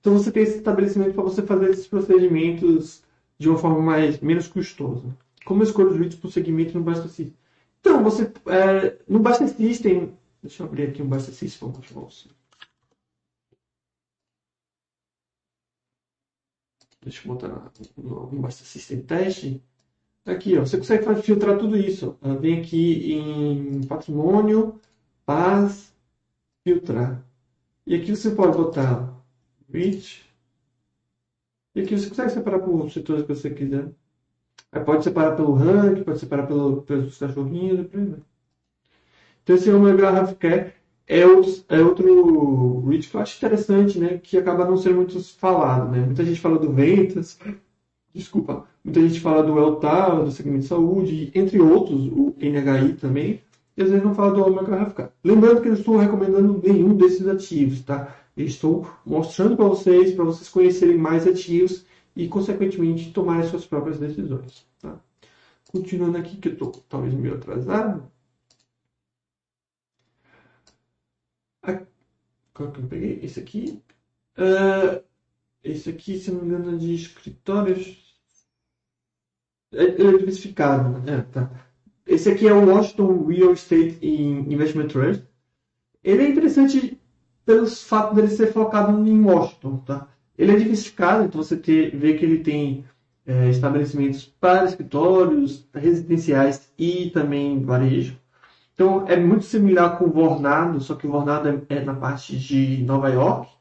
Então 0.01 0.13
você 0.13 0.29
tem 0.29 0.43
esse 0.43 0.57
estabelecimento 0.57 1.13
para 1.13 1.23
você 1.23 1.41
fazer 1.41 1.69
esses 1.69 1.87
procedimentos 1.87 3.01
de 3.39 3.47
uma 3.47 3.57
forma 3.57 3.79
mais, 3.81 4.19
menos 4.19 4.47
custosa. 4.47 5.05
Como 5.45 5.61
eu 5.61 5.65
escolho 5.65 5.89
os 5.89 5.95
vídeos 5.95 6.15
para 6.15 6.27
o 6.27 6.31
segmento 6.31 6.77
no 6.77 6.95
System? 6.95 7.33
Então, 7.81 8.03
você, 8.03 8.31
é, 8.47 8.97
no 9.07 9.19
Basta 9.19 9.47
System, 9.47 10.15
deixa 10.41 10.63
eu 10.63 10.67
abrir 10.67 10.89
aqui 10.89 11.01
um 11.01 11.09
Basta 11.09 11.31
System 11.31 11.71
para 11.71 11.81
você. 11.99 12.29
Deixa 17.01 17.27
eu 17.27 17.33
botar 17.33 17.71
no, 17.97 18.27
Basta 18.39 18.63
System 18.63 19.01
teste. 19.01 19.61
Aqui, 20.25 20.57
ó, 20.57 20.61
você 20.61 20.77
consegue 20.77 21.21
filtrar 21.23 21.57
tudo 21.57 21.75
isso. 21.77 22.17
Vem 22.39 22.61
aqui 22.61 23.13
em 23.13 23.87
patrimônio, 23.87 24.79
paz, 25.25 25.93
filtrar. 26.63 27.25
E 27.87 27.95
aqui 27.95 28.15
você 28.15 28.31
pode 28.31 28.57
botar 28.57 29.13
reach. 29.69 30.23
E 31.75 31.81
aqui 31.81 31.97
você 31.97 32.09
consegue 32.09 32.31
separar 32.31 32.59
por 32.59 32.91
setores 32.91 33.25
que 33.25 33.33
você 33.35 33.49
quiser. 33.49 33.91
Aí 34.71 34.81
pode 34.83 35.03
separar 35.03 35.35
pelo 35.35 35.53
rank, 35.53 36.03
pode 36.03 36.19
separar 36.19 36.47
pelo, 36.47 36.81
pelos 36.83 37.17
cachorrinhos 37.17 37.79
aí 37.79 38.15
Então 39.43 39.55
esse 39.55 39.69
Home 39.71 39.93
Graph 39.97 40.33
Care 40.37 40.73
é, 41.07 41.25
outro, 41.25 41.51
é 41.67 41.81
outro 41.81 42.87
reach 42.87 43.09
que 43.09 43.17
eu 43.17 43.21
acho 43.21 43.37
interessante, 43.37 43.99
né? 43.99 44.17
Que 44.17 44.37
acaba 44.37 44.65
não 44.65 44.77
sendo 44.77 44.95
muito 44.95 45.21
falado, 45.37 45.91
né? 45.91 45.99
Muita 46.05 46.23
gente 46.23 46.39
fala 46.39 46.57
do 46.57 46.71
ventas, 46.71 47.37
desculpa, 48.13 48.65
muita 48.83 49.01
gente 49.01 49.19
fala 49.19 49.43
do 49.43 49.57
ELTA, 49.57 50.23
do 50.23 50.31
segmento 50.31 50.61
de 50.61 50.67
saúde, 50.67 51.31
entre 51.35 51.59
outros, 51.59 52.07
o 52.07 52.33
NHI 52.39 52.93
também, 52.93 53.41
e 53.75 53.83
às 53.83 53.89
vezes 53.89 54.03
não 54.03 54.15
fala 54.15 54.33
do 54.33 54.45
Omega 54.45 54.83
RFK. 54.83 55.09
Lembrando 55.21 55.61
que 55.61 55.67
eu 55.67 55.73
não 55.73 55.79
estou 55.79 55.97
recomendando 55.97 56.61
nenhum 56.63 56.95
desses 56.95 57.27
ativos, 57.27 57.81
tá? 57.81 58.15
Eu 58.37 58.45
estou 58.45 58.87
mostrando 59.05 59.57
para 59.57 59.65
vocês, 59.65 60.13
para 60.13 60.23
vocês 60.23 60.47
conhecerem 60.47 60.97
mais 60.97 61.27
ativos 61.27 61.85
e, 62.15 62.27
consequentemente, 62.27 63.11
tomarem 63.11 63.49
suas 63.49 63.65
próprias 63.65 63.99
decisões, 63.99 64.65
tá? 64.79 64.99
Continuando 65.71 66.17
aqui, 66.17 66.37
que 66.37 66.49
eu 66.49 66.53
estou 66.53 66.71
talvez 66.89 67.13
meio 67.13 67.35
atrasado. 67.35 68.11
Qual 72.53 72.71
que 72.71 72.79
eu 72.79 72.87
peguei? 72.87 73.19
Esse 73.23 73.39
aqui. 73.39 73.81
Uh, 74.37 75.03
esse 75.63 75.89
aqui, 75.89 76.19
se 76.19 76.31
não 76.31 76.41
me 76.41 76.47
engano, 76.47 76.75
é 76.75 76.77
de 76.77 76.93
escritórios. 76.93 77.97
É, 79.73 79.83
é 79.83 80.17
diversificado, 80.17 80.99
né? 80.99 81.19
É, 81.19 81.21
tá. 81.21 81.49
Esse 82.05 82.29
aqui 82.29 82.47
é 82.47 82.53
o 82.53 82.67
Washington 82.67 83.25
Real 83.25 83.53
Estate 83.53 83.99
Investment 84.03 84.89
Trust. 84.89 85.23
Ele 86.03 86.23
é 86.23 86.29
interessante 86.29 86.99
pelos 87.45 87.83
fatos 87.83 88.15
dele 88.15 88.27
ser 88.27 88.51
focado 88.51 89.07
em 89.07 89.23
Washington, 89.23 89.77
tá? 89.79 90.07
Ele 90.37 90.51
é 90.53 90.55
diversificado, 90.55 91.25
então 91.25 91.41
você 91.41 91.57
ter, 91.57 91.95
vê 91.95 92.13
que 92.15 92.25
ele 92.25 92.39
tem 92.39 92.85
é, 93.25 93.49
estabelecimentos 93.49 94.25
para 94.25 94.65
escritórios, 94.65 95.67
residenciais 95.73 96.71
e 96.77 97.09
também 97.11 97.63
varejo. 97.63 98.17
Então 98.73 99.07
é 99.07 99.15
muito 99.15 99.45
similar 99.45 99.97
com 99.97 100.05
o 100.05 100.11
Vornado, 100.11 100.79
só 100.81 100.95
que 100.95 101.05
o 101.07 101.11
Vornado 101.11 101.47
é, 101.49 101.75
é 101.77 101.85
na 101.85 101.93
parte 101.93 102.37
de 102.37 102.83
Nova 102.83 103.09
York, 103.09 103.51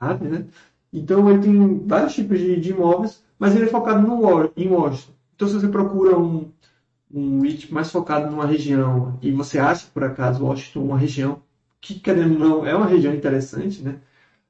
né? 0.00 0.46
Então 0.92 1.28
ele 1.28 1.42
tem 1.42 1.86
vários 1.86 2.14
tipos 2.14 2.38
de, 2.38 2.60
de 2.60 2.70
imóveis, 2.70 3.22
mas 3.38 3.54
ele 3.54 3.64
é 3.64 3.68
focado 3.68 4.06
no, 4.06 4.52
em 4.56 4.68
Washington. 4.68 5.12
Então 5.34 5.48
se 5.48 5.54
você 5.54 5.68
procura 5.68 6.16
um, 6.16 6.50
um 7.12 7.40
REIT 7.40 7.72
mais 7.72 7.90
focado 7.90 8.30
numa 8.30 8.46
região 8.46 9.18
e 9.20 9.32
você 9.32 9.58
acha 9.58 9.86
por 9.92 10.04
acaso 10.04 10.44
Washington 10.44 10.84
uma 10.84 10.98
região 10.98 11.42
que 11.80 11.98
querendo 11.98 12.34
ou 12.34 12.38
não 12.38 12.66
é 12.66 12.74
uma 12.74 12.86
região 12.86 13.14
interessante, 13.14 13.82
né, 13.82 14.00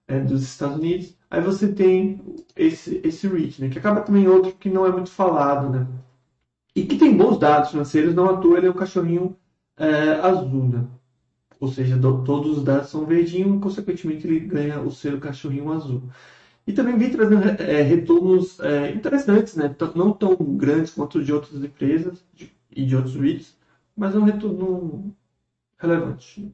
é, 0.06 0.20
dos 0.20 0.42
Estados 0.42 0.76
Unidos, 0.76 1.16
aí 1.34 1.40
você 1.42 1.72
tem 1.72 2.20
esse 2.56 3.00
esse 3.04 3.26
REIT, 3.28 3.60
né, 3.62 3.68
que 3.68 3.78
acaba 3.78 4.00
também 4.02 4.28
outro 4.28 4.52
que 4.54 4.70
não 4.70 4.86
é 4.86 4.92
muito 4.92 5.10
falado, 5.10 5.70
né, 5.70 5.86
e 6.74 6.84
que 6.86 6.98
tem 6.98 7.16
bons 7.16 7.38
dados 7.38 7.70
financeiros, 7.70 8.14
não 8.14 8.30
à 8.30 8.36
toa 8.38 8.58
ele 8.58 8.66
é 8.66 8.70
o 8.70 8.74
cachorrinho 8.74 9.36
é, 9.76 10.14
azul, 10.20 10.68
né. 10.68 10.86
Ou 11.60 11.68
seja, 11.68 11.96
do, 11.96 12.24
todos 12.24 12.58
os 12.58 12.64
dados 12.64 12.90
são 12.90 13.06
verdinhos, 13.06 13.62
consequentemente 13.62 14.26
ele 14.26 14.40
ganha 14.40 14.80
o 14.80 14.90
selo 14.90 15.20
cachorrinho 15.20 15.72
azul. 15.72 16.02
e 16.66 16.72
também 16.72 16.98
vem 16.98 17.10
trazendo 17.10 17.44
é, 17.62 17.82
retornos 17.82 18.60
é, 18.60 18.90
interessantes, 18.92 19.56
né? 19.56 19.74
não 19.94 20.12
tão 20.12 20.36
grandes 20.36 20.92
quanto 20.94 21.22
de 21.24 21.32
outras 21.32 21.62
empresas 21.64 22.24
de, 22.34 22.52
e 22.70 22.84
de 22.86 22.96
outros 22.96 23.16
REITs, 23.16 23.56
mas 23.96 24.14
é 24.14 24.18
um 24.18 24.24
retorno 24.24 25.14
relevante. 25.78 26.52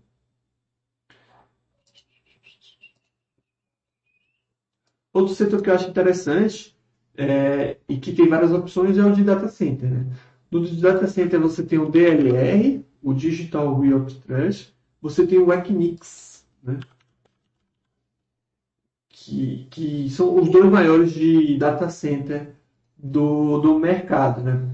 Outro 5.13 5.35
setor 5.35 5.63
que 5.63 5.71
eu 5.71 5.75
acho 5.75 5.89
interessante 5.89 6.77
é, 7.17 7.77
e 7.89 7.97
que 7.99 8.13
tem 8.13 8.29
várias 8.29 8.53
opções 8.53 8.97
é 8.97 9.05
o 9.05 9.13
de 9.13 9.25
data 9.25 9.49
center. 9.49 9.91
Né? 9.91 10.07
No 10.51 10.67
data 10.77 11.07
center 11.07 11.41
você 11.41 11.63
tem 11.63 11.79
o 11.79 11.91
DLR, 11.91 12.85
o 13.03 13.13
Digital 13.13 13.79
Realty 13.79 14.21
Trust, 14.21 14.75
você 15.01 15.27
tem 15.27 15.39
o 15.39 15.53
Equinix, 15.53 16.47
né? 16.63 16.79
que, 19.09 19.67
que 19.71 20.11
são 20.11 20.35
os 20.41 20.49
dois 20.49 20.71
maiores 20.71 21.13
de 21.13 21.57
data 21.59 21.89
center 21.91 22.55
do, 22.97 23.59
do 23.59 23.79
mercado. 23.79 24.43
Né? 24.43 24.69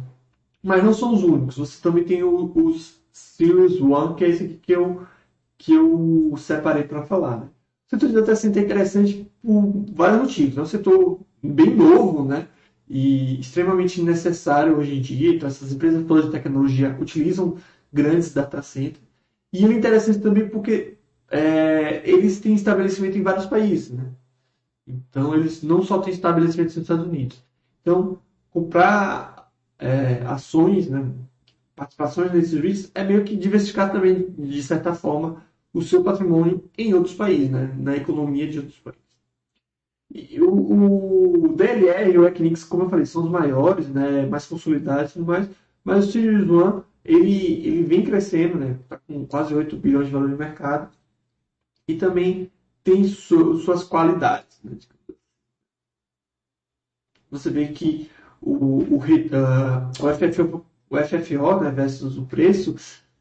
Mas 0.62 0.84
não 0.84 0.93
são 0.93 1.14
os 1.14 1.22
únicos, 1.22 1.57
você 1.57 1.82
também 1.82 2.05
tem 2.05 2.22
o, 2.22 2.53
os 2.55 3.01
Series 3.12 3.80
One, 3.80 4.14
que 4.14 4.24
é 4.24 4.28
esse 4.28 4.45
aqui 4.45 4.55
que 4.57 4.72
eu, 4.72 5.07
que 5.57 5.72
eu 5.72 6.34
separei 6.37 6.84
para 6.84 7.03
falar. 7.03 7.41
Né? 7.41 7.49
O 7.87 7.91
setor 7.91 8.09
de 8.09 8.14
data 8.14 8.34
center 8.34 8.62
é 8.62 8.66
interessante 8.66 9.30
por 9.43 9.84
vários 9.95 10.20
motivos. 10.20 10.59
É 10.59 10.62
um 10.62 10.66
setor 10.66 11.20
bem 11.43 11.74
novo, 11.74 12.24
né? 12.24 12.49
E 12.89 13.39
extremamente 13.41 14.03
necessário 14.03 14.76
hoje 14.76 14.95
em 14.97 15.01
dia. 15.01 15.34
Então, 15.34 15.49
essas 15.49 15.72
empresas 15.72 16.05
todas 16.07 16.26
de 16.26 16.32
tecnologia 16.32 16.97
utilizam 17.01 17.57
grandes 17.93 18.32
data 18.32 18.61
centers. 18.62 19.05
E 19.53 19.64
é 19.64 19.68
interessante 19.68 20.18
também 20.18 20.49
porque 20.49 20.97
é, 21.30 22.03
eles 22.09 22.41
têm 22.41 22.55
estabelecimento 22.55 23.16
em 23.18 23.22
vários 23.22 23.47
países, 23.47 23.91
né? 23.91 24.05
Então, 24.87 25.34
eles 25.34 25.62
não 25.62 25.82
só 25.82 25.99
têm 25.99 26.12
estabelecimento 26.12 26.68
nos 26.68 26.76
Estados 26.78 27.07
Unidos. 27.07 27.45
Então, 27.82 28.18
comprar 28.51 29.51
é, 29.78 30.22
ações, 30.26 30.89
né, 30.89 31.12
participações 31.74 32.32
nesses 32.32 32.53
REITs 32.53 32.91
é 32.95 33.05
meio 33.05 33.24
que 33.24 33.37
diversificar 33.37 33.93
também, 33.93 34.30
de 34.39 34.62
certa 34.62 34.95
forma, 34.95 35.45
o 35.77 35.83
seu 35.83 36.03
patrimônio 36.03 36.64
em 36.79 36.95
outros 36.95 37.14
países, 37.14 37.51
né, 37.51 37.70
na 37.79 37.95
economia 37.95 38.49
de 38.49 38.59
outros 38.61 38.79
países. 38.79 39.05
E 40.11 40.41
o, 40.41 41.45
o 41.45 41.55
DLR 41.55 42.11
e 42.11 42.18
o 42.18 42.27
Equinix, 42.27 42.64
como 42.64 42.85
eu 42.85 42.89
falei, 42.89 43.05
são 43.05 43.24
os 43.24 43.31
maiores, 43.31 43.87
né, 43.91 44.24
mais 44.24 44.47
consolidados 44.47 45.11
e 45.11 45.14
tudo 45.14 45.27
mais, 45.27 45.51
mas 45.85 46.09
o 46.09 46.12
Series 46.12 46.49
One, 46.49 46.83
ele, 47.05 47.66
ele 47.66 47.83
vem 47.83 48.03
crescendo, 48.03 48.57
né, 48.57 48.79
está 48.81 48.97
com 48.97 49.27
quase 49.27 49.55
8 49.55 49.77
bilhões 49.77 50.07
de 50.07 50.12
valor 50.12 50.31
de 50.31 50.37
mercado, 50.37 50.91
e 51.87 51.95
também 51.95 52.51
tem 52.83 53.05
su, 53.05 53.59
suas 53.59 53.85
qualidades. 53.85 54.59
Né? 54.64 54.79
Você 57.31 57.51
vê 57.51 57.68
que 57.68 58.11
o, 58.41 58.55
o, 58.55 58.97
uh, 58.97 59.91
o, 60.01 60.14
FFO, 60.14 60.64
o 60.89 60.97
FFO 60.97 61.61
né, 61.61 61.70
versus 61.70 62.16
o 62.16 62.24
preço 62.24 62.77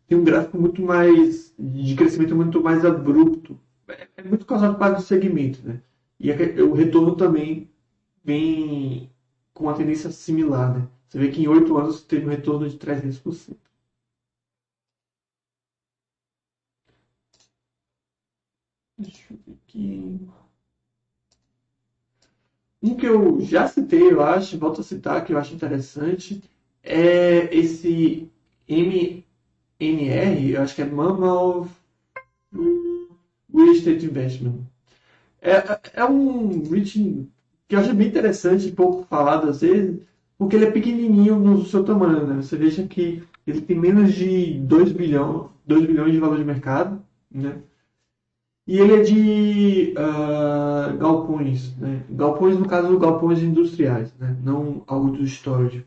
tem 0.08 0.18
um 0.18 0.24
gráfico 0.24 0.58
muito 0.58 0.82
mais 0.82 1.54
de 1.58 1.96
crescimento 1.96 2.36
muito 2.36 2.62
mais 2.62 2.86
abrupto. 2.86 3.60
É, 3.88 4.08
é 4.18 4.24
muito 4.24 4.46
causado 4.46 4.78
para 4.78 4.98
o 4.98 5.02
segmento, 5.02 5.66
né? 5.68 5.82
E 6.20 6.32
o 6.62 6.74
retorno 6.74 7.16
também 7.16 7.70
vem 8.24 9.12
com 9.54 9.66
uma 9.66 9.76
tendência 9.76 10.12
similar, 10.12 10.78
né? 10.80 10.88
Você 11.08 11.20
vê 11.20 11.30
que 11.30 11.42
em 11.42 11.48
oito 11.48 11.78
anos 11.78 12.04
teve 12.04 12.26
um 12.26 12.30
retorno 12.30 12.68
de 12.70 12.78
300%. 12.78 13.60
Deixa 18.98 19.34
eu 19.34 19.40
ver 19.46 19.54
aqui. 19.54 20.28
Um 22.82 22.96
que 22.96 23.06
eu 23.06 23.42
já 23.42 23.68
citei, 23.68 24.12
eu 24.12 24.22
acho, 24.22 24.58
volto 24.58 24.82
a 24.82 24.84
citar, 24.84 25.24
que 25.26 25.34
eu 25.34 25.38
acho 25.38 25.54
interessante, 25.54 26.42
é 26.84 27.54
esse 27.56 28.30
MNR, 29.80 30.52
eu 30.52 30.62
acho 30.62 30.76
que 30.76 30.82
é 30.82 30.86
Mammal 30.86 31.68
Real 32.54 33.72
Estate 33.72 34.06
Investment. 34.06 34.60
É, 35.42 35.80
é 35.94 36.06
um 36.06 36.70
REIT 36.70 37.28
que 37.68 37.76
eu 37.76 37.80
acho 37.80 37.94
bem 37.94 38.08
interessante, 38.08 38.72
pouco 38.72 39.06
falado 39.06 39.50
às 39.50 39.62
vezes, 39.62 40.00
porque 40.38 40.56
ele 40.56 40.66
é 40.66 40.72
pequenininho 40.72 41.38
no 41.38 41.66
seu 41.66 41.84
tamanho. 41.84 42.26
Né? 42.26 42.42
Você 42.42 42.56
veja 42.56 42.88
que 42.88 43.24
ele 43.46 43.62
tem 43.62 43.78
menos 43.78 44.14
de 44.14 44.60
2 44.60 44.92
bilhões, 44.92 45.50
2 45.66 45.86
bilhões 45.86 46.12
de 46.12 46.20
valor 46.20 46.38
de 46.38 46.44
mercado, 46.44 47.02
né? 47.32 47.62
E 48.68 48.80
ele 48.80 48.94
é 48.96 49.02
de 49.04 49.94
uh, 49.94 50.98
galpões, 50.98 51.76
né? 51.78 52.04
Galpões, 52.10 52.58
no 52.58 52.68
caso, 52.68 52.98
galpões 52.98 53.44
industriais, 53.44 54.12
né? 54.20 54.36
Não 54.44 54.84
algo 54.88 55.12
do 55.12 55.24
storage. 55.24 55.86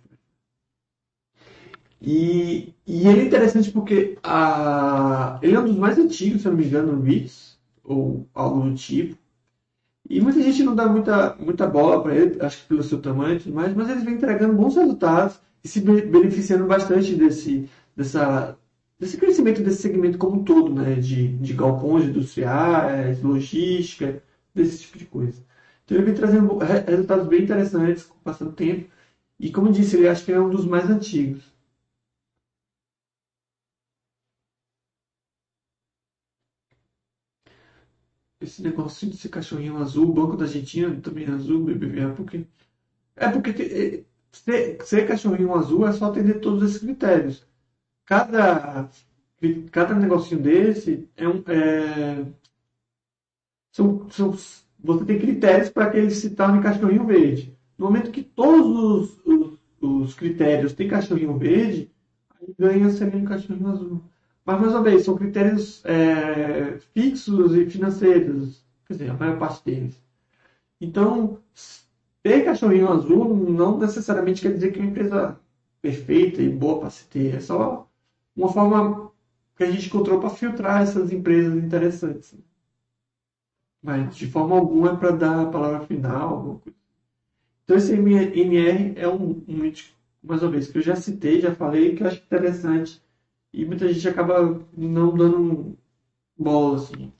E, 2.01 2.75
e 2.87 3.09
ele 3.09 3.21
é 3.23 3.25
interessante 3.25 3.71
porque 3.71 4.17
a, 4.23 5.39
ele 5.43 5.55
é 5.55 5.61
um 5.61 5.65
dos 5.65 5.77
mais 5.77 5.99
antigos, 5.99 6.43
se 6.43 6.49
não 6.49 6.57
me 6.57 6.65
engano, 6.65 7.03
REITs, 7.03 7.59
ou 7.85 8.27
algo 8.35 8.69
do 8.69 8.75
tipo. 8.75 9.17
E 10.09 10.21
muita 10.21 10.43
gente 10.43 10.63
não 10.63 10.75
dá 10.75 10.89
muita, 10.89 11.37
muita 11.39 11.67
bola 11.67 12.03
para 12.03 12.15
ele, 12.17 12.41
acho 12.43 12.63
que 12.63 12.69
pelo 12.69 12.83
seu 12.83 13.01
tamanho 13.01 13.37
e 13.37 13.41
tudo 13.41 13.55
mais, 13.55 13.75
mas 13.75 13.91
eles 13.91 14.05
vêm 14.05 14.15
entregando 14.15 14.55
bons 14.55 14.77
resultados 14.77 15.39
e 15.63 15.69
se 15.69 15.81
beneficiando 15.81 16.67
bastante 16.67 17.15
desse, 17.15 17.69
dessa, 17.95 18.57
desse 18.99 19.17
crescimento 19.19 19.63
desse 19.63 19.83
segmento 19.83 20.19
como 20.19 20.41
um 20.41 20.45
todo, 20.45 20.75
né? 20.75 20.95
De, 20.95 21.29
de 21.37 21.53
galpões 21.53 22.05
industriais, 22.05 23.23
logística, 23.23 24.23
desse 24.55 24.81
tipo 24.81 24.99
de 24.99 25.07
coisa. 25.07 25.43
Então 25.85 25.97
ele 25.97 26.07
vem 26.07 26.15
trazendo 26.15 26.59
resultados 26.87 27.27
bem 27.29 27.43
interessantes 27.43 28.05
com 28.05 28.15
o 28.17 28.21
passar 28.21 28.45
do 28.47 28.53
tempo. 28.53 28.89
E 29.39 29.51
como 29.51 29.73
disse, 29.73 29.97
ele 29.97 30.09
acho 30.09 30.25
que 30.25 30.33
é 30.33 30.41
um 30.41 30.51
dos 30.51 30.67
mais 30.67 30.89
antigos. 30.91 31.58
Esse 38.41 38.63
negócio 38.63 39.09
de 39.09 39.17
ser 39.17 39.29
cachorrinho 39.31 39.79
azul, 39.79 40.09
o 40.11 40.13
Banco 40.13 40.37
da 40.37 40.45
Argentina 40.45 40.95
também 41.01 41.27
é 41.27 41.31
azul, 41.31 41.65
BBVA, 41.65 42.15
porque. 42.15 42.47
É 43.17 43.29
porque 43.29 43.51
é, 43.51 44.05
ser, 44.33 44.83
ser 44.85 45.09
cachorrinho 45.09 45.55
azul 45.55 45.87
é 45.87 45.93
só 45.93 46.07
atender 46.07 46.41
todos 46.41 46.63
esses 46.63 46.81
critérios 46.81 47.49
cada, 48.09 48.89
cada 49.71 49.95
negocinho 49.95 50.41
desse 50.41 51.07
é 51.15 51.29
um. 51.29 51.45
É, 51.47 52.25
são, 53.71 54.09
são, 54.11 54.35
você 54.81 55.05
tem 55.05 55.19
critérios 55.19 55.69
para 55.69 55.91
que 55.91 55.99
ele 55.99 56.11
se 56.11 56.31
torne 56.31 56.63
cachorrinho 56.63 57.07
verde. 57.07 57.55
No 57.77 57.87
momento 57.87 58.11
que 58.11 58.23
todos 58.23 59.21
os, 59.27 59.27
os, 59.27 59.59
os 59.81 60.15
critérios 60.15 60.73
têm 60.73 60.89
cachorrinho 60.89 61.37
verde, 61.37 61.91
aí 62.41 62.55
ganha 62.59 62.91
sendo 62.91 63.19
um 63.19 63.25
cachorrinho 63.25 63.69
azul. 63.69 64.03
Mas, 64.49 64.63
mais 64.63 64.73
uma 64.73 64.83
vez, 64.83 65.05
são 65.05 65.15
critérios 65.15 65.85
é, 65.85 66.79
fixos 66.95 67.55
e 67.55 67.69
financeiros. 67.69 68.65
Quer 68.87 68.95
dizer, 68.95 69.11
a 69.11 69.15
maior 69.15 69.39
parte 69.39 69.63
deles. 69.63 70.03
Então, 70.81 71.39
ter 72.23 72.47
cachorrinho 72.47 72.91
azul 72.91 73.37
não 73.37 73.77
necessariamente 73.77 74.41
quer 74.41 74.55
dizer 74.55 74.73
que 74.73 74.79
é 74.79 74.83
uma 74.83 74.91
empresa 74.91 75.39
perfeita 75.83 76.41
e 76.41 76.49
boa 76.49 76.81
para 76.81 76.89
se 76.89 77.07
ter. 77.09 77.35
É 77.35 77.41
só 77.41 77.87
uma 78.35 78.51
forma 78.51 79.13
que 79.55 79.65
a 79.65 79.71
gente 79.71 79.89
encontrou 79.89 80.19
para 80.19 80.31
filtrar 80.31 80.81
essas 80.81 81.13
empresas 81.13 81.55
interessantes. 81.55 82.35
Mas 83.83 84.17
de 84.17 84.29
forma 84.31 84.57
alguma 84.57 84.93
é 84.93 84.97
para 84.97 85.11
dar 85.11 85.43
a 85.43 85.51
palavra 85.51 85.87
final. 85.87 86.63
Então 87.65 87.77
esse 87.77 87.93
MR 87.93 88.95
é 88.97 89.07
um, 89.07 89.45
um 89.47 89.73
mais 90.23 90.43
uma 90.43 90.51
vez, 90.51 90.69
que 90.69 90.79
eu 90.79 90.83
já 90.83 90.97
citei, 90.97 91.39
já 91.39 91.55
falei, 91.55 91.95
que 91.95 92.03
eu 92.03 92.07
acho 92.07 92.23
interessante. 92.23 93.07
E 93.53 93.65
muita 93.65 93.93
gente 93.93 94.09
acaba 94.09 94.59
não 94.77 95.15
dando 95.15 95.77
bola, 96.39 96.77
assim. 96.79 97.13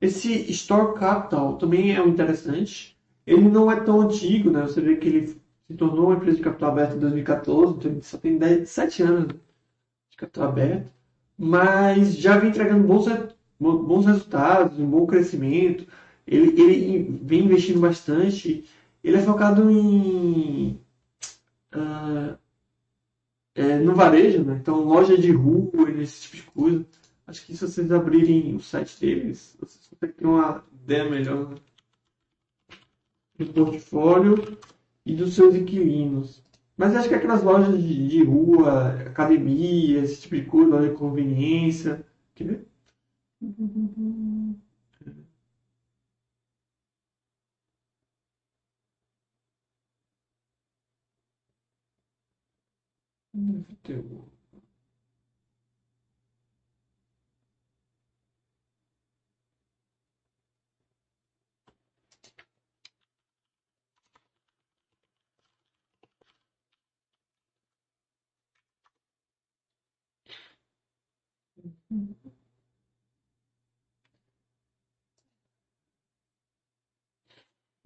Esse 0.00 0.50
Store 0.52 0.94
Capital 0.98 1.56
também 1.58 1.94
é 1.96 2.06
interessante. 2.06 2.96
Ele 3.26 3.48
não 3.48 3.70
é 3.70 3.80
tão 3.80 4.02
antigo, 4.02 4.50
né? 4.50 4.62
Você 4.62 4.80
vê 4.80 4.96
que 4.96 5.08
ele 5.08 5.26
se 5.26 5.74
tornou 5.76 6.06
uma 6.06 6.16
empresa 6.16 6.36
de 6.36 6.42
capital 6.44 6.70
aberto 6.72 6.96
em 6.96 6.98
2014, 7.00 7.74
então 7.74 7.90
ele 7.90 8.02
só 8.02 8.18
tem 8.18 8.38
10, 8.38 8.68
7 8.68 9.02
anos 9.02 9.28
de 10.10 10.16
capital 10.16 10.48
aberto, 10.50 10.92
mas 11.38 12.16
já 12.16 12.38
vem 12.38 12.50
entregando 12.50 12.86
bons, 12.86 13.06
bons 13.60 14.06
resultados, 14.06 14.78
um 14.80 14.90
bom 14.90 15.06
crescimento. 15.06 15.86
Ele, 16.26 16.60
ele 16.60 17.20
vem 17.22 17.44
investindo 17.44 17.80
bastante. 17.80 18.64
Ele 19.02 19.16
é 19.16 19.22
focado 19.22 19.70
em. 19.70 20.80
Uh, 21.74 22.38
é, 23.54 23.78
no 23.78 23.94
varejo, 23.94 24.42
né? 24.44 24.58
Então, 24.60 24.84
loja 24.84 25.16
de 25.16 25.30
rua, 25.30 25.90
esse 26.00 26.22
tipo 26.22 26.36
de 26.36 26.42
coisa. 26.42 26.86
Acho 27.26 27.46
que 27.46 27.56
se 27.56 27.66
vocês 27.66 27.90
abrirem 27.90 28.54
o 28.54 28.60
site 28.60 29.00
deles, 29.00 29.56
vocês 29.58 29.88
vão 30.00 30.10
ter 30.10 30.26
uma 30.26 30.64
ideia 30.84 31.08
melhor 31.08 31.54
do 33.38 33.46
portfólio 33.46 34.58
e 35.06 35.14
dos 35.14 35.34
seus 35.34 35.54
inquilinos. 35.54 36.42
Mas 36.76 36.94
acho 36.94 37.08
que 37.08 37.14
aquelas 37.14 37.42
lojas 37.42 37.80
de, 37.80 38.08
de 38.08 38.24
rua, 38.24 38.88
academia, 39.06 40.00
esse 40.00 40.22
tipo 40.22 40.36
de 40.36 40.44
coisa, 40.44 40.76
loja 40.76 40.88
de 40.90 40.96
conveniência. 40.96 42.04
Quer 42.34 42.44
ver? 42.44 42.66
Deve 53.44 53.76
ter 53.82 53.98
um- 54.00 54.28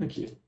Aqui. 0.01 0.39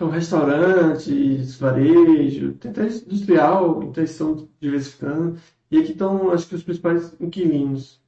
Então, 0.00 0.08
restaurantes, 0.08 1.58
varejo, 1.58 2.54
tem 2.54 2.70
industrial, 2.70 3.82
então 3.82 4.02
eles 4.02 4.12
estão 4.12 4.48
diversificando. 4.58 5.38
E 5.70 5.76
aqui 5.78 5.92
estão, 5.92 6.30
acho 6.30 6.48
que 6.48 6.54
os 6.54 6.62
principais 6.62 7.14
inquilinos. 7.20 8.00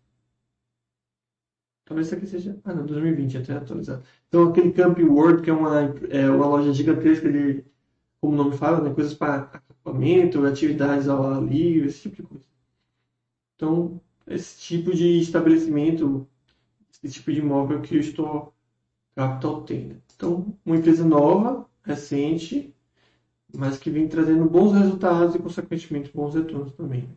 Talvez 1.85 2.07
isso 2.07 2.17
aqui 2.17 2.27
seja. 2.27 2.59
Ah, 2.65 2.73
não, 2.73 2.87
2020, 2.87 3.37
até 3.37 3.53
atualizado. 3.53 4.03
Então, 4.27 4.49
aquele 4.49 4.73
Camp 4.73 4.99
World, 5.01 5.43
que 5.43 5.51
é 5.51 5.53
uma, 5.53 5.81
é 6.09 6.31
uma 6.31 6.47
loja 6.47 6.73
gigantesca 6.73 7.31
de, 7.31 7.63
como 8.23 8.33
o 8.33 8.37
nome 8.37 8.57
fala, 8.57 8.81
né, 8.81 8.95
coisas 8.95 9.13
para 9.13 9.43
acampamento, 9.43 10.47
atividades 10.47 11.09
ao 11.09 11.27
ar 11.27 11.43
livre, 11.43 11.89
esse 11.89 12.09
tipo 12.09 12.17
de 12.17 12.23
coisa. 12.23 12.47
Então, 13.57 14.01
esse 14.27 14.59
tipo 14.59 14.95
de 14.95 15.21
estabelecimento, 15.21 16.27
esse 17.05 17.17
tipo 17.17 17.31
de 17.31 17.41
imóvel 17.41 17.83
que 17.83 17.99
o 17.99 18.01
Store 18.01 18.49
Capital 19.15 19.63
tem. 19.65 19.89
né? 19.89 19.97
Então, 20.17 20.57
uma 20.65 20.77
empresa 20.77 21.05
nova, 21.05 21.71
recente, 21.85 22.75
mas 23.57 23.79
que 23.79 23.91
vem 23.91 24.09
trazendo 24.09 24.49
bons 24.51 24.73
resultados 24.73 25.35
e, 25.35 25.41
consequentemente, 25.41 26.13
bons 26.15 26.35
retornos 26.35 26.75
também. 26.75 27.09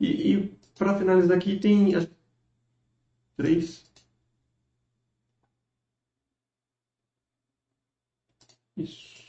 E, 0.00 0.08
e 0.34 0.48
para 0.78 0.96
finalizar 0.98 1.36
aqui, 1.36 1.58
tem 1.58 1.94
as 1.96 2.06
três. 3.36 3.84
Isso. 8.76 9.24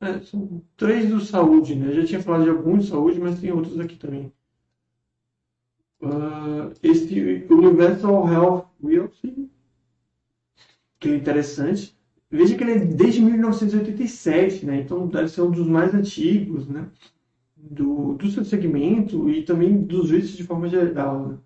É, 0.00 0.20
são 0.20 0.62
três 0.76 1.10
do 1.10 1.20
saúde, 1.20 1.74
né? 1.76 1.88
Eu 1.88 2.02
já 2.02 2.06
tinha 2.06 2.22
falado 2.22 2.44
de 2.44 2.50
alguns 2.50 2.84
de 2.84 2.90
saúde, 2.90 3.20
mas 3.20 3.40
tem 3.40 3.52
outros 3.52 3.78
aqui 3.80 3.96
também. 3.96 4.32
Ah, 6.02 6.70
esse 6.82 7.46
Universal 7.50 8.28
Health 8.30 8.66
Realty, 8.82 9.49
que 11.00 11.08
é 11.08 11.16
interessante. 11.16 11.96
Veja 12.30 12.56
que 12.56 12.62
ele 12.62 12.72
é 12.72 12.78
desde 12.84 13.20
1987, 13.22 14.66
né? 14.66 14.80
Então 14.80 15.08
deve 15.08 15.28
ser 15.28 15.42
um 15.42 15.50
dos 15.50 15.66
mais 15.66 15.94
antigos, 15.94 16.68
né? 16.68 16.88
Do, 17.56 18.14
do 18.14 18.30
seu 18.30 18.44
segmento 18.44 19.28
e 19.30 19.42
também 19.42 19.82
dos 19.82 20.10
REITs 20.10 20.36
de 20.36 20.44
forma 20.44 20.68
geral, 20.68 21.28
né? 21.28 21.38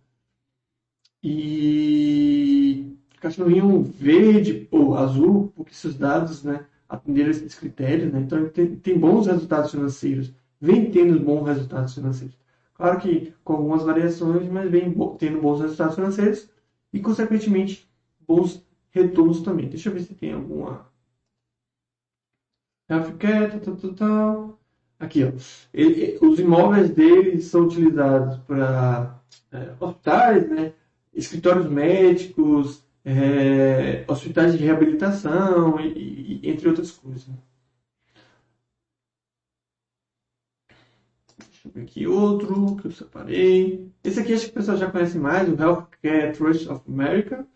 E 1.23 2.95
cachorrinho 3.21 3.83
verde 3.83 4.69
ou 4.71 4.95
azul, 4.95 5.53
porque 5.57 5.73
seus 5.73 5.97
dados, 5.97 6.45
né, 6.45 6.67
atenderam 6.87 7.31
esses 7.31 7.55
critérios, 7.55 8.13
né? 8.13 8.21
Então 8.21 8.39
ele 8.39 8.51
tem, 8.51 8.77
tem 8.77 8.99
bons 8.99 9.27
resultados 9.27 9.71
financeiros, 9.71 10.35
vem 10.61 10.91
tendo 10.91 11.19
bons 11.21 11.45
resultados 11.47 11.95
financeiros. 11.95 12.37
Claro 12.75 13.01
que 13.01 13.33
com 13.43 13.55
algumas 13.55 13.83
variações, 13.83 14.49
mas 14.49 14.71
vem 14.71 14.95
tendo 15.19 15.41
bons 15.41 15.61
resultados 15.61 15.95
financeiros 15.95 16.51
e, 16.93 17.01
consequentemente, 17.01 17.89
bons 18.27 18.64
retornos 18.95 19.43
também. 19.43 19.69
Deixa 19.69 19.89
eu 19.89 19.93
ver 19.95 20.01
se 20.03 20.15
tem 20.15 20.33
alguma. 20.33 20.87
Healthcare, 22.89 23.61
tal, 23.61 23.77
tal, 23.77 23.95
tal. 23.95 24.61
Aqui, 24.99 25.25
ó. 25.25 25.33
Ele- 25.73 26.19
os 26.23 26.39
imóveis 26.39 26.91
dele 26.91 27.41
são 27.41 27.65
utilizados 27.67 28.39
para 28.47 29.21
é, 29.53 29.75
hospitais, 29.81 30.49
né? 30.51 30.73
escritórios 31.13 31.67
médicos, 31.71 32.85
é, 33.05 34.05
hospitais 34.09 34.53
de 34.53 34.65
reabilitação, 34.65 35.79
e, 35.81 36.41
e- 36.43 36.51
entre 36.51 36.69
outras 36.69 36.91
coisas. 36.93 37.27
Deixa 41.39 41.69
eu 41.69 41.73
ver 41.73 41.83
aqui 41.83 42.07
outro 42.07 42.77
que 42.77 42.87
eu 42.87 42.91
separei. 42.91 43.91
Esse 44.03 44.21
aqui 44.21 44.33
acho 44.35 44.47
que 44.47 44.51
o 44.51 44.55
pessoal 44.55 44.77
já 44.77 44.91
conhece 44.91 45.19
mais, 45.19 45.49
o 45.49 45.55
Healthcare 45.61 46.33
Trust 46.37 46.69
of 46.69 46.83
America. 46.89 47.47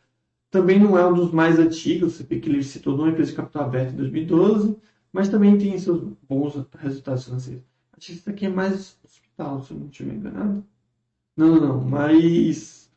Também 0.51 0.79
não 0.81 0.97
é 0.99 1.07
um 1.07 1.15
dos 1.15 1.33
mais 1.33 1.59
antigos, 1.59 2.21
vê 2.23 2.41
que 2.41 2.49
ele 2.49 2.63
se 2.63 2.81
tornou 2.81 3.05
uma 3.07 3.13
empresa 3.13 3.31
de 3.31 3.37
capital 3.37 3.65
aberto 3.65 3.93
em 3.93 3.97
2012, 3.97 4.79
mas 5.13 5.29
também 5.29 5.59
tem 5.59 5.79
seus 5.79 6.03
bons 6.29 6.55
resultados 6.79 7.25
financeiros. 7.25 7.65
Acho 7.97 8.07
que 8.09 8.13
esse 8.15 8.31
aqui 8.31 8.47
é 8.47 8.49
mais 8.49 8.99
hospital, 9.05 9.63
se 9.65 9.73
eu 9.73 9.79
não 9.79 9.87
estiver 9.89 10.15
enganado. 10.15 10.65
Não, 11.37 11.57
não, 11.57 11.61
não, 11.61 11.85
mais 11.85 12.91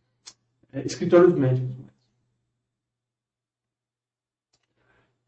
é, 0.73 0.85
escritórios 0.85 1.35
médicos. 1.35 1.75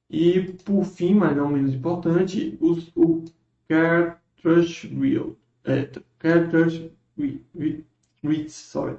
E 0.09 0.53
por 0.63 0.85
fim, 0.85 1.13
mas 1.15 1.35
não 1.35 1.49
menos 1.49 1.73
importante, 1.73 2.57
os- 2.61 2.91
o 2.95 3.23
Care 3.67 4.17
Trust 4.41 4.87
Real. 4.87 5.35
É, 5.65 5.85
Care 6.19 6.49
Trust 6.49 6.91
Re- 7.17 7.41
Re- 7.57 7.85
REITs, 8.23 8.53
sorry. 8.53 8.97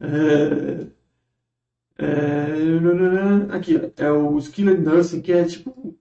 É, 0.00 0.88
é, 1.98 3.54
aqui, 3.56 3.74
é 3.96 4.10
o 4.10 4.38
Skilled 4.38 4.80
Nursing, 4.82 5.20
que 5.22 5.32
é 5.32 5.44
tipo 5.44 5.70
um 5.70 5.94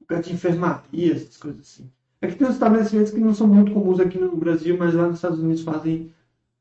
lugar 0.00 0.22
de 0.22 0.32
enfermaria, 0.32 1.12
essas 1.12 1.36
coisas 1.36 1.60
assim. 1.60 1.90
Aqui 2.20 2.36
tem 2.36 2.46
uns 2.46 2.54
estabelecimentos 2.54 3.12
que 3.12 3.18
não 3.20 3.34
são 3.34 3.48
muito 3.48 3.72
comuns 3.72 3.98
aqui 4.00 4.18
no 4.18 4.36
Brasil, 4.36 4.76
mas 4.78 4.94
lá 4.94 5.06
nos 5.08 5.16
Estados 5.16 5.40
Unidos 5.40 5.62
fazem 5.62 6.12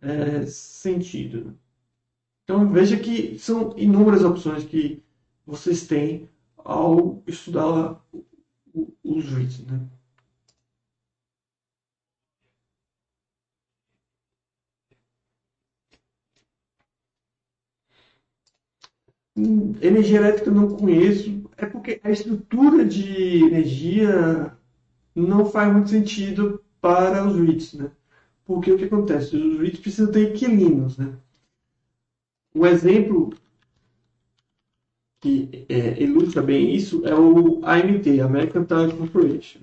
é, 0.01 0.45
sentido. 0.47 1.45
né? 1.45 1.53
Então 2.43 2.69
veja 2.69 2.97
que 2.99 3.39
são 3.39 3.73
inúmeras 3.77 4.23
opções 4.23 4.63
que 4.63 5.03
vocês 5.45 5.87
têm 5.87 6.29
ao 6.57 7.23
estudar 7.27 8.01
o- 8.73 8.93
os 9.03 9.25
REITs, 9.25 9.65
né? 9.67 9.79
Energia 19.81 20.17
elétrica 20.17 20.49
eu 20.49 20.53
não 20.53 20.69
conheço, 20.69 21.43
é 21.57 21.65
porque 21.65 21.99
a 22.03 22.11
estrutura 22.11 22.85
de 22.85 23.43
energia 23.43 24.55
não 25.15 25.45
faz 25.45 25.71
muito 25.73 25.89
sentido 25.89 26.61
para 26.81 27.27
os 27.27 27.37
REITs, 27.37 27.73
né? 27.75 27.91
Porque 28.45 28.71
o 28.71 28.77
que 28.77 28.85
acontece? 28.85 29.37
Os 29.37 29.59
REITs 29.59 29.79
precisam 29.81 30.11
ter 30.11 30.31
inquilinos, 30.31 30.97
né? 30.97 31.13
Um 32.55 32.65
exemplo 32.65 33.29
que 35.21 35.65
é, 35.69 36.01
ilustra 36.03 36.41
bem 36.41 36.73
isso 36.75 37.05
é 37.05 37.13
o 37.15 37.61
AMT, 37.65 38.19
American 38.21 38.65
Tower 38.65 38.95
Corporation. 38.95 39.59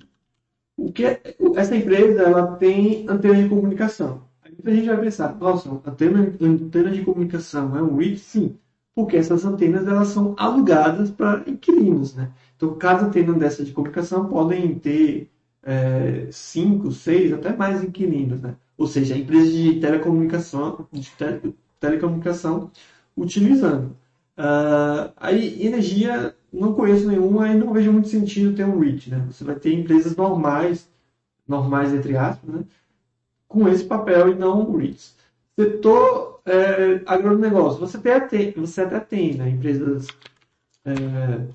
O 0.77 0.93
que 0.93 1.05
é- 1.07 1.23
essa 1.57 1.77
empresa 1.77 2.23
ela 2.23 2.57
tem 2.57 3.07
antena 3.09 3.43
de 3.43 3.49
comunicação. 3.51 4.23
Aí 4.43 4.53
muita 4.53 4.75
gente 4.75 4.89
vai 4.89 5.01
pensar, 5.01 5.37
nossa, 5.39 5.71
antena, 5.87 6.21
antena 6.41 6.91
de 6.93 7.05
comunicação 7.05 7.77
é 7.77 7.83
um 7.83 7.97
REIT? 7.97 8.19
Sim, 8.21 8.59
porque 8.99 9.17
essas 9.17 9.45
antenas 9.45 9.87
elas 9.87 10.09
são 10.09 10.35
alugadas 10.37 11.09
para 11.09 11.49
inquilinos, 11.49 12.17
né? 12.17 12.33
Então, 12.57 12.75
cada 12.77 13.07
antena 13.07 13.33
dessa 13.33 13.65
de 13.65 13.71
comunicação 13.71 14.29
podem 14.29 14.77
ter 14.77 15.31
é, 15.63 16.27
cinco, 16.33 16.91
seis, 16.91 17.33
até 17.33 17.55
mais 17.57 17.85
inquilinos, 17.85 18.41
né? 18.43 18.57
Ou 18.77 18.89
seja, 18.89 19.17
empresas 19.17 19.53
de 19.53 19.79
telecomunicação, 19.79 20.85
de 20.91 21.09
tele- 21.13 21.55
telecomunicação 21.79 22.73
utilizando. 23.17 23.97
Ah, 24.37 25.13
aí, 25.17 25.65
energia, 25.65 26.35
não 26.53 26.75
conheço 26.75 27.07
nenhuma 27.07 27.49
e 27.49 27.57
não 27.57 27.73
vejo 27.73 27.93
muito 27.93 28.09
sentido 28.09 28.57
ter 28.57 28.65
um 28.65 28.81
REIT, 28.81 29.11
né? 29.11 29.25
Você 29.31 29.45
vai 29.45 29.55
ter 29.55 29.73
empresas 29.75 30.17
normais, 30.17 30.89
normais 31.49 31.95
entre 31.95 32.17
aspas, 32.17 32.51
né? 32.53 32.65
Com 33.49 33.69
esse 33.69 33.85
papel 33.85 34.31
e 34.31 34.35
não 34.35 34.77
REITs. 34.77 35.17
Setor 35.59 36.38
é, 36.51 37.03
agronegócio, 37.07 37.81
você 37.81 37.97
até 37.97 38.21
tem, 38.21 38.53
você 38.53 38.83
até 38.83 39.01
tem, 39.01 39.35
né? 39.37 39.49
Empresas 39.51 40.07
é, 40.85 41.49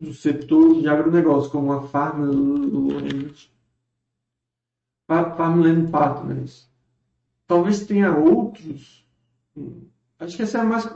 do 0.00 0.12
setor 0.12 0.80
de 0.80 0.88
agronegócio, 0.88 1.52
como 1.52 1.72
a 1.72 1.82
Farmland, 1.86 3.48
Fa- 5.08 5.34
Farmland 5.36 5.90
Partners. 5.90 6.68
Talvez 7.48 7.86
tenha 7.86 8.16
outros, 8.16 9.06
Acho 10.18 10.36
que 10.36 10.42
esse 10.42 10.56
é, 10.56 10.62
mais, 10.62 10.88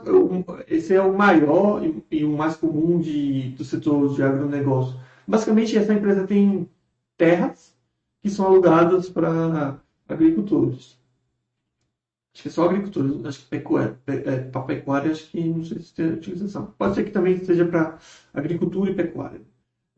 esse 0.66 0.94
é 0.94 1.00
o 1.00 1.16
maior 1.16 1.84
e, 1.84 2.04
e 2.10 2.24
o 2.24 2.36
mais 2.36 2.56
comum 2.56 3.00
de, 3.00 3.50
do 3.50 3.64
setor 3.64 4.14
de 4.14 4.22
agronegócio. 4.22 4.98
Basicamente, 5.26 5.76
essa 5.76 5.94
empresa 5.94 6.26
tem 6.26 6.68
terras 7.16 7.74
que 8.20 8.28
são 8.30 8.46
alugadas 8.46 9.08
para 9.08 9.80
agricultores. 10.08 10.98
Acho 12.34 12.42
que 12.42 12.48
é 12.48 12.50
só 12.52 12.64
agricultores, 12.64 13.24
acho 13.26 13.40
que 13.40 13.46
pecuária, 13.46 13.98
é, 14.06 14.38
para 14.38 14.62
pecuária, 14.62 15.12
acho 15.12 15.30
que 15.30 15.44
não 15.44 15.64
sei 15.64 15.80
se 15.80 15.94
tem 15.94 16.12
utilização. 16.14 16.74
Pode 16.78 16.94
ser 16.94 17.04
que 17.04 17.10
também 17.10 17.38
seja 17.44 17.66
para 17.66 17.98
agricultura 18.32 18.90
e 18.90 18.94
pecuária. 18.94 19.40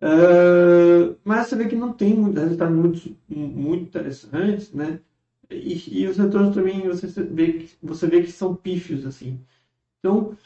Uh, 0.03 1.16
mas 1.24 1.47
você 1.47 1.57
vê 1.57 1.68
que 1.68 1.76
não 1.76 1.93
tem 1.93 2.14
muito, 2.14 2.39
resultados 2.39 2.76
muito, 2.76 3.16
muito 3.28 3.85
interessantes, 3.85 4.72
né? 4.72 5.01
E, 5.51 6.03
e 6.03 6.07
os 6.09 6.16
retornos 6.16 6.55
também 6.55 6.87
você 6.89 7.07
vê, 7.22 7.53
que, 7.55 7.76
você 7.82 8.07
vê 8.07 8.22
que 8.22 8.32
são 8.32 8.55
pífios, 8.55 9.07
assim. 9.07 9.41
Então, 10.01 10.37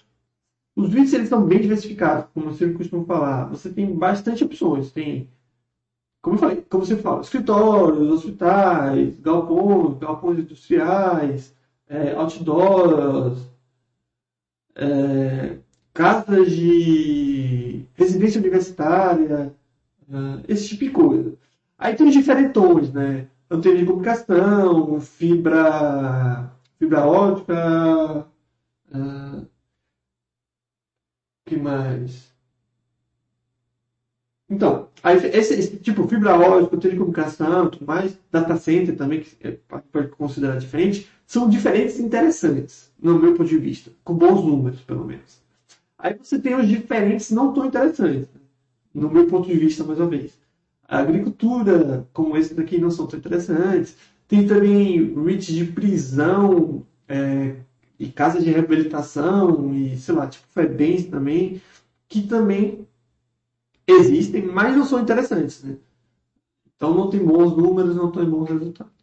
os 0.77 0.91
vídeos 0.91 1.13
eles 1.15 1.29
são 1.29 1.45
bem 1.47 1.61
diversificados, 1.61 2.31
como 2.33 2.51
eu 2.51 2.55
sempre 2.55 2.77
costumo 2.77 3.05
falar. 3.05 3.47
Você 3.49 3.73
tem 3.73 3.93
bastante 3.97 4.45
opções. 4.45 4.93
Tem, 4.93 5.29
como 6.23 6.37
eu 6.37 6.41
falei, 6.41 6.63
como 6.69 6.85
você 6.87 6.97
fala, 6.97 7.21
escritórios, 7.23 8.09
hospitais, 8.13 9.19
galpões, 9.21 9.99
galpões 9.99 10.39
industriais, 10.39 11.55
é, 11.89 12.13
outdoors, 12.13 13.39
é, 14.75 15.59
casas 15.93 16.53
de 16.53 17.85
residência 17.95 18.41
universitária, 18.41 19.53
uh, 20.09 20.45
esse 20.47 20.69
tipo 20.69 20.85
de 20.85 20.91
coisa. 20.91 21.37
Aí 21.77 21.97
tem 21.97 22.07
os 22.07 22.15
diferentões, 22.15 22.93
né? 22.93 23.29
Antena 23.51 23.77
de 23.77 23.87
comunicação, 23.87 25.01
fibra, 25.01 26.53
fibra 26.79 27.07
ótica, 27.07 28.27
uh, 28.95 29.47
que 31.45 31.57
mais? 31.57 32.33
Então, 34.51 34.89
esse, 35.05 35.55
esse, 35.55 35.77
tipo 35.77 36.09
fibra 36.09 36.39
ótica, 36.39 36.79
telecomunicação, 36.79 37.69
tudo 37.69 37.87
mais, 37.87 38.19
data 38.31 38.57
center 38.57 38.97
também, 38.97 39.21
que 39.21 39.37
é, 39.47 39.59
pode 39.93 40.09
considerar 40.09 40.59
diferente, 40.59 41.09
são 41.27 41.49
diferentes 41.49 41.99
e 41.99 42.03
interessantes, 42.03 42.91
no 42.99 43.19
meu 43.19 43.35
ponto 43.35 43.49
de 43.49 43.59
vista, 43.59 43.91
com 44.03 44.15
bons 44.15 44.43
números, 44.43 44.81
pelo 44.81 45.05
menos. 45.05 45.43
Aí 45.99 46.15
você 46.15 46.39
tem 46.39 46.55
os 46.55 46.67
diferentes 46.67 47.31
não 47.31 47.53
tão 47.53 47.67
interessantes, 47.67 48.29
no 48.95 49.11
meu 49.11 49.27
ponto 49.27 49.47
de 49.47 49.59
vista, 49.59 49.85
mais 49.85 50.01
uma 50.01 50.09
vez. 50.09 50.33
A 50.89 51.01
agricultura, 51.01 52.09
como 52.15 52.35
esse 52.35 52.55
daqui, 52.55 52.79
não 52.79 52.91
são 52.91 53.07
tão 53.07 53.19
interessantes. 53.19 53.95
Tem 54.27 54.47
também 54.47 55.15
REITs 55.23 55.55
de 55.55 55.67
prisão 55.67 56.87
é, 57.07 57.57
e 57.99 58.09
casas 58.09 58.43
de 58.43 58.51
reabilitação 58.51 59.75
e, 59.75 59.99
sei 59.99 60.15
lá, 60.15 60.27
tipo 60.27 60.47
FEBENS 60.49 61.07
também, 61.07 61.61
que 62.09 62.23
também 62.23 62.88
existem, 63.89 64.47
mas 64.47 64.77
não 64.77 64.85
são 64.85 65.01
interessantes, 65.01 65.63
né? 65.63 65.77
Então 66.77 66.95
não 66.95 67.11
tem 67.11 67.25
bons 67.25 67.57
números, 67.57 67.97
não 67.97 68.11
tem 68.11 68.29
bons 68.29 68.49
resultados. 68.49 68.98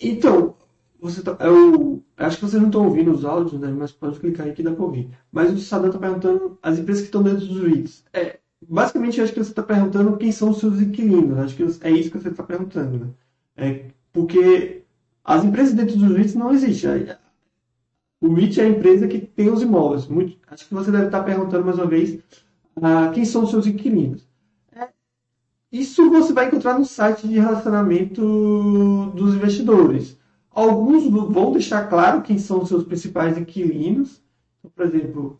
Então, 0.00 0.54
você 1.00 1.22
tá, 1.22 1.36
eu 1.40 2.02
acho 2.16 2.36
que 2.38 2.44
vocês 2.44 2.60
não 2.60 2.68
estão 2.68 2.84
ouvindo 2.84 3.12
os 3.12 3.24
áudios, 3.24 3.60
né? 3.60 3.68
Mas 3.68 3.92
pode 3.92 4.18
clicar 4.18 4.46
aí 4.46 4.52
que 4.52 4.62
dá 4.62 4.72
para 4.72 4.84
ouvir. 4.84 5.10
Mas 5.30 5.52
o 5.52 5.58
Sadam 5.58 5.88
está 5.88 5.98
perguntando 5.98 6.58
as 6.62 6.78
empresas 6.78 7.02
que 7.02 7.08
estão 7.08 7.22
dentro 7.22 7.46
dos 7.46 7.62
REITs. 7.62 8.04
É, 8.12 8.38
basicamente, 8.68 9.18
eu 9.18 9.24
acho 9.24 9.32
que 9.32 9.42
você 9.42 9.50
está 9.50 9.62
perguntando 9.62 10.16
quem 10.16 10.32
são 10.32 10.50
os 10.50 10.58
seus 10.58 10.80
inquilinos. 10.80 11.38
Acho 11.38 11.56
que 11.56 11.62
é 11.62 11.90
isso 11.90 12.10
que 12.10 12.18
você 12.18 12.28
está 12.28 12.42
perguntando, 12.42 12.98
né? 12.98 13.10
É, 13.56 13.84
porque 14.12 14.82
as 15.24 15.44
empresas 15.44 15.74
dentro 15.74 15.96
dos 15.96 16.16
REITs 16.16 16.34
não 16.34 16.52
existem. 16.52 17.08
O 18.20 18.32
REIT 18.32 18.60
é 18.60 18.64
a 18.64 18.68
empresa 18.68 19.06
que 19.08 19.20
tem 19.20 19.50
os 19.50 19.62
imóveis. 19.62 20.06
Muito, 20.06 20.38
acho 20.48 20.66
que 20.66 20.74
você 20.74 20.90
deve 20.90 21.06
estar 21.06 21.22
perguntando 21.22 21.64
mais 21.64 21.76
uma 21.78 21.86
vez 21.86 22.14
uh, 22.76 23.12
quem 23.12 23.24
são 23.24 23.44
os 23.44 23.50
seus 23.50 23.66
inquilinos. 23.66 24.25
Isso 25.78 26.08
você 26.10 26.32
vai 26.32 26.46
encontrar 26.46 26.78
no 26.78 26.86
site 26.86 27.28
de 27.28 27.38
relacionamento 27.38 29.12
dos 29.14 29.34
investidores. 29.34 30.16
Alguns 30.50 31.06
vão 31.06 31.52
deixar 31.52 31.86
claro 31.86 32.22
quem 32.22 32.38
são 32.38 32.62
os 32.62 32.68
seus 32.68 32.82
principais 32.82 33.36
inquilinos. 33.36 34.22
Então, 34.58 34.70
por 34.74 34.86
exemplo, 34.86 35.36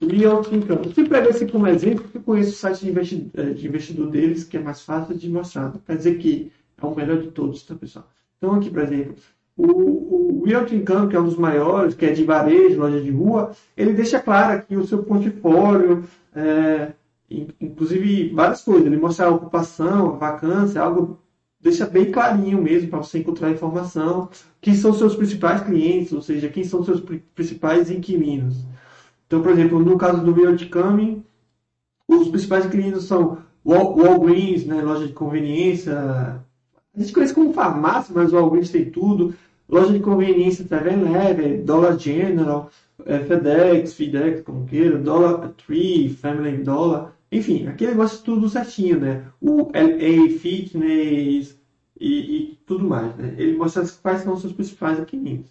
Realty 0.00 0.56
Income. 0.56 0.86
Eu 0.86 0.94
sempre 0.94 1.10
pego 1.10 1.28
esse 1.28 1.46
como 1.46 1.66
exemplo 1.66 2.04
porque 2.04 2.16
eu 2.16 2.22
conheço 2.22 2.52
o 2.52 2.54
site 2.54 2.80
de 2.80 2.90
investidor, 2.90 3.30
eh, 3.34 3.52
de 3.52 3.68
investidor 3.68 4.10
deles, 4.10 4.44
que 4.44 4.56
é 4.56 4.60
mais 4.60 4.80
fácil 4.80 5.14
de 5.14 5.28
mostrar. 5.28 5.64
Não 5.64 5.80
quer 5.86 5.96
dizer 5.98 6.16
que 6.16 6.50
é 6.80 6.86
o 6.86 6.94
melhor 6.94 7.18
de 7.18 7.30
todos, 7.32 7.62
tá, 7.64 7.74
pessoal? 7.74 8.08
Então, 8.38 8.54
aqui, 8.54 8.70
por 8.70 8.82
exemplo, 8.82 9.14
o, 9.58 10.40
o 10.40 10.44
Realty 10.44 10.80
que 10.80 11.16
é 11.16 11.20
um 11.20 11.24
dos 11.24 11.36
maiores, 11.36 11.94
que 11.94 12.06
é 12.06 12.12
de 12.12 12.24
varejo, 12.24 12.80
loja 12.80 13.00
de 13.00 13.10
rua, 13.10 13.52
ele 13.76 13.92
deixa 13.92 14.18
claro 14.18 14.54
aqui 14.54 14.74
o 14.74 14.86
seu 14.86 15.02
portfólio, 15.02 16.02
é, 16.34 16.92
inclusive 17.30 18.30
várias 18.34 18.62
coisas. 18.62 18.86
Ele 18.86 18.96
mostra 18.96 19.26
a 19.26 19.30
ocupação, 19.30 20.14
a 20.14 20.18
vacância, 20.18 20.80
algo 20.80 21.18
deixa 21.60 21.86
bem 21.86 22.10
clarinho 22.10 22.60
mesmo 22.60 22.90
para 22.90 22.98
você 22.98 23.20
encontrar 23.20 23.50
informação. 23.50 24.28
Quem 24.60 24.74
são 24.74 24.92
seus 24.92 25.14
principais 25.14 25.62
clientes, 25.62 26.12
ou 26.12 26.20
seja, 26.20 26.48
quem 26.48 26.64
são 26.64 26.84
seus 26.84 27.00
principais 27.34 27.90
inquilinos. 27.90 28.64
Então, 29.26 29.40
por 29.40 29.52
exemplo, 29.52 29.78
no 29.78 29.96
caso 29.96 30.22
do 30.22 30.70
Coming, 30.70 31.24
os 32.06 32.28
principais 32.28 32.66
inquilinos 32.66 33.04
são 33.04 33.38
Walgreens, 33.64 34.66
né, 34.66 34.82
loja 34.82 35.06
de 35.06 35.12
conveniência. 35.12 35.96
A 36.94 37.00
gente 37.00 37.12
conhece 37.12 37.32
como 37.32 37.52
farmácia, 37.52 38.12
mas 38.14 38.32
o 38.32 38.36
Walgreens 38.36 38.70
tem 38.70 38.90
tudo. 38.90 39.34
Loja 39.68 39.92
de 39.92 40.00
conveniência 40.00 40.64
7-Eleven, 40.64 41.64
Dollar 41.64 41.98
General, 41.98 42.70
eh, 43.06 43.20
FedEx, 43.20 43.94
FedEx, 43.94 44.42
como 44.42 44.66
queira, 44.66 44.98
Dollar 44.98 45.48
Tree, 45.66 46.10
Family 46.10 46.58
Dollar. 46.58 47.12
Enfim, 47.30 47.66
aqui 47.66 47.84
ele 47.84 47.94
gosta 47.94 48.18
de 48.18 48.24
tudo 48.24 48.48
certinho, 48.48 49.00
né? 49.00 49.24
O 49.40 49.70
LA 49.72 50.38
Fitness 50.38 51.58
e, 51.98 52.36
e, 52.36 52.58
tudo 52.66 52.84
mais, 52.84 53.16
né? 53.16 53.34
Ele 53.38 53.56
mostra 53.56 53.84
quais 54.02 54.22
são 54.22 54.34
os 54.34 54.40
seus 54.40 54.52
principais 54.52 54.98
inquilinos. 54.98 55.46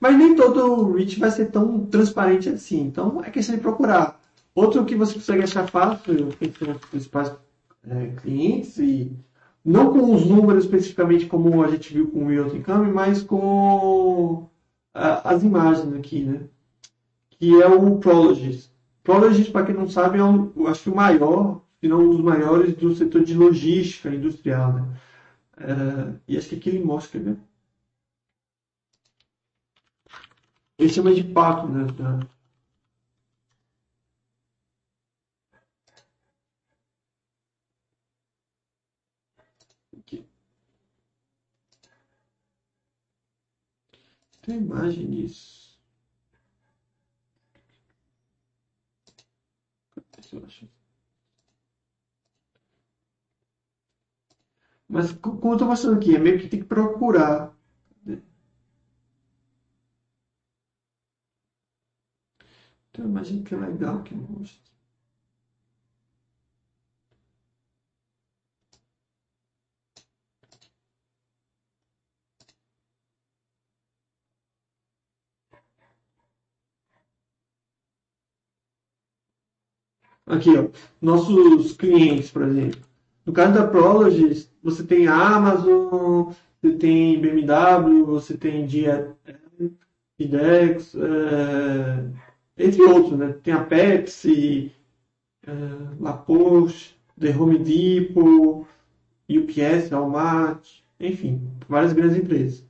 Mas 0.00 0.16
nem 0.16 0.34
todo 0.36 0.64
o 0.64 0.92
reach 0.92 1.18
vai 1.18 1.30
ser 1.30 1.50
tão 1.50 1.84
transparente 1.86 2.48
assim. 2.48 2.80
Então 2.80 3.22
é 3.22 3.30
questão 3.30 3.56
de 3.56 3.60
procurar. 3.60 4.18
Outro 4.54 4.84
que 4.84 4.94
você 4.94 5.14
consegue 5.14 5.42
achar 5.42 5.68
fácil, 5.68 6.28
quem 6.38 6.52
são 6.52 6.72
os 6.72 6.84
principais 6.86 7.32
é, 7.88 8.06
clientes 8.20 8.78
e 8.78 9.12
não 9.68 9.92
com 9.92 10.14
os 10.14 10.24
números 10.24 10.64
especificamente 10.64 11.26
como 11.26 11.62
a 11.62 11.68
gente 11.68 11.92
viu 11.92 12.10
com 12.10 12.24
o 12.24 12.28
Realty 12.28 12.56
Income, 12.56 12.90
mas 12.90 13.22
com 13.22 14.48
as 14.94 15.42
imagens 15.42 15.92
aqui, 15.94 16.24
né? 16.24 16.48
Que 17.30 17.60
é 17.60 17.66
o 17.66 17.98
Prologis. 17.98 18.72
Prologis, 19.04 19.48
para 19.48 19.66
quem 19.66 19.74
não 19.74 19.88
sabe, 19.88 20.18
é 20.18 20.24
um, 20.24 20.66
acho 20.66 20.84
que 20.84 20.90
o 20.90 20.96
maior, 20.96 21.62
se 21.80 21.86
não 21.86 22.00
um 22.00 22.10
dos 22.10 22.20
maiores 22.20 22.74
do 22.76 22.94
setor 22.96 23.22
de 23.22 23.34
logística 23.34 24.08
industrial. 24.08 24.72
Né? 24.72 25.00
É, 25.58 26.14
e 26.26 26.38
acho 26.38 26.48
que 26.48 26.56
aqui 26.56 26.70
ele 26.70 26.82
mostra, 26.82 27.20
né? 27.20 27.36
Ele 30.78 30.88
chama 30.88 31.14
de 31.14 31.24
pato, 31.24 31.68
né? 31.68 31.86
Tem 44.48 44.56
imagem 44.56 45.10
disso. 45.10 45.78
Mas 54.88 55.12
como 55.12 55.38
eu 55.50 55.52
estou 55.52 55.68
mostrando 55.68 55.98
aqui, 55.98 56.16
é 56.16 56.18
meio 56.18 56.38
que 56.40 56.48
tem 56.48 56.60
que 56.60 56.66
procurar. 56.66 57.54
Então 62.90 63.04
imagina 63.04 63.44
que 63.44 63.54
é 63.54 63.58
legal 63.58 64.02
que 64.02 64.14
mostra. 64.14 64.77
Aqui, 80.28 80.50
ó, 80.56 80.68
nossos 81.00 81.72
clientes, 81.72 82.30
por 82.30 82.42
exemplo. 82.42 82.80
No 83.24 83.32
caso 83.32 83.54
da 83.54 83.66
Prologis, 83.66 84.50
você 84.62 84.84
tem 84.84 85.06
a 85.06 85.36
Amazon, 85.36 86.32
você 86.60 86.72
tem 86.76 87.20
BMW, 87.20 88.04
você 88.04 88.36
tem 88.36 88.66
IDEX, 90.18 90.94
é, 90.94 92.04
entre 92.58 92.82
outros, 92.82 93.18
né? 93.18 93.34
Tem 93.42 93.54
a 93.54 93.64
Pepsi, 93.64 94.72
é, 95.46 95.52
La 95.98 96.12
Porsche, 96.12 96.94
The 97.18 97.34
Home 97.36 97.58
Depot, 97.58 98.66
UPS, 99.30 99.90
Walmart, 99.90 100.66
enfim, 101.00 101.40
várias 101.68 101.92
grandes 101.94 102.18
empresas. 102.18 102.67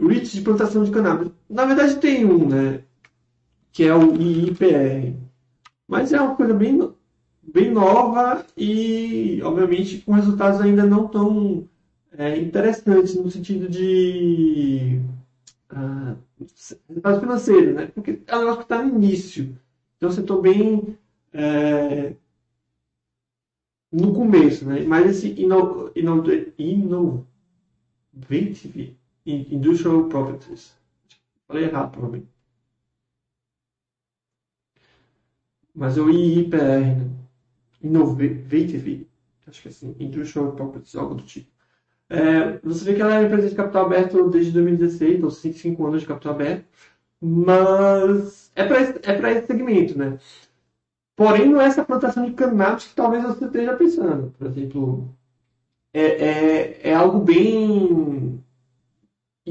REITs 0.00 0.32
de 0.32 0.42
plantação 0.42 0.84
de 0.84 0.90
cannabis. 0.90 1.30
Na 1.48 1.64
verdade 1.64 1.96
tem 1.96 2.24
um, 2.24 2.48
né? 2.48 2.82
Que 3.72 3.84
é 3.84 3.94
o 3.94 4.14
IIPR. 4.14 5.14
Mas 5.86 6.12
é 6.12 6.20
uma 6.20 6.36
coisa 6.36 6.54
bem, 6.54 6.92
bem 7.42 7.70
nova 7.70 8.44
e, 8.56 9.40
obviamente, 9.42 9.98
com 9.98 10.12
resultados 10.12 10.60
ainda 10.60 10.84
não 10.84 11.08
tão 11.08 11.68
é, 12.12 12.38
interessantes 12.38 13.14
no 13.14 13.30
sentido 13.30 13.68
de 13.68 15.00
uh, 15.72 16.16
resultados 16.88 17.20
financeiros, 17.20 17.74
né? 17.74 17.86
Porque 17.94 18.20
é 18.26 18.36
um 18.36 18.40
negócio 18.40 18.58
que 18.58 18.64
está 18.64 18.82
no 18.82 18.96
início. 18.96 19.56
Então, 19.96 20.10
você 20.10 20.20
está 20.20 20.36
bem 20.36 20.96
é, 21.32 22.14
no 23.92 24.14
começo, 24.14 24.64
né? 24.64 24.82
Mas 24.82 25.10
esse 25.10 25.28
ino, 25.40 25.90
ino, 25.94 26.24
innovative 26.58 28.99
industrial 29.50 30.08
properties. 30.08 30.76
Falei 31.46 31.64
errado, 31.64 31.90
provavelmente. 31.92 32.28
Mas 35.74 35.96
é 35.96 36.00
o 36.00 36.10
IIPR, 36.10 36.96
né? 36.98 37.10
Innovative, 37.82 39.08
acho 39.46 39.62
que 39.62 39.68
é 39.68 39.70
assim, 39.70 39.96
Industrial 39.98 40.52
Properties, 40.52 40.94
algo 40.94 41.14
do 41.14 41.22
tipo. 41.22 41.50
É, 42.08 42.58
você 42.58 42.84
vê 42.84 42.94
que 42.94 43.02
ela 43.02 43.20
é 43.20 43.24
empresa 43.24 43.48
de 43.48 43.54
capital 43.54 43.86
aberto 43.86 44.28
desde 44.30 44.52
2016, 44.52 45.22
ou 45.22 45.30
5 45.30 45.86
anos 45.86 46.02
de 46.02 46.08
capital 46.08 46.34
aberto, 46.34 46.66
mas 47.20 48.50
é 48.54 48.66
para 48.66 48.80
esse, 48.82 48.92
é 49.02 49.32
esse 49.32 49.46
segmento, 49.46 49.96
né? 49.96 50.18
Porém, 51.16 51.48
não 51.48 51.60
é 51.60 51.66
essa 51.66 51.84
plantação 51.84 52.24
de 52.26 52.32
cannabis 52.32 52.86
que 52.88 52.94
talvez 52.94 53.22
você 53.22 53.44
esteja 53.46 53.76
pensando. 53.76 54.34
Por 54.38 54.46
exemplo, 54.46 55.14
é, 55.92 56.02
é, 56.02 56.90
é 56.90 56.94
algo 56.94 57.20
bem 57.20 58.42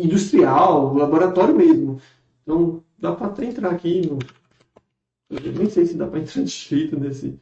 industrial, 0.04 0.94
laboratório 0.94 1.56
mesmo. 1.56 2.02
Então, 2.44 2.84
dá 2.98 3.16
para 3.16 3.28
até 3.28 3.46
entrar 3.46 3.72
aqui 3.72 4.08
no. 4.08 4.20
Eu 5.30 5.54
nem 5.54 5.70
sei 5.70 5.86
se 5.86 5.96
dá 5.96 6.08
para 6.08 6.20
entrar 6.20 6.42
de 6.44 6.50
jeito 6.50 7.00
nesse 7.00 7.40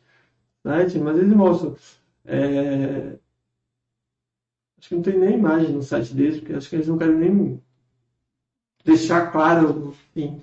site, 0.66 1.00
mas 1.00 1.18
eles 1.18 1.34
mostram. 1.34 1.76
É... 2.26 3.18
Acho 4.78 4.90
que 4.90 4.96
não 4.96 5.02
tem 5.02 5.18
nem 5.18 5.38
imagem 5.38 5.74
no 5.74 5.82
site 5.82 6.14
deles, 6.14 6.40
porque 6.40 6.54
acho 6.54 6.70
que 6.70 6.76
eles 6.76 6.88
não 6.88 6.98
querem 6.98 7.16
nem 7.16 7.62
deixar 8.86 9.32
claro, 9.32 9.94
enfim, 10.16 10.42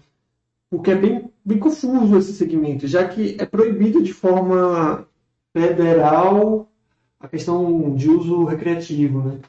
porque 0.69 0.91
é 0.91 0.95
bem, 0.97 1.33
bem 1.45 1.59
confuso 1.59 2.19
esse 2.19 2.35
segmento, 2.35 2.87
já 2.87 3.09
que 3.09 3.37
é 3.41 3.47
proibido 3.47 4.03
de 4.03 4.12
forma 4.12 5.09
federal 5.53 6.71
a 7.19 7.29
questão 7.29 7.95
de 7.95 8.11
uso 8.11 8.45
recreativo, 8.45 9.23
né? 9.23 9.41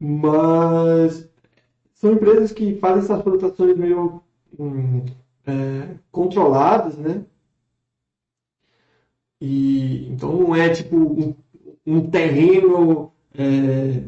Mas 0.00 1.28
são 1.96 2.12
empresas 2.12 2.52
que 2.52 2.76
fazem 2.76 3.02
essas 3.02 3.22
plantações 3.22 3.76
meio 3.76 4.22
hum, 4.58 5.04
é, 5.46 5.96
controladas, 6.10 6.96
né? 6.96 7.24
E 9.40 10.06
então 10.08 10.32
não 10.36 10.54
é 10.54 10.70
tipo 10.70 10.96
um, 10.96 11.34
um 11.86 12.10
terreno 12.10 13.12
é, 13.34 14.04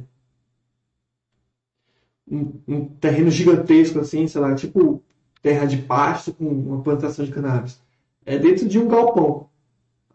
um, 2.31 2.53
um, 2.69 2.85
terreno 3.01 3.31
gigantesco 3.31 3.99
assim, 4.01 4.27
sei 4.29 4.41
lá, 4.41 4.55
tipo 4.55 5.03
terra 5.43 5.65
de 5.67 5.79
pasto 5.79 6.33
com 6.33 6.45
uma 6.47 6.83
plantação 6.83 7.25
de 7.25 7.33
cannabis. 7.33 7.81
É 8.25 8.39
dentro 8.39 8.69
de 8.69 8.79
um 8.79 8.89
galpão, 8.89 9.49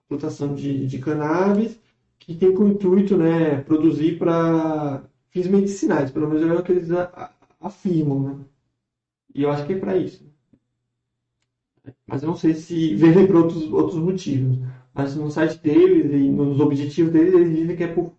plantação 0.08 0.54
de, 0.54 0.86
de 0.86 1.00
cannabis 1.00 1.80
que 2.20 2.36
tem 2.36 2.54
como 2.54 2.70
intuito, 2.70 3.18
né, 3.18 3.62
produzir 3.62 4.18
para 4.20 5.04
fins 5.32 5.48
medicinais, 5.48 6.12
pelo 6.12 6.28
menos 6.30 6.44
é 6.44 6.54
o 6.54 6.64
que 6.64 6.72
eles 6.72 6.90
afirmam, 7.64 8.22
né? 8.40 8.46
E 9.36 9.44
eu 9.44 9.52
acho 9.52 9.66
que 9.68 9.74
é 9.74 9.80
para 9.80 9.98
isso. 9.98 10.26
Mas 12.08 12.24
eu 12.24 12.30
não 12.30 12.36
sei 12.36 12.54
se 12.54 12.96
vendem 12.96 13.28
por 13.28 13.36
outros, 13.38 13.64
outros 13.72 14.00
motivos. 14.00 14.58
Mas 14.94 15.16
no 15.16 15.30
site 15.32 15.58
deles 15.60 16.12
e 16.12 16.30
nos 16.30 16.60
objetivos 16.60 17.12
deles, 17.12 17.34
eles 17.34 17.56
dizem 17.58 17.76
que 17.76 17.84
é 17.84 17.88
por, 17.94 18.14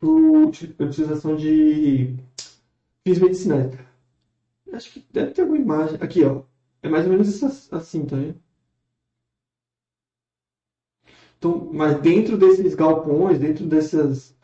por 0.00 0.46
utilização 0.80 1.36
de 1.36 2.16
fins 3.06 3.18
medicinais. 3.20 3.74
Acho 4.72 4.92
que 4.92 5.06
deve 5.12 5.32
ter 5.32 5.42
alguma 5.42 5.58
imagem. 5.60 5.98
Aqui, 6.00 6.24
ó. 6.24 6.42
É 6.82 6.88
mais 6.88 7.04
ou 7.06 7.12
menos 7.12 7.42
assim, 7.72 8.06
tá 8.06 8.16
vendo? 8.16 8.40
Então, 11.38 11.70
mas 11.72 12.00
dentro 12.00 12.36
desses 12.36 12.74
galpões, 12.74 13.38
dentro 13.38 13.66
dessas. 13.66 14.34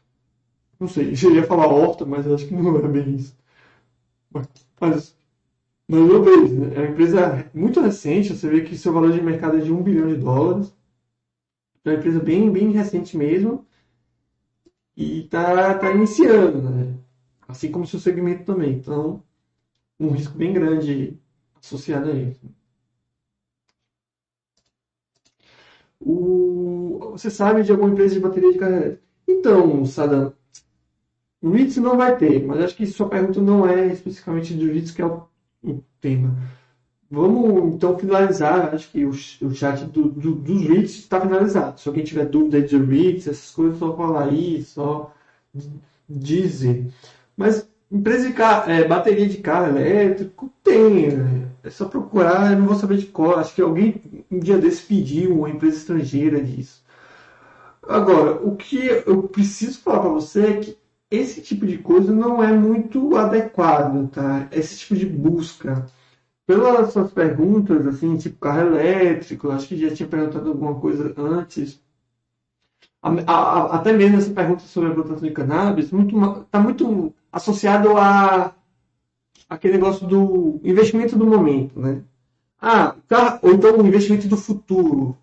Não 0.80 0.88
sei, 0.88 1.14
eu 1.24 1.34
ia 1.34 1.46
falar 1.46 1.68
horta, 1.68 2.04
mas 2.06 2.26
acho 2.26 2.46
que 2.48 2.54
não 2.54 2.76
é 2.84 2.88
bem 2.88 3.16
isso. 3.16 3.36
Mas, 4.80 5.16
mas 5.88 6.00
eu 6.00 6.22
vejo, 6.22 6.54
né? 6.54 6.76
é 6.76 6.78
uma 6.80 6.88
empresa 6.90 7.50
muito 7.54 7.80
recente, 7.80 8.34
você 8.34 8.48
vê 8.48 8.62
que 8.62 8.76
seu 8.76 8.92
valor 8.92 9.12
de 9.12 9.22
mercado 9.22 9.56
é 9.58 9.60
de 9.60 9.72
1 9.72 9.82
bilhão 9.82 10.08
de 10.08 10.16
dólares. 10.16 10.74
É 11.84 11.90
uma 11.90 11.98
empresa 11.98 12.20
bem, 12.20 12.50
bem 12.50 12.72
recente 12.72 13.16
mesmo. 13.16 13.64
E 14.96 15.24
está 15.24 15.78
tá 15.78 15.92
iniciando, 15.92 16.62
né? 16.70 16.94
Assim 17.48 17.70
como 17.70 17.86
seu 17.86 18.00
segmento 18.00 18.44
também. 18.44 18.74
Então, 18.74 19.22
um 20.00 20.10
risco 20.10 20.36
bem 20.36 20.52
grande 20.52 21.18
associado 21.60 22.10
a 22.10 22.14
isso. 22.14 22.40
O... 26.00 26.98
Você 27.12 27.30
sabe 27.30 27.62
de 27.62 27.72
alguma 27.72 27.90
empresa 27.90 28.14
de 28.14 28.20
bateria 28.20 28.52
de 28.52 28.58
elétrica? 28.58 29.02
Então, 29.26 29.84
Sadam, 29.86 30.32
REITs 31.52 31.76
não 31.76 31.96
vai 31.96 32.16
ter, 32.16 32.44
mas 32.44 32.60
acho 32.60 32.76
que 32.76 32.86
sua 32.86 33.08
pergunta 33.08 33.40
não 33.40 33.68
é 33.68 33.86
especificamente 33.86 34.54
do 34.54 34.66
REITs, 34.66 34.90
que 34.90 35.02
é 35.02 35.06
o, 35.06 35.22
o 35.62 35.82
tema. 36.00 36.36
Vamos 37.10 37.74
então 37.74 37.96
finalizar. 37.98 38.74
Acho 38.74 38.90
que 38.90 39.04
o, 39.04 39.10
o 39.10 39.54
chat 39.54 39.84
do, 39.84 40.08
do, 40.08 40.34
dos 40.34 40.62
REITs 40.62 40.96
está 40.96 41.20
finalizado. 41.20 41.80
Se 41.80 41.88
alguém 41.88 42.04
tiver 42.04 42.26
dúvida 42.26 42.60
de 42.60 42.76
REITs, 42.76 43.28
essas 43.28 43.50
coisas, 43.50 43.78
só 43.78 43.96
falar 43.96 44.24
aí, 44.24 44.62
só 44.62 45.12
dizer. 46.08 46.88
Mas 47.36 47.68
empresa 47.90 48.26
de 48.26 48.34
carro, 48.34 48.70
é, 48.70 48.86
bateria 48.86 49.28
de 49.28 49.38
carro 49.38 49.76
elétrico 49.76 50.50
tem. 50.64 51.10
Né? 51.10 51.48
É 51.62 51.70
só 51.70 51.86
procurar, 51.86 52.52
eu 52.52 52.58
não 52.58 52.66
vou 52.66 52.76
saber 52.76 52.98
de 52.98 53.06
qual. 53.06 53.38
Acho 53.38 53.54
que 53.54 53.62
alguém 53.62 54.00
um 54.30 54.38
dia 54.38 54.58
desse 54.58 54.82
pediu 54.82 55.38
uma 55.38 55.50
empresa 55.50 55.76
estrangeira 55.76 56.42
disso. 56.42 56.84
Agora, 57.88 58.32
o 58.44 58.56
que 58.56 58.78
eu 59.06 59.22
preciso 59.24 59.78
falar 59.80 60.00
para 60.00 60.10
você 60.10 60.46
é 60.46 60.56
que 60.56 60.76
esse 61.10 61.40
tipo 61.40 61.66
de 61.66 61.78
coisa 61.78 62.12
não 62.12 62.42
é 62.42 62.52
muito 62.52 63.16
adequado, 63.16 64.08
tá? 64.10 64.48
Esse 64.50 64.78
tipo 64.78 64.96
de 64.96 65.06
busca. 65.06 65.86
Pelas 66.46 66.92
suas 66.92 67.12
perguntas, 67.12 67.86
assim, 67.86 68.16
tipo 68.16 68.38
carro 68.38 68.60
elétrico, 68.68 69.50
acho 69.50 69.68
que 69.68 69.76
já 69.76 69.94
tinha 69.94 70.08
perguntado 70.08 70.48
alguma 70.48 70.78
coisa 70.80 71.12
antes. 71.16 71.80
A, 73.02 73.10
a, 73.32 73.76
até 73.76 73.92
mesmo 73.92 74.18
essa 74.18 74.32
pergunta 74.32 74.62
sobre 74.62 74.90
a 74.90 74.94
plantação 74.94 75.28
de 75.28 75.34
cannabis 75.34 75.90
muito, 75.90 76.44
tá 76.50 76.60
muito 76.60 77.12
associado 77.32 77.96
a 77.96 78.54
aquele 79.48 79.74
negócio 79.74 80.06
do 80.06 80.60
investimento 80.64 81.16
do 81.16 81.26
momento, 81.26 81.78
né? 81.80 82.02
Ah, 82.60 82.96
carro, 83.08 83.38
ou 83.42 83.52
então 83.52 83.78
o 83.78 83.86
investimento 83.86 84.26
do 84.28 84.36
futuro. 84.36 85.16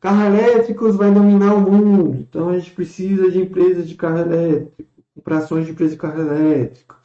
Carros 0.00 0.26
elétricos 0.26 0.96
vai 0.96 1.12
dominar 1.12 1.54
o 1.54 1.60
mundo, 1.60 2.16
então 2.16 2.50
a 2.50 2.58
gente 2.58 2.70
precisa 2.72 3.30
de 3.30 3.40
empresas 3.40 3.88
de 3.88 3.94
carro 3.94 4.18
elétrico 4.18 4.93
operações 5.16 5.66
de 5.66 5.72
empresas 5.72 5.94
de 5.94 6.00
carro 6.00 6.20
elétrico. 6.20 6.96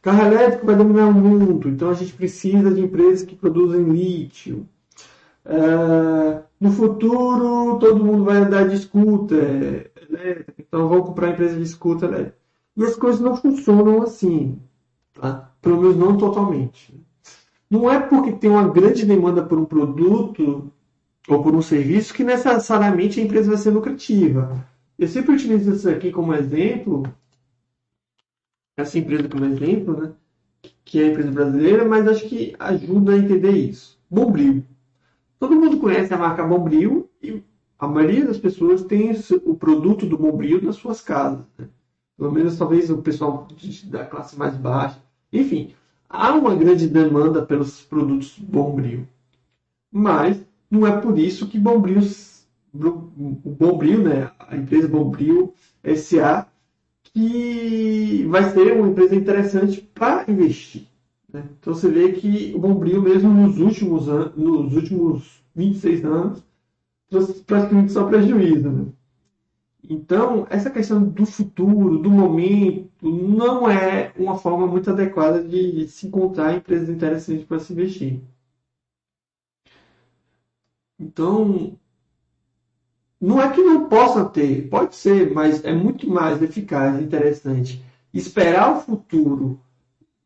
Carro 0.00 0.22
elétrico 0.26 0.66
vai 0.66 0.76
dominar 0.76 1.08
o 1.08 1.12
mundo, 1.12 1.68
então 1.68 1.90
a 1.90 1.94
gente 1.94 2.12
precisa 2.12 2.72
de 2.72 2.80
empresas 2.80 3.22
que 3.22 3.36
produzem 3.36 3.82
lítio. 3.84 4.66
Uh, 5.44 6.42
no 6.60 6.72
futuro, 6.72 7.78
todo 7.78 8.04
mundo 8.04 8.24
vai 8.24 8.38
andar 8.38 8.68
de 8.68 8.78
scooter 8.78 9.90
elétrica, 10.08 10.54
então 10.58 10.88
vão 10.88 11.02
comprar 11.02 11.30
empresa 11.30 11.58
de 11.58 11.66
scooter 11.66 12.08
elétrica. 12.08 12.38
E 12.76 12.84
as 12.84 12.96
coisas 12.96 13.20
não 13.20 13.36
funcionam 13.36 14.02
assim, 14.02 14.58
tá? 15.14 15.50
pelo 15.60 15.80
menos 15.80 15.96
não 15.96 16.16
totalmente. 16.16 16.94
Não 17.70 17.90
é 17.90 17.98
porque 17.98 18.32
tem 18.32 18.50
uma 18.50 18.68
grande 18.68 19.04
demanda 19.04 19.42
por 19.42 19.58
um 19.58 19.64
produto 19.64 20.72
ou 21.28 21.42
por 21.42 21.54
um 21.54 21.60
serviço 21.60 22.14
que 22.14 22.24
necessariamente 22.24 23.20
a 23.20 23.24
empresa 23.24 23.48
vai 23.48 23.58
ser 23.58 23.70
lucrativa. 23.70 24.64
Eu 24.98 25.06
sempre 25.06 25.34
utilizo 25.34 25.72
isso 25.72 25.88
aqui 25.88 26.10
como 26.10 26.34
exemplo, 26.34 27.02
essa 28.82 28.98
empresa 28.98 29.28
como 29.28 29.44
exemplo, 29.44 30.00
né? 30.00 30.12
que 30.84 31.00
é 31.00 31.04
a 31.04 31.08
empresa 31.08 31.30
brasileira, 31.30 31.84
mas 31.84 32.08
acho 32.08 32.28
que 32.28 32.54
ajuda 32.58 33.12
a 33.12 33.18
entender 33.18 33.50
isso. 33.50 33.98
Bombril. 34.10 34.64
Todo 35.38 35.54
mundo 35.54 35.78
conhece 35.78 36.12
a 36.14 36.18
marca 36.18 36.42
Bombril 36.42 37.08
e 37.22 37.42
a 37.78 37.86
maioria 37.86 38.24
das 38.24 38.38
pessoas 38.38 38.82
tem 38.82 39.12
o 39.44 39.54
produto 39.54 40.06
do 40.06 40.16
Bombril 40.16 40.62
nas 40.62 40.76
suas 40.76 41.00
casas. 41.00 41.44
Né? 41.58 41.68
Pelo 42.16 42.32
menos 42.32 42.56
talvez 42.56 42.90
o 42.90 42.98
pessoal 42.98 43.46
da 43.84 44.04
classe 44.04 44.36
mais 44.36 44.56
baixa. 44.56 45.00
Enfim, 45.32 45.74
há 46.08 46.32
uma 46.32 46.54
grande 46.54 46.88
demanda 46.88 47.44
pelos 47.44 47.82
produtos 47.82 48.38
Bombril. 48.38 49.06
Mas 49.92 50.42
não 50.70 50.86
é 50.86 51.00
por 51.00 51.18
isso 51.18 51.46
que 51.46 51.58
Bombril, 51.58 52.02
o 52.74 53.50
Bombril, 53.50 54.02
né, 54.02 54.30
a 54.38 54.56
empresa 54.56 54.88
Bombril 54.88 55.54
SA, 55.96 56.47
que 57.18 58.24
vai 58.26 58.48
ser 58.52 58.74
uma 58.74 58.88
empresa 58.88 59.16
interessante 59.16 59.80
para 59.80 60.24
investir. 60.30 60.86
Né? 61.32 61.42
Então 61.58 61.74
você 61.74 61.90
vê 61.90 62.12
que 62.12 62.52
o 62.54 62.60
Bombril, 62.60 63.02
mesmo 63.02 63.28
nos 63.28 63.58
últimos, 63.58 64.08
anos, 64.08 64.36
nos 64.36 64.76
últimos 64.76 65.42
26 65.52 66.04
anos, 66.04 66.44
trouxe 67.10 67.42
praticamente 67.42 67.90
só 67.90 68.04
prejuízo. 68.04 68.70
Né? 68.70 68.86
Então, 69.82 70.46
essa 70.48 70.70
questão 70.70 71.02
do 71.02 71.26
futuro, 71.26 71.98
do 71.98 72.08
momento, 72.08 72.88
não 73.02 73.68
é 73.68 74.12
uma 74.16 74.38
forma 74.38 74.68
muito 74.68 74.88
adequada 74.88 75.42
de 75.42 75.88
se 75.88 76.06
encontrar 76.06 76.54
empresas 76.54 76.88
interessantes 76.88 77.44
para 77.44 77.58
se 77.58 77.72
investir. 77.72 78.20
Então, 81.00 81.76
não 83.20 83.42
é 83.42 83.50
que 83.50 83.62
não 83.62 83.88
possa 83.88 84.24
ter, 84.24 84.68
pode 84.68 84.94
ser, 84.94 85.32
mas 85.32 85.64
é 85.64 85.72
muito 85.72 86.08
mais 86.08 86.40
eficaz 86.40 86.98
e 86.98 87.04
interessante 87.04 87.82
esperar 88.12 88.76
o 88.76 88.80
futuro, 88.80 89.60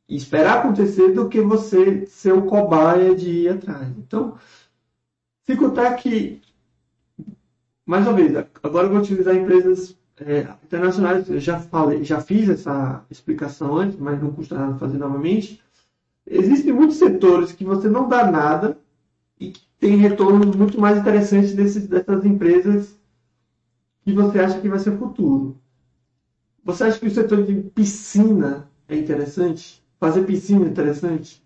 esperar 0.09 0.59
acontecer 0.59 1.13
do 1.13 1.29
que 1.29 1.41
você 1.41 2.07
ser 2.07 2.33
o 2.33 2.43
cobaia 2.43 3.15
de 3.15 3.31
ir 3.31 3.49
atrás. 3.49 3.89
Então, 3.99 4.37
se 5.45 5.57
contar 5.57 5.95
que, 5.95 6.41
mais 7.85 8.07
uma 8.07 8.15
vez, 8.15 8.37
agora 8.63 8.87
eu 8.87 8.91
vou 8.91 9.01
utilizar 9.01 9.35
empresas 9.35 9.97
é, 10.21 10.41
internacionais, 10.65 11.29
eu 11.29 11.41
já 11.41 11.59
falei, 11.59 12.05
já 12.05 12.21
fiz 12.21 12.49
essa 12.49 13.05
explicação 13.11 13.77
antes, 13.77 13.99
mas 13.99 14.23
não 14.23 14.33
custa 14.33 14.55
nada 14.55 14.79
fazer 14.79 14.99
novamente. 14.99 15.61
Existem 16.27 16.73
muitos 16.73 16.99
setores 16.99 17.53
que 17.53 17.65
você 17.65 17.89
não 17.89 18.09
dá 18.09 18.31
nada 18.31 18.79
e 19.43 19.53
tem 19.79 19.97
retornos 19.97 20.55
muito 20.55 20.81
mais 20.81 20.99
interessantes 20.99 21.55
dessas 21.55 22.25
empresas 22.25 22.97
que 24.05 24.13
você 24.13 24.39
acha 24.39 24.61
que 24.61 24.69
vai 24.69 24.79
ser 24.79 24.97
futuro. 24.97 25.61
Você 26.65 26.85
acha 26.85 26.99
que 27.01 27.07
o 27.07 27.11
setor 27.11 27.43
de 27.45 27.55
piscina 27.71 28.71
é 28.89 28.97
interessante? 28.97 29.85
Fazer 29.99 30.25
piscina 30.25 30.65
é 30.65 30.69
interessante? 30.69 31.43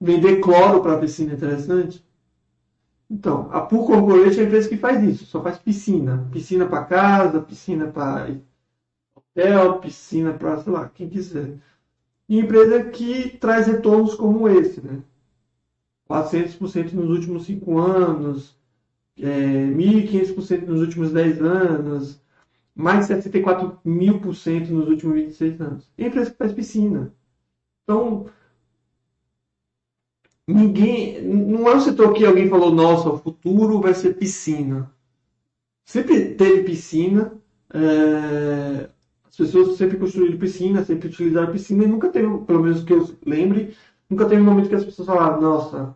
Vender 0.00 0.40
cloro 0.40 0.82
para 0.82 1.00
piscina 1.00 1.32
é 1.32 1.36
interessante? 1.36 2.04
Então, 3.10 3.50
a 3.50 3.62
Pool 3.62 3.86
Corporation 3.86 4.40
é 4.40 4.44
a 4.44 4.46
empresa 4.46 4.68
que 4.68 4.76
faz 4.76 5.02
isso, 5.02 5.24
só 5.24 5.42
faz 5.42 5.56
piscina. 5.56 6.28
Piscina 6.30 6.66
para 6.66 6.84
casa, 6.84 7.40
piscina 7.40 7.86
para 7.86 8.36
hotel, 9.16 9.78
piscina 9.78 10.34
para, 10.34 10.62
sei 10.62 10.72
lá, 10.72 10.88
quem 10.90 11.08
quiser. 11.08 11.58
E 12.28 12.38
empresa 12.38 12.84
que 12.90 13.30
traz 13.38 13.66
retornos 13.66 14.14
como 14.14 14.46
esse, 14.46 14.82
né? 14.82 15.02
400% 16.08 16.92
nos 16.92 17.10
últimos 17.10 17.44
5 17.44 17.78
anos, 17.78 18.56
é, 19.18 19.26
1.500% 19.26 20.66
nos 20.66 20.80
últimos 20.80 21.12
10 21.12 21.42
anos, 21.42 22.20
mais 22.74 23.00
de 23.00 23.06
74 23.06 23.78
mil 23.84 24.20
por 24.20 24.34
cento 24.34 24.72
nos 24.72 24.88
últimos 24.88 25.16
26 25.16 25.60
anos. 25.60 25.92
Empresa 25.98 26.30
que 26.30 26.36
faz 26.36 26.52
piscina. 26.52 27.12
Então, 27.82 28.26
ninguém. 30.46 31.20
Não 31.22 31.68
é 31.68 31.76
um 31.76 31.80
setor 31.80 32.14
que 32.14 32.24
alguém 32.24 32.48
falou, 32.48 32.72
nossa, 32.72 33.10
o 33.10 33.18
futuro 33.18 33.80
vai 33.80 33.94
ser 33.94 34.14
piscina. 34.14 34.90
Sempre 35.84 36.34
teve 36.34 36.62
piscina. 36.64 37.32
É, 37.74 38.88
as 39.28 39.36
pessoas 39.36 39.76
sempre 39.76 39.98
construíram 39.98 40.38
piscina, 40.38 40.84
sempre 40.84 41.08
utilizaram 41.08 41.52
piscina 41.52 41.84
e 41.84 41.88
nunca 41.88 42.08
teve, 42.10 42.26
pelo 42.44 42.62
menos 42.62 42.82
que 42.82 42.92
eu 42.92 43.08
lembre, 43.26 43.76
nunca 44.08 44.26
teve 44.26 44.40
um 44.40 44.44
momento 44.44 44.68
que 44.68 44.74
as 44.74 44.84
pessoas 44.84 45.06
falaram, 45.06 45.40
nossa, 45.40 45.94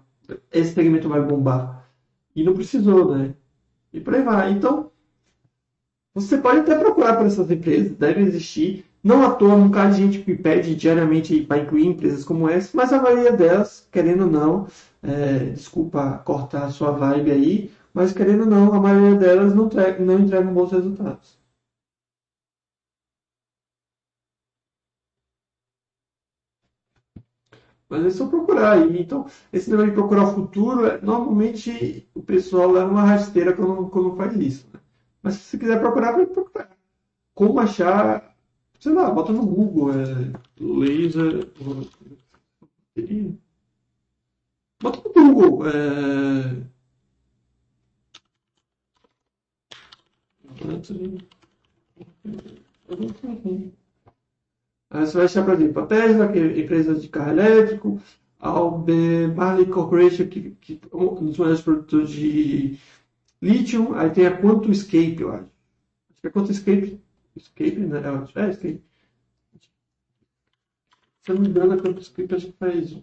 esse 0.52 0.74
segmento 0.74 1.08
vai 1.08 1.20
bombar. 1.20 1.88
E 2.34 2.42
não 2.42 2.54
precisou, 2.54 3.16
né? 3.16 3.34
E 3.92 4.00
por 4.00 4.14
aí 4.14 4.22
vai. 4.22 4.52
Então, 4.52 4.90
você 6.14 6.38
pode 6.38 6.60
até 6.60 6.78
procurar 6.78 7.16
por 7.16 7.26
essas 7.26 7.50
empresas, 7.50 7.96
devem 7.96 8.24
existir. 8.24 8.86
Não 9.02 9.24
à 9.24 9.34
toa, 9.34 9.54
um 9.54 9.66
bocado 9.66 9.94
de 9.94 10.02
gente 10.02 10.18
que 10.20 10.34
pede 10.34 10.76
diariamente 10.76 11.42
para 11.42 11.58
incluir 11.58 11.86
empresas 11.86 12.24
como 12.24 12.48
essa, 12.48 12.70
mas 12.74 12.92
a 12.92 13.02
maioria 13.02 13.32
delas, 13.32 13.88
querendo 13.90 14.24
ou 14.24 14.30
não, 14.30 14.66
é, 15.02 15.50
desculpa 15.50 16.18
cortar 16.24 16.66
a 16.66 16.70
sua 16.70 16.92
vibe 16.92 17.32
aí, 17.32 17.70
mas 17.92 18.12
querendo 18.12 18.42
ou 18.42 18.46
não, 18.46 18.72
a 18.72 18.80
maioria 18.80 19.16
delas 19.18 19.54
não, 19.54 19.68
não 20.00 20.20
entregam 20.20 20.54
bons 20.54 20.70
resultados. 20.70 21.41
Mas 27.92 28.06
é 28.06 28.10
só 28.10 28.26
procurar 28.26 28.72
aí. 28.78 29.02
Então, 29.02 29.26
esse 29.52 29.68
negócio 29.70 29.90
de 29.90 29.96
procurar 29.96 30.24
o 30.24 30.34
futuro, 30.34 30.86
é, 30.86 30.98
normalmente 31.02 32.08
o 32.14 32.22
pessoal 32.22 32.72
leva 32.72 32.90
uma 32.90 33.02
rasteira 33.02 33.52
quando, 33.52 33.90
quando 33.90 34.16
faz 34.16 34.34
isso. 34.34 34.66
Né? 34.72 34.80
Mas 35.22 35.34
se 35.34 35.40
você 35.42 35.58
quiser 35.58 35.78
procurar, 35.78 36.12
vai 36.12 36.24
procurar. 36.24 36.70
Como 37.34 37.60
achar, 37.60 38.34
sei 38.80 38.94
lá, 38.94 39.10
bota 39.10 39.30
no 39.34 39.44
Google, 39.44 39.90
é, 39.92 40.32
laser. 40.58 41.48
Bota 44.80 45.02
no 45.14 45.34
Google. 45.34 45.68
É... 45.68 46.72
Aí 52.88 53.72
você 55.00 55.16
vai 55.16 55.24
achar, 55.26 55.44
por 55.44 55.54
exemplo, 55.54 55.82
a 55.82 55.86
Tesla, 55.86 56.32
que 56.32 56.38
é 56.38 56.60
empresa 56.60 56.94
de 56.94 57.08
carro 57.08 57.30
elétrico, 57.30 58.00
a 58.38 58.48
Albemarle 58.50 59.66
Corporation, 59.66 60.28
que, 60.28 60.50
que 60.60 60.80
é 60.92 60.96
um 60.96 61.26
dos 61.26 61.38
maiores 61.38 61.62
produtores 61.62 62.10
de 62.10 62.78
lítio. 63.40 63.94
Aí 63.94 64.10
tem 64.10 64.26
a 64.26 64.40
QuantumScape, 64.40 65.20
eu 65.20 65.32
acho. 65.32 65.44
Acho 66.10 66.20
que 66.20 66.26
é 66.26 66.30
QuantumScape. 66.30 67.00
Escape, 67.36 67.78
né? 67.78 67.98
É, 68.36 68.50
Escape. 68.50 68.84
Se 71.22 71.30
eu 71.30 71.36
não 71.36 71.42
me 71.42 71.48
engano, 71.48 71.72
a 71.74 71.78
QuantumScape 71.78 72.34
acho 72.34 72.46
que 72.48 72.58
faz. 72.58 73.02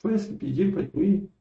Foi 0.00 0.14
esse 0.14 0.34
pediram 0.34 0.72
para 0.72 0.82
incluir? 0.82 1.31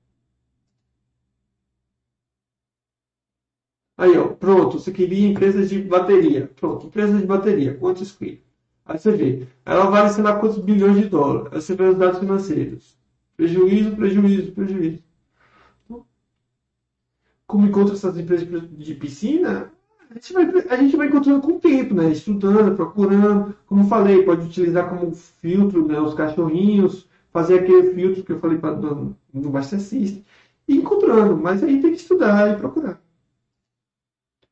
Aí, 4.01 4.17
ó, 4.17 4.29
pronto, 4.29 4.79
você 4.79 4.91
queria 4.91 5.27
empresa 5.29 5.63
de 5.63 5.79
bateria. 5.79 6.49
Pronto, 6.59 6.87
empresa 6.87 7.19
de 7.19 7.23
bateria, 7.23 7.75
quanto 7.75 8.01
escrito? 8.01 8.41
Aí 8.83 8.97
você 8.97 9.11
vê, 9.11 9.47
ela 9.63 9.91
vale, 9.91 10.09
sei 10.09 10.23
lá, 10.23 10.39
quantos 10.39 10.57
bilhões 10.57 10.97
de 10.97 11.07
dólares. 11.07 11.49
Aí 11.53 11.61
você 11.61 11.75
vê 11.75 11.83
os 11.83 11.97
dados 11.99 12.19
financeiros. 12.19 12.97
Prejuízo, 13.37 13.95
prejuízo, 13.95 14.51
prejuízo. 14.53 15.03
Como 17.45 17.67
encontra 17.67 17.93
essas 17.93 18.17
empresas 18.17 18.47
de 18.71 18.95
piscina? 18.95 19.71
A 20.09 20.15
gente, 20.15 20.33
vai, 20.33 20.67
a 20.69 20.77
gente 20.77 20.97
vai 20.97 21.07
encontrando 21.07 21.41
com 21.41 21.51
o 21.53 21.59
tempo, 21.59 21.93
né? 21.93 22.09
Estudando, 22.09 22.75
procurando. 22.75 23.55
Como 23.67 23.87
falei, 23.87 24.23
pode 24.23 24.47
utilizar 24.47 24.89
como 24.89 25.13
filtro 25.13 25.87
né, 25.87 25.99
os 26.01 26.15
cachorrinhos, 26.15 27.07
fazer 27.31 27.59
aquele 27.59 27.93
filtro 27.93 28.23
que 28.23 28.31
eu 28.31 28.39
falei 28.39 28.57
para 28.57 28.75
no, 28.75 29.15
no 29.31 29.51
Master 29.51 29.79
System. 29.79 30.25
E 30.67 30.77
encontrando, 30.77 31.37
mas 31.37 31.61
aí 31.61 31.79
tem 31.79 31.91
que 31.91 32.01
estudar 32.01 32.51
e 32.51 32.59
procurar. 32.59 32.99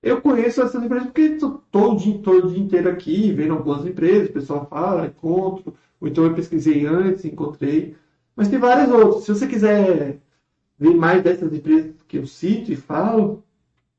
Eu 0.01 0.21
conheço 0.21 0.61
essas 0.61 0.81
empresas 0.83 1.07
porque 1.07 1.21
estou 1.21 1.63
todo 1.71 1.97
dia, 1.97 2.19
todo 2.19 2.49
dia 2.49 2.59
inteiro 2.59 2.89
aqui, 2.89 3.33
vendo 3.33 3.53
algumas 3.53 3.85
empresas, 3.85 4.29
o 4.29 4.33
pessoal 4.33 4.67
fala, 4.69 5.07
encontro, 5.07 5.75
ou 5.99 6.07
então 6.07 6.23
eu 6.23 6.33
pesquisei 6.33 6.85
antes, 6.85 7.25
encontrei. 7.25 7.95
Mas 8.35 8.47
tem 8.47 8.59
várias 8.59 8.89
outras. 8.89 9.25
Se 9.25 9.35
você 9.35 9.47
quiser 9.47 10.19
ver 10.77 10.95
mais 10.95 11.21
dessas 11.21 11.53
empresas 11.53 11.93
que 12.07 12.17
eu 12.17 12.25
cito 12.25 12.71
e 12.71 12.75
falo, 12.77 13.43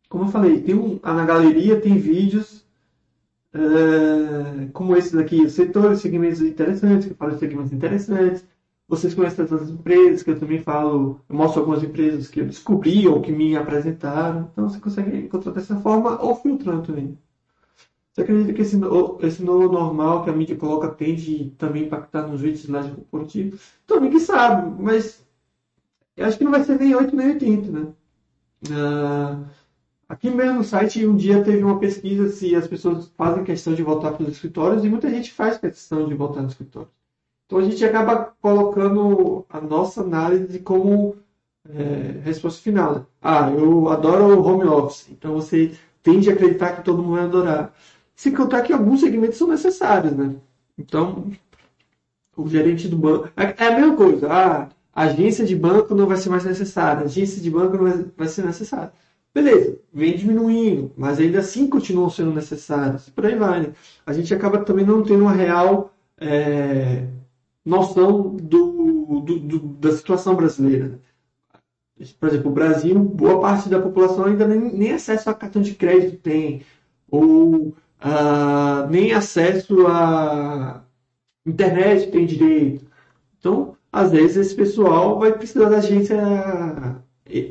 como 0.09 0.25
eu 0.25 0.29
falei, 0.29 0.63
tem 0.63 0.75
um, 0.75 0.99
na 1.03 1.25
galeria 1.27 1.81
tem 1.81 1.99
vídeos 1.99 2.67
uh, 3.55 4.71
como 4.73 4.97
esses 4.97 5.15
aqui, 5.15 5.49
setores, 5.51 6.01
segmentos 6.01 6.41
interessantes, 6.41 7.09
que 7.09 7.15
falam 7.15 7.35
de 7.35 7.41
segmentos 7.41 7.73
interessantes. 7.73 8.45
Vocês 8.91 9.15
conhecem 9.15 9.45
essas 9.45 9.71
empresas 9.71 10.25
que 10.25 10.33
eu 10.33 10.41
também 10.41 10.59
falo, 10.59 11.21
eu 11.29 11.37
mostro 11.37 11.61
algumas 11.61 11.81
empresas 11.81 12.27
que 12.27 12.41
eu 12.41 12.47
descobri 12.47 13.07
ou 13.07 13.23
que 13.23 13.31
me 13.31 13.57
apresentaram. 13.57 14.51
Então 14.53 14.69
você 14.69 14.81
consegue 14.81 15.17
encontrar 15.17 15.53
dessa 15.53 15.77
forma 15.77 16.21
ou 16.21 16.35
filtrando 16.35 16.83
também. 16.89 17.17
Você 18.13 18.23
acredita 18.23 18.53
que 18.53 18.63
esse, 18.63 18.77
esse 19.21 19.45
novo 19.45 19.73
normal 19.73 20.25
que 20.25 20.31
a 20.31 20.33
mídia 20.33 20.57
coloca 20.57 20.89
tende 20.89 21.55
também 21.57 21.85
impactar 21.85 22.27
nos 22.27 22.41
vídeos 22.41 22.63
de 22.63 22.73
laje 22.73 22.91
corporativa? 22.91 23.57
Então, 23.85 24.01
ninguém 24.01 24.19
sabe, 24.19 24.83
mas 24.83 25.25
eu 26.17 26.27
acho 26.27 26.37
que 26.37 26.43
não 26.43 26.51
vai 26.51 26.65
ser 26.65 26.77
nem 26.77 26.93
8 26.93 27.15
nem 27.15 27.29
80, 27.29 27.71
né? 27.71 27.93
Uh, 28.69 29.47
aqui 30.09 30.31
mesmo 30.31 30.59
no 30.59 30.65
site, 30.65 31.07
um 31.07 31.17
dia 31.17 31.45
teve 31.45 31.63
uma 31.63 31.79
pesquisa 31.79 32.29
se 32.29 32.57
as 32.57 32.67
pessoas 32.67 33.07
fazem 33.17 33.45
questão 33.45 33.73
de 33.73 33.85
voltar 33.85 34.11
para 34.11 34.25
os 34.25 34.31
escritórios 34.31 34.85
e 34.85 34.89
muita 34.89 35.09
gente 35.09 35.33
faz 35.33 35.59
questão 35.59 36.09
de 36.09 36.15
voltar 36.15 36.43
no 36.43 36.49
escritório. 36.49 36.89
Então 37.51 37.59
a 37.59 37.65
gente 37.65 37.85
acaba 37.85 38.33
colocando 38.41 39.45
a 39.51 39.61
nossa 39.61 40.03
análise 40.03 40.61
como 40.61 41.17
é, 41.69 42.21
resposta 42.23 42.63
final. 42.63 43.07
Ah, 43.21 43.51
eu 43.51 43.89
adoro 43.89 44.39
o 44.39 44.47
home 44.47 44.65
office. 44.67 45.09
Então 45.11 45.35
você 45.35 45.73
tende 46.01 46.31
a 46.31 46.33
acreditar 46.33 46.77
que 46.77 46.85
todo 46.85 47.03
mundo 47.03 47.17
vai 47.17 47.25
adorar. 47.25 47.75
Sem 48.15 48.33
contar 48.33 48.63
que 48.63 48.73
alguns 48.73 49.01
segmentos 49.01 49.37
são 49.37 49.49
necessários, 49.49 50.13
né? 50.13 50.37
Então, 50.79 51.33
o 52.37 52.49
gerente 52.49 52.87
do 52.87 52.97
banco. 52.97 53.29
É 53.37 53.65
é 53.65 53.67
a 53.67 53.81
mesma 53.81 53.97
coisa. 53.97 54.29
Ah, 54.33 54.69
a 54.95 55.03
agência 55.07 55.45
de 55.45 55.57
banco 55.57 55.93
não 55.93 56.07
vai 56.07 56.19
ser 56.19 56.31
mais 56.31 56.45
necessária. 56.45 57.03
A 57.03 57.05
agência 57.07 57.43
de 57.43 57.51
banco 57.51 57.77
não 57.77 58.11
vai, 58.17 58.29
ser 58.29 58.45
necessária. 58.45 58.93
Beleza, 59.35 59.77
vem 59.93 60.17
diminuindo, 60.17 60.93
mas 60.97 61.19
ainda 61.19 61.41
assim 61.41 61.69
continuam 61.69 62.11
sendo 62.11 62.33
necessárias. 62.33 63.09
Por 63.09 63.27
aí 63.27 63.35
vai, 63.35 63.61
né? 63.61 63.73
A 64.07 64.13
gente 64.13 64.33
acaba 64.33 64.59
também 64.65 64.87
não 64.87 65.03
tendo 65.03 65.23
uma 65.23 65.33
real 65.33 65.93
é, 66.21 67.07
noção 67.65 68.37
do, 68.37 69.21
do- 69.21 69.39
do- 69.41 69.59
da 69.77 69.93
situação 69.93 70.35
brasileira. 70.37 71.01
Por 72.19 72.29
exemplo, 72.29 72.51
o 72.51 72.55
Brasil, 72.55 72.99
boa 72.99 73.41
parte 73.41 73.69
da 73.69 73.81
população 73.81 74.25
ainda 74.25 74.47
nem, 74.47 74.73
nem 74.73 74.93
acesso 74.93 75.29
a 75.29 75.35
cartão 75.35 75.61
de 75.61 75.75
crédito 75.75 76.17
tem, 76.23 76.63
ou 77.11 77.75
ah, 78.01 78.87
nem 78.91 79.13
acesso 79.13 79.87
a 79.87 80.83
internet 81.47 82.11
tem 82.13 82.27
direito. 82.27 82.87
Então, 83.39 83.77
às 83.93 84.13
vezes, 84.13 84.37
esse 84.39 84.57
pessoal 84.57 85.19
vai 85.19 85.33
precisar 85.37 85.71
da 85.71 85.79
agência. 85.79 86.19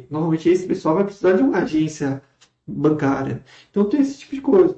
Normalmente, 0.10 0.50
esse 0.50 0.68
pessoal 0.68 0.96
vai 0.96 1.04
precisar 1.06 1.34
de 1.34 1.44
uma 1.44 1.60
agência 1.60 2.22
bancária. 2.68 3.44
Então, 3.70 3.88
tem 3.90 4.02
esse 4.02 4.20
tipo 4.20 4.36
de 4.36 4.42
coisa. 4.42 4.78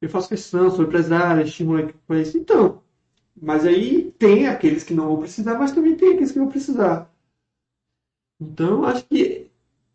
Eu 0.00 0.08
faço 0.08 0.28
questão, 0.28 0.70
sou 0.70 0.84
empresário, 0.84 1.42
estimulo 1.42 1.92
isso. 2.10 2.38
Então, 2.38 2.80
mas 3.40 3.64
aí 3.66 4.12
tem 4.18 4.46
aqueles 4.46 4.84
que 4.84 4.94
não 4.94 5.08
vão 5.08 5.20
precisar, 5.20 5.58
mas 5.58 5.72
também 5.72 5.96
tem 5.96 6.10
aqueles 6.12 6.32
que 6.32 6.38
vão 6.38 6.48
precisar. 6.48 7.10
Então, 8.40 8.84
acho 8.84 9.04
que 9.06 9.50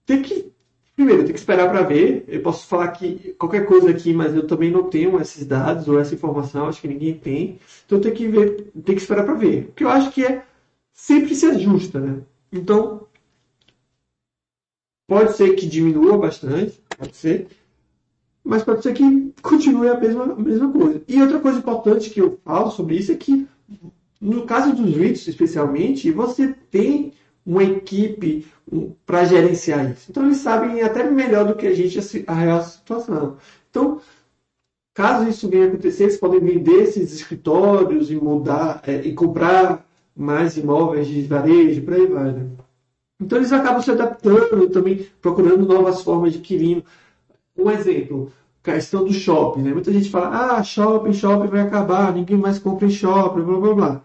tem 0.06 0.22
que. 0.22 0.52
Primeiro, 0.96 1.24
tem 1.24 1.34
que 1.34 1.40
esperar 1.40 1.70
para 1.70 1.84
ver. 1.84 2.26
Eu 2.28 2.42
posso 2.42 2.68
falar 2.68 2.90
que 2.92 3.34
qualquer 3.40 3.66
coisa 3.66 3.90
aqui, 3.90 4.14
mas 4.14 4.36
eu 4.36 4.46
também 4.48 4.70
não 4.72 4.90
tenho 4.90 5.20
esses 5.22 5.46
dados 5.46 5.88
ou 5.88 6.00
essa 6.00 6.14
informação, 6.14 6.68
acho 6.68 6.82
que 6.82 6.88
ninguém 6.88 7.18
tem. 7.18 7.60
Então 7.86 8.02
tem 8.02 8.14
que 8.14 8.28
ver, 8.28 8.72
tem 8.84 8.96
que 8.96 9.02
esperar 9.02 9.24
para 9.26 9.34
ver. 9.36 9.70
O 9.70 9.72
que 9.74 9.84
eu 9.84 9.90
acho 9.90 10.12
que 10.12 10.26
é 10.26 10.46
sempre 10.92 11.36
se 11.36 11.46
ajusta, 11.46 12.00
né? 12.00 12.22
Então, 12.52 13.08
pode 15.08 15.34
ser 15.38 15.56
que 15.56 15.66
diminua 15.66 16.18
bastante, 16.18 16.82
pode 16.98 17.16
ser, 17.16 17.48
mas 18.50 18.64
pode 18.64 18.82
ser 18.82 18.94
que 18.94 19.32
continue 19.44 19.90
a 19.90 20.00
mesma, 20.00 20.24
a 20.24 20.36
mesma 20.36 20.72
coisa. 20.72 21.04
E 21.08 21.22
outra 21.22 21.40
coisa 21.40 21.60
importante 21.60 22.10
que 22.10 22.20
eu 22.20 22.40
falo 22.44 22.72
sobre 22.72 22.96
isso 22.96 23.12
é 23.12 23.16
que, 23.16 23.48
no 24.20 24.44
caso 24.48 24.76
dos 24.76 24.96
REITs 24.96 25.28
especialmente, 25.28 26.12
você 26.12 26.56
tem 26.72 27.14
uma 27.46 27.64
equipe 27.64 28.48
para 29.06 29.24
gerenciar 29.24 29.92
isso. 29.92 30.08
Então, 30.10 30.26
eles 30.26 30.38
sabem 30.38 30.82
até 30.82 31.04
melhor 31.04 31.46
do 31.46 31.56
que 31.56 31.68
a 31.68 31.76
gente 31.76 32.26
a 32.26 32.34
real 32.34 32.64
situação. 32.64 33.38
Então, 33.70 34.02
caso 34.96 35.30
isso 35.30 35.48
venha 35.48 35.66
a 35.66 35.68
acontecer, 35.68 36.06
eles 36.06 36.18
podem 36.18 36.40
vender 36.40 36.82
esses 36.82 37.14
escritórios 37.14 38.10
e 38.10 38.16
mudar, 38.16 38.82
é, 38.88 38.96
e 38.96 39.14
comprar 39.14 39.86
mais 40.16 40.58
imóveis 40.58 41.08
de 41.08 41.22
varejo, 41.22 41.84
por 41.84 41.94
aí 41.94 42.08
vai, 42.08 42.32
né? 42.32 42.48
Então, 43.22 43.38
eles 43.38 43.52
acabam 43.52 43.80
se 43.80 43.92
adaptando 43.92 44.68
também, 44.70 45.06
procurando 45.22 45.68
novas 45.68 46.02
formas 46.02 46.32
de 46.32 46.40
adquirindo. 46.40 46.84
Um 47.56 47.70
exemplo, 47.70 48.32
questão 48.64 49.04
do 49.06 49.14
shopping, 49.14 49.62
né? 49.62 49.74
Muita 49.74 49.92
gente 49.92 50.10
fala, 50.10 50.58
ah, 50.58 50.64
shopping, 50.64 51.14
shopping 51.14 51.48
vai 51.48 51.62
acabar, 51.62 52.14
ninguém 52.14 52.38
mais 52.38 52.60
compra 52.60 52.86
em 52.88 52.92
shopping, 52.92 53.42
blá 53.42 53.58
blá 53.60 53.74
blá. 53.74 54.02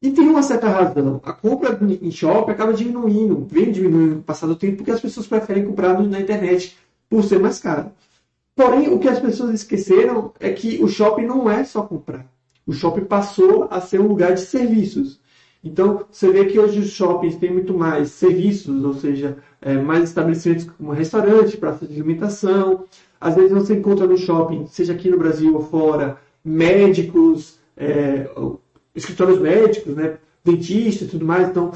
E 0.00 0.10
tem 0.12 0.28
uma 0.28 0.42
certa 0.42 0.68
razão. 0.68 1.20
A 1.24 1.32
compra 1.32 1.76
em 2.00 2.10
shopping 2.10 2.52
acaba 2.52 2.72
diminuindo, 2.72 3.46
vem 3.50 3.72
diminuindo 3.72 4.14
com 4.16 4.20
o 4.20 4.24
passar 4.24 4.46
do 4.46 4.54
tempo, 4.56 4.76
porque 4.76 4.92
as 4.92 5.00
pessoas 5.00 5.26
preferem 5.26 5.64
comprar 5.64 5.98
no- 5.98 6.08
na 6.08 6.20
internet 6.20 6.76
por 7.10 7.24
ser 7.24 7.40
mais 7.40 7.58
caro. 7.58 7.90
Porém, 8.54 8.92
o 8.92 8.98
que 8.98 9.08
as 9.08 9.18
pessoas 9.20 9.52
esqueceram 9.54 10.32
é 10.40 10.50
que 10.50 10.82
o 10.82 10.88
shopping 10.88 11.26
não 11.26 11.50
é 11.50 11.64
só 11.64 11.82
comprar. 11.82 12.26
O 12.66 12.72
shopping 12.72 13.04
passou 13.04 13.66
a 13.70 13.80
ser 13.80 14.00
um 14.00 14.06
lugar 14.08 14.34
de 14.34 14.40
serviços. 14.40 15.20
Então, 15.62 16.04
você 16.10 16.30
vê 16.30 16.44
que 16.44 16.58
hoje 16.58 16.78
os 16.78 16.90
shoppings 16.90 17.36
têm 17.36 17.52
muito 17.52 17.74
mais 17.76 18.10
serviços, 18.10 18.84
ou 18.84 18.94
seja, 18.94 19.38
é, 19.60 19.74
mais 19.74 20.04
estabelecimentos 20.04 20.66
como 20.76 20.92
restaurante, 20.92 21.56
praça 21.56 21.86
de 21.86 21.94
alimentação. 21.94 22.84
Às 23.20 23.34
vezes 23.34 23.52
você 23.52 23.74
encontra 23.74 24.06
no 24.06 24.16
shopping, 24.16 24.66
seja 24.66 24.92
aqui 24.92 25.10
no 25.10 25.18
Brasil 25.18 25.54
ou 25.54 25.62
fora, 25.62 26.18
médicos, 26.44 27.58
é, 27.76 28.28
escritórios 28.94 29.40
médicos, 29.40 29.94
né, 29.94 30.18
dentistas 30.44 31.08
e 31.08 31.10
tudo 31.10 31.24
mais. 31.24 31.48
Então, 31.48 31.72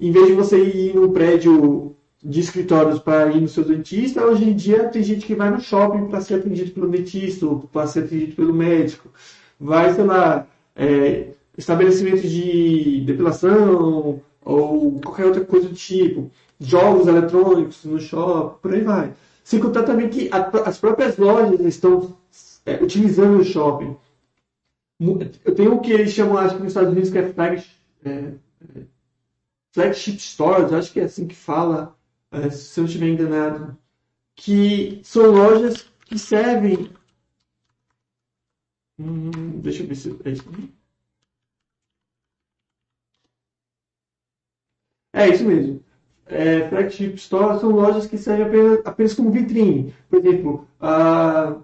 em 0.00 0.10
vez 0.10 0.26
de 0.26 0.32
você 0.32 0.58
ir 0.58 0.94
num 0.94 1.12
prédio 1.12 1.94
de 2.22 2.40
escritórios 2.40 2.98
para 2.98 3.30
ir 3.32 3.40
no 3.40 3.48
seu 3.48 3.64
dentista, 3.64 4.24
hoje 4.24 4.44
em 4.44 4.54
dia 4.54 4.88
tem 4.88 5.02
gente 5.02 5.26
que 5.26 5.34
vai 5.34 5.50
no 5.50 5.60
shopping 5.60 6.08
para 6.08 6.20
ser 6.20 6.34
atendido 6.34 6.72
pelo 6.72 6.88
dentista 6.88 7.46
ou 7.46 7.60
para 7.60 7.86
ser 7.86 8.00
atendido 8.00 8.34
pelo 8.34 8.52
médico. 8.52 9.10
Vai, 9.60 9.94
sei 9.94 10.04
lá, 10.04 10.46
é, 10.74 11.28
estabelecimentos 11.56 12.30
de 12.30 13.02
depilação 13.06 14.20
ou 14.44 15.00
qualquer 15.00 15.26
outra 15.26 15.44
coisa 15.44 15.68
do 15.68 15.74
tipo. 15.74 16.30
Jogos 16.58 17.06
eletrônicos 17.06 17.84
no 17.84 18.00
shopping, 18.00 18.58
por 18.60 18.74
aí 18.74 18.82
vai. 18.82 19.12
Sem 19.50 19.60
contar 19.60 19.84
também 19.84 20.10
que 20.10 20.28
a- 20.32 20.50
as 20.68 20.78
próprias 20.78 21.16
lojas 21.16 21.60
estão 21.60 22.16
é, 22.66 22.74
utilizando 22.82 23.38
o 23.38 23.44
shopping. 23.44 23.96
Eu 25.44 25.54
tenho 25.54 25.74
o 25.74 25.80
que 25.80 25.92
eles 25.92 26.12
chamam, 26.12 26.36
acho 26.38 26.56
que 26.56 26.62
nos 26.62 26.70
Estados 26.72 26.90
Unidos, 26.92 27.10
que 27.10 27.18
é 27.18 27.32
flag, 27.32 27.62
é, 28.04 28.10
é, 28.10 28.34
flagship 29.74 30.18
stores, 30.20 30.72
acho 30.72 30.92
que 30.92 31.00
é 31.00 31.04
assim 31.04 31.26
que 31.28 31.34
fala, 31.36 31.96
é, 32.32 32.50
se 32.50 32.78
eu 32.80 32.82
não 32.82 32.88
estiver 32.88 33.08
enganado, 33.08 33.76
que 34.36 35.00
são 35.04 35.30
lojas 35.32 35.86
que 36.06 36.18
servem. 36.18 36.90
Hum, 38.98 39.60
deixa 39.62 39.82
eu 39.82 39.86
ver 39.88 39.94
se 39.96 40.10
é 40.24 40.30
isso. 40.30 40.44
É 45.12 45.28
isso 45.28 45.44
mesmo. 45.44 45.82
É, 46.28 46.68
flagship 46.68 47.16
stores 47.18 47.60
são 47.60 47.70
lojas 47.70 48.06
que 48.06 48.18
servem 48.18 48.46
apenas, 48.46 48.80
apenas 48.84 49.14
como 49.14 49.30
vitrine. 49.30 49.94
Por 50.10 50.18
exemplo, 50.18 50.66
a, 50.80 51.54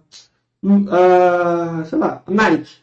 a, 0.90 1.84
sei 1.84 1.98
lá, 1.98 2.22
a 2.26 2.30
Nike. 2.30 2.76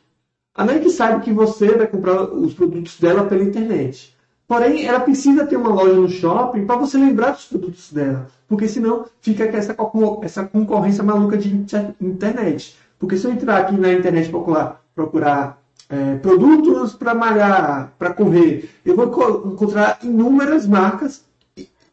A 0.56 0.66
Nike 0.66 0.90
sabe 0.90 1.24
que 1.24 1.32
você 1.32 1.78
vai 1.78 1.88
comprar 1.88 2.24
os 2.24 2.54
produtos 2.54 3.00
dela 3.00 3.26
pela 3.26 3.44
internet. 3.44 4.14
Porém, 4.48 4.86
ela 4.86 5.00
precisa 5.00 5.46
ter 5.46 5.56
uma 5.58 5.70
loja 5.70 5.94
no 5.94 6.10
shopping 6.10 6.66
para 6.66 6.76
você 6.76 6.98
lembrar 6.98 7.32
dos 7.32 7.46
produtos 7.46 7.94
dela. 7.94 8.28
Porque 8.48 8.68
senão 8.68 9.06
fica 9.22 9.44
essa, 9.46 9.76
essa 10.24 10.44
concorrência 10.44 11.04
maluca 11.04 11.38
de 11.38 11.54
inter- 11.56 11.94
internet. 12.02 12.76
Porque 12.98 13.16
se 13.16 13.26
eu 13.26 13.32
entrar 13.32 13.58
aqui 13.60 13.78
na 13.78 13.94
internet 13.94 14.28
procurar, 14.30 14.82
procurar 14.96 15.62
é, 15.88 16.16
produtos 16.16 16.94
para 16.94 17.14
malhar, 17.14 17.94
para 17.98 18.14
correr, 18.14 18.70
eu 18.84 18.96
vou 18.96 19.06
enco- 19.06 19.54
encontrar 19.54 20.00
inúmeras 20.04 20.68
marcas, 20.68 21.24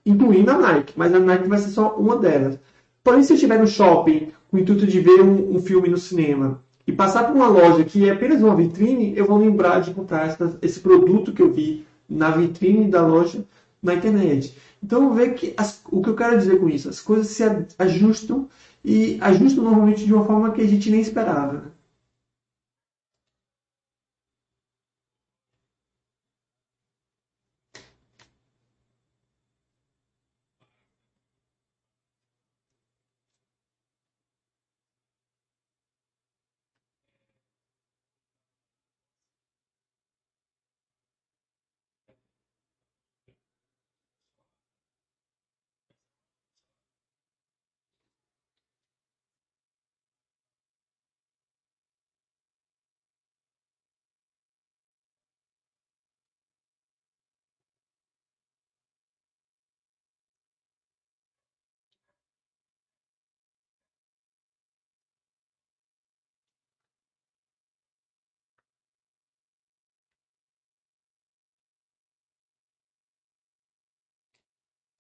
incluindo 0.07 0.51
a 0.53 0.59
Nike. 0.59 0.95
Mas 0.97 1.13
a 1.13 1.19
Nike 1.19 1.49
vai 1.49 1.59
ser 1.59 1.71
só 1.71 1.95
uma 1.97 2.17
delas. 2.17 2.59
Porém, 3.05 3.23
se 3.23 3.33
eu 3.33 3.35
estiver 3.35 3.59
no 3.59 3.67
shopping 3.67 4.29
com 4.51 4.57
o 4.57 4.61
intuito 4.61 4.87
de 4.87 5.01
ver 5.01 5.21
um, 5.23 5.57
um 5.57 5.61
filme 5.61 5.89
no 5.89 5.99
cinema 5.99 6.63
e 6.87 6.93
passar 6.93 7.25
por 7.25 7.37
uma 7.37 7.49
loja 7.49 7.85
que 7.85 8.09
é 8.09 8.13
apenas 8.13 8.41
uma 8.43 8.55
vitrine, 8.55 9.13
eu 9.17 9.27
vou 9.27 9.39
lembrar 9.39 9.81
de 9.81 9.93
comprar 9.93 10.29
essa- 10.29 10.57
esse 10.63 10.81
produto 10.81 11.33
que 11.33 11.43
eu 11.43 11.53
vi 11.53 11.85
na 12.09 12.31
vitrine 12.31 12.89
da 12.89 13.05
loja 13.05 13.45
na 13.83 13.95
internet. 13.95 14.57
Então, 14.83 15.13
vê 15.13 15.31
que 15.31 15.53
as- 15.57 15.83
o 15.91 16.01
que 16.01 16.11
eu 16.11 16.15
quero 16.15 16.39
dizer 16.39 16.59
com 16.61 16.69
isso, 16.69 16.89
as 16.89 17.01
coisas 17.01 17.29
se 17.29 17.43
ajustam 17.79 18.49
e 18.85 19.19
ajustam 19.21 19.65
normalmente 19.65 20.05
de 20.05 20.15
uma 20.15 20.25
forma 20.25 20.53
que 20.53 20.61
a 20.63 20.67
gente 20.67 20.91
nem 20.91 21.01
esperava. 21.01 21.53
né? 21.55 21.63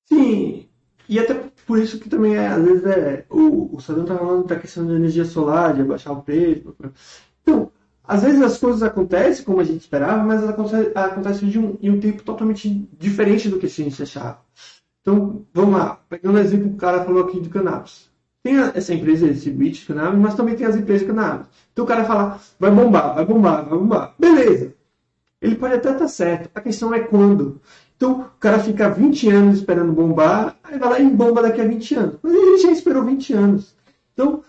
Sim, 0.07 0.69
e 1.09 1.19
até 1.19 1.35
por 1.67 1.79
isso 1.79 1.99
que 1.99 2.09
também 2.09 2.37
é, 2.37 2.47
às 2.49 2.63
vezes 2.63 2.85
é, 2.87 3.25
o, 3.31 3.77
o 3.77 3.81
Sadão 3.81 4.05
tá 4.05 4.17
falando 4.17 4.47
da 4.47 4.57
questão 4.59 4.87
de 4.87 4.95
energia 4.95 5.25
solar, 5.25 5.75
de 5.75 5.83
abaixar 5.83 6.13
o 6.13 6.23
preço. 6.23 6.75
Então, 7.43 7.71
às 8.05 8.23
vezes 8.23 8.41
as 8.41 8.59
coisas 8.59 8.83
acontecem 8.83 9.45
como 9.45 9.61
a 9.61 9.65
gente 9.65 9.81
esperava, 9.81 10.23
mas 10.23 10.43
elas 10.43 10.55
acontecem, 10.55 10.93
acontecem 10.95 11.49
de 11.49 11.59
um, 11.59 11.77
em 11.81 11.91
um 11.91 12.01
tempo 12.01 12.23
totalmente 12.23 12.89
diferente 12.99 13.49
do 13.49 13.59
que 13.59 13.67
a 13.67 13.69
gente 13.69 14.03
achava. 14.03 14.41
Então, 15.01 15.45
vamos 15.53 15.79
lá, 15.79 16.01
pegando 16.09 16.37
o 16.37 16.41
exemplo 16.41 16.69
que 16.69 16.75
o 16.75 16.79
cara 16.79 17.05
falou 17.05 17.25
aqui 17.25 17.41
de 17.41 17.49
cannabis. 17.49 18.11
Tem 18.43 18.59
essa 18.59 18.95
empresa, 18.95 19.27
esse 19.27 19.51
beat 19.51 19.75
de 19.75 19.87
cannabis, 19.87 20.21
mas 20.21 20.35
também 20.35 20.55
tem 20.55 20.67
as 20.67 20.77
empresas 20.77 21.03
de 21.03 21.13
cannabis. 21.13 21.47
Então 21.73 21.85
o 21.85 21.89
cara 21.89 22.05
fala, 22.05 22.41
vai 22.61 22.71
bombar, 22.71 23.15
vai 23.15 23.25
bombar, 23.25 23.69
vai 23.69 23.79
bombar. 23.79 24.15
Beleza. 24.19 24.73
Ele 25.41 25.57
pode 25.57 25.75
até 25.75 25.93
estar 25.93 26.09
certo. 26.09 26.51
A 26.55 26.61
questão 26.61 26.95
é 26.95 27.01
quando. 27.01 27.61
Então, 27.97 28.21
o 28.21 28.25
cara 28.39 28.59
fica 28.59 28.91
20 28.91 29.31
anos 29.31 29.59
esperando 29.59 29.93
bombar, 29.93 30.57
aí 30.63 30.79
vai 30.79 30.89
lá 30.89 31.01
e 31.01 31.11
bomba 31.11 31.43
daqui 31.43 31.61
a 31.61 31.67
20 31.67 31.95
anos. 31.95 32.17
Mas 32.23 32.35
ele 32.35 32.59
já 32.59 32.71
esperou 32.71 33.05
20 33.05 33.33
anos. 33.33 33.75
Então, 34.13 34.43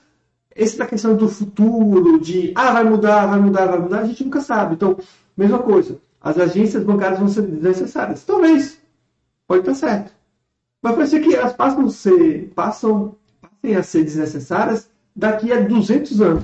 essa 0.53 0.78
da 0.78 0.86
questão 0.86 1.15
do 1.15 1.30
futuro, 1.30 2.19
de, 2.19 2.52
ah, 2.56 2.74
vai 2.74 2.84
mudar, 2.84 3.26
vai 3.28 3.40
mudar, 3.40 3.68
vai 3.68 3.80
mudar, 3.80 3.99
a 3.99 4.06
gente 4.06 4.24
nunca 4.24 4.41
sabe. 4.41 4.76
Então, 4.76 4.98
mesma 5.36 5.60
coisa. 5.60 5.99
As 6.19 6.38
agências 6.38 6.84
bancárias 6.84 7.19
vão 7.19 7.30
ser 7.30 7.44
desnecessárias. 7.44 8.26
Talvez. 8.26 8.82
Pode 9.48 9.61
estar 9.61 9.76
certo. 9.76 10.11
Mas 10.82 10.95
pode 10.95 11.10
ser 11.10 11.22
que 11.22 11.34
elas 11.34 11.53
passam 11.53 11.86
a 11.86 11.90
ser, 11.90 12.52
passam, 12.53 13.15
passem 13.40 13.76
a 13.76 13.84
ser 13.84 14.03
desnecessárias 14.03 14.90
daqui 15.15 15.53
a 15.53 15.61
200 15.61 16.22
anos. 16.22 16.44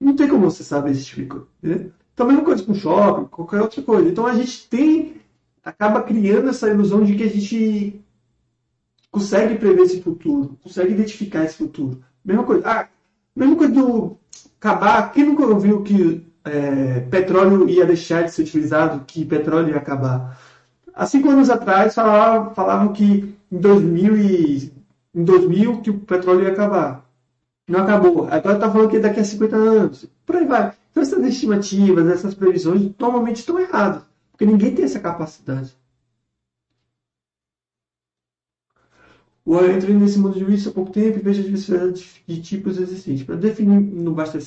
Não 0.00 0.16
tem 0.16 0.28
como 0.28 0.50
você 0.50 0.64
saber 0.64 0.92
esse 0.92 1.04
tipo 1.04 1.46
de. 1.62 1.72
Entendeu? 1.72 1.99
Então, 2.20 2.28
mesma 2.28 2.44
coisa 2.44 2.62
com 2.62 2.74
shopping, 2.74 3.24
qualquer 3.28 3.62
outra 3.62 3.80
coisa. 3.80 4.06
Então, 4.06 4.26
a 4.26 4.34
gente 4.34 4.68
tem, 4.68 5.22
acaba 5.64 6.02
criando 6.02 6.50
essa 6.50 6.68
ilusão 6.68 7.02
de 7.02 7.16
que 7.16 7.22
a 7.22 7.28
gente 7.30 7.98
consegue 9.10 9.54
prever 9.54 9.84
esse 9.84 10.02
futuro, 10.02 10.54
consegue 10.62 10.92
identificar 10.92 11.46
esse 11.46 11.56
futuro. 11.56 12.04
Mesma 12.22 12.44
coisa. 12.44 12.62
Ah, 12.68 12.88
mesma 13.34 13.56
coisa 13.56 13.72
do 13.72 14.18
acabar. 14.58 15.10
Quem 15.12 15.24
nunca 15.24 15.46
ouviu 15.46 15.82
que 15.82 16.26
é, 16.44 17.00
petróleo 17.10 17.66
ia 17.70 17.86
deixar 17.86 18.24
de 18.24 18.32
ser 18.32 18.42
utilizado, 18.42 19.02
que 19.06 19.24
petróleo 19.24 19.70
ia 19.70 19.78
acabar? 19.78 20.38
Há 20.92 21.06
cinco 21.06 21.30
anos 21.30 21.48
atrás 21.48 21.94
falavam, 21.94 22.54
falavam 22.54 22.92
que 22.92 23.34
em 23.50 23.58
2000, 23.58 24.16
e, 24.18 24.72
em 25.14 25.24
2000 25.24 25.80
que 25.80 25.88
o 25.88 26.00
petróleo 26.00 26.42
ia 26.42 26.52
acabar. 26.52 27.02
Não 27.66 27.80
acabou. 27.80 28.28
Agora 28.30 28.56
está 28.56 28.70
falando 28.70 28.90
que 28.90 28.98
daqui 28.98 29.20
a 29.20 29.24
50 29.24 29.56
anos. 29.56 30.06
Por 30.26 30.36
aí 30.36 30.44
vai. 30.44 30.79
Então 31.00 31.18
essas 31.18 31.32
estimativas, 31.32 32.06
essas 32.08 32.34
previsões 32.34 32.92
normalmente 32.98 33.36
estão 33.36 33.58
erradas, 33.58 34.04
porque 34.30 34.44
ninguém 34.44 34.74
tem 34.74 34.84
essa 34.84 35.00
capacidade. 35.00 35.74
Eu 39.46 39.74
entrei 39.74 39.94
nesse 39.94 40.18
mundo 40.18 40.34
de 40.34 40.40
juízo 40.40 40.68
há 40.68 40.72
pouco 40.72 40.92
tempo 40.92 41.18
e 41.18 41.22
vejo 41.22 41.40
a 41.40 41.44
diversidade 41.44 42.22
de 42.26 42.42
tipos 42.42 42.78
existentes. 42.78 43.24
Para 43.24 43.36
definir 43.36 43.80
no 43.80 44.12
Basta, 44.12 44.38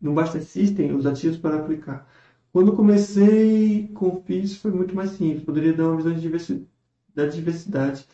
no 0.00 0.12
Basta 0.12 0.40
System 0.40 0.94
os 0.96 1.06
ativos 1.06 1.38
para 1.38 1.56
aplicar. 1.60 2.08
Quando 2.52 2.74
comecei 2.74 3.88
com 3.94 4.20
FIS 4.22 4.56
foi 4.56 4.72
muito 4.72 4.94
mais 4.96 5.10
simples, 5.10 5.44
poderia 5.44 5.72
dar 5.72 5.88
uma 5.88 5.96
visão 5.96 6.12
de 6.12 6.20
diversidade, 6.20 6.68
da 7.14 7.26
diversidade. 7.26 8.06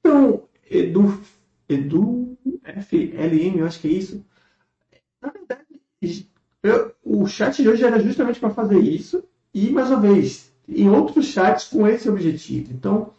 Então, 0.00 0.48
Edu, 0.68 1.20
Edu 1.68 2.36
FLM, 2.64 3.58
eu 3.58 3.66
acho 3.66 3.80
que 3.80 3.88
é 3.88 3.92
isso. 3.92 4.24
Na 5.22 5.30
verdade, 5.30 5.64
eu, 6.62 6.92
o 7.04 7.26
chat 7.26 7.62
de 7.62 7.68
hoje 7.68 7.84
era 7.84 8.00
justamente 8.00 8.40
para 8.40 8.50
fazer 8.50 8.78
isso 8.78 9.22
e, 9.54 9.70
mais 9.70 9.88
uma 9.90 10.00
vez, 10.00 10.52
em 10.68 10.88
outros 10.90 11.26
chats 11.26 11.68
com 11.68 11.86
esse 11.86 12.08
objetivo. 12.08 12.72
Então, 12.72 13.10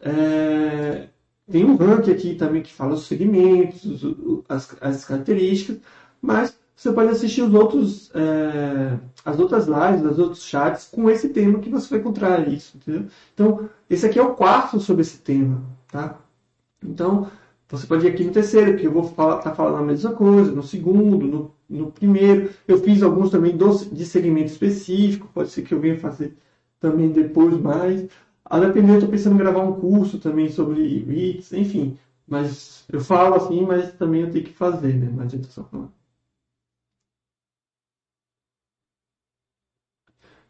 é, 0.00 1.08
tem 1.50 1.64
um 1.64 1.76
ranking 1.76 2.10
aqui 2.10 2.34
também 2.34 2.62
que 2.62 2.72
fala 2.72 2.94
os 2.94 3.06
segmentos, 3.06 4.02
as, 4.48 4.76
as 4.80 5.04
características, 5.04 5.78
mas 6.20 6.58
você 6.74 6.92
pode 6.92 7.10
assistir 7.10 7.42
os 7.42 7.54
outros, 7.54 8.10
é, 8.14 8.98
as 9.24 9.38
outras 9.38 9.66
lives, 9.66 10.10
os 10.10 10.18
outros 10.18 10.44
chats 10.44 10.88
com 10.88 11.08
esse 11.08 11.30
tema 11.30 11.58
que 11.58 11.70
você 11.70 11.88
vai 11.88 12.00
encontrar 12.00 12.46
isso, 12.48 12.76
entendeu? 12.76 13.08
Então, 13.32 13.70
esse 13.88 14.04
aqui 14.04 14.18
é 14.18 14.22
o 14.22 14.34
quarto 14.34 14.78
sobre 14.78 15.02
esse 15.02 15.18
tema, 15.18 15.62
tá? 15.90 16.18
Então, 16.84 17.30
você 17.68 17.86
pode 17.86 18.06
ir 18.06 18.10
aqui 18.10 18.24
no 18.24 18.32
terceiro, 18.32 18.76
que 18.76 18.86
eu 18.86 18.92
vou 18.92 19.06
estar 19.06 19.38
tá 19.38 19.54
falando 19.54 19.78
a 19.78 19.86
mesma 19.86 20.12
coisa, 20.12 20.52
no 20.52 20.62
segundo, 20.62 21.26
no 21.26 21.55
no 21.68 21.90
primeiro. 21.92 22.50
Eu 22.66 22.78
fiz 22.82 23.02
alguns 23.02 23.30
também 23.30 23.56
de 23.56 24.04
segmento 24.06 24.50
específico, 24.52 25.28
pode 25.34 25.50
ser 25.50 25.62
que 25.62 25.74
eu 25.74 25.80
venha 25.80 25.98
fazer 25.98 26.36
também 26.80 27.10
depois 27.12 27.58
mais. 27.60 28.08
A 28.44 28.58
depender, 28.60 28.92
eu 28.92 28.94
estou 28.96 29.10
pensando 29.10 29.34
em 29.34 29.38
gravar 29.38 29.62
um 29.64 29.80
curso 29.80 30.18
também 30.18 30.48
sobre 30.48 30.98
REITs, 31.04 31.52
enfim. 31.52 31.98
Mas 32.26 32.84
eu 32.92 33.00
falo 33.00 33.34
assim, 33.36 33.62
mas 33.62 33.92
também 33.94 34.22
eu 34.22 34.30
tenho 34.30 34.44
que 34.44 34.52
fazer, 34.52 34.94
né? 34.94 35.10
Não 35.10 35.22
adianta 35.24 35.48
só 35.48 35.64
falar. 35.64 35.90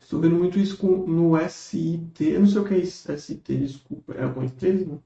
Estou 0.01 0.21
vendo 0.21 0.37
muito 0.37 0.59
isso 0.59 0.79
com, 0.79 1.07
no 1.07 1.37
SIT. 1.37 2.25
Eu 2.31 2.41
não 2.41 2.47
sei 2.47 2.61
o 2.61 2.65
que 2.65 2.75
é 2.75 3.17
SIT, 3.17 3.57
desculpa. 3.59 4.15
É 4.15 4.25
alguma 4.25 4.47
empresa? 4.47 5.03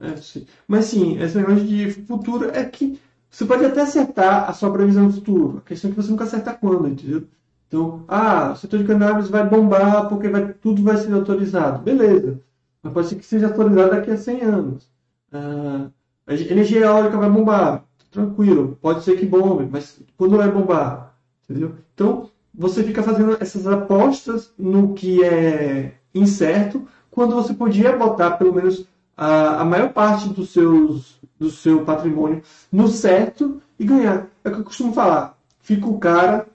É, 0.00 0.16
sim. 0.16 0.46
Mas 0.66 0.86
sim, 0.86 1.18
esse 1.18 1.36
negócio 1.36 1.66
de 1.66 1.90
futuro 1.90 2.50
é 2.50 2.64
que 2.64 3.00
você 3.30 3.44
pode 3.44 3.64
até 3.64 3.82
acertar 3.82 4.48
a 4.48 4.52
sua 4.52 4.72
previsão 4.72 5.08
do 5.08 5.12
futuro. 5.14 5.58
A 5.58 5.60
questão 5.68 5.90
é 5.90 5.94
que 5.94 6.00
você 6.00 6.10
nunca 6.10 6.24
acerta 6.24 6.54
quando, 6.54 6.88
entendeu? 6.88 7.26
Então, 7.66 8.04
ah, 8.08 8.52
o 8.52 8.56
setor 8.56 8.78
de 8.80 8.86
cannabis 8.86 9.28
vai 9.28 9.46
bombar 9.48 10.08
porque 10.08 10.28
vai, 10.28 10.52
tudo 10.54 10.82
vai 10.82 10.96
ser 10.96 11.12
autorizado. 11.12 11.82
Beleza. 11.82 12.40
Mas 12.82 12.92
pode 12.92 13.08
ser 13.08 13.16
que 13.16 13.26
seja 13.26 13.48
autorizado 13.48 13.90
daqui 13.90 14.10
a 14.10 14.16
100 14.16 14.42
anos. 14.42 14.90
Ah, 15.32 15.90
a 16.26 16.34
energia 16.34 16.80
eólica 16.86 17.18
vai 17.18 17.30
bombar. 17.30 17.84
Tranquilo. 18.10 18.78
Pode 18.80 19.04
ser 19.04 19.18
que 19.18 19.26
bombe, 19.26 19.68
mas 19.70 20.00
quando 20.16 20.36
vai 20.36 20.50
bombar? 20.50 21.14
Entendeu? 21.44 21.74
Então, 21.94 22.30
você 22.54 22.82
fica 22.82 23.02
fazendo 23.02 23.36
essas 23.40 23.66
apostas 23.66 24.52
no 24.58 24.94
que 24.94 25.22
é 25.22 25.94
incerto, 26.14 26.86
quando 27.10 27.34
você 27.34 27.52
podia 27.52 27.96
botar 27.96 28.32
pelo 28.32 28.54
menos 28.54 28.86
a, 29.18 29.64
maior 29.64 29.92
parte 29.92 30.28
dos 30.28 30.50
seus, 30.50 31.20
do 31.36 31.50
seu 31.50 31.84
patrimônio 31.84 32.40
no 32.70 32.86
certo 32.86 33.60
e 33.76 33.84
ganhar. 33.84 34.28
É 34.44 34.48
o 34.48 34.52
que 34.52 34.60
eu 34.60 34.64
costumo 34.64 34.92
falar. 34.92 35.36
Fica 35.58 35.88
o 35.88 35.98
cara, 35.98 36.46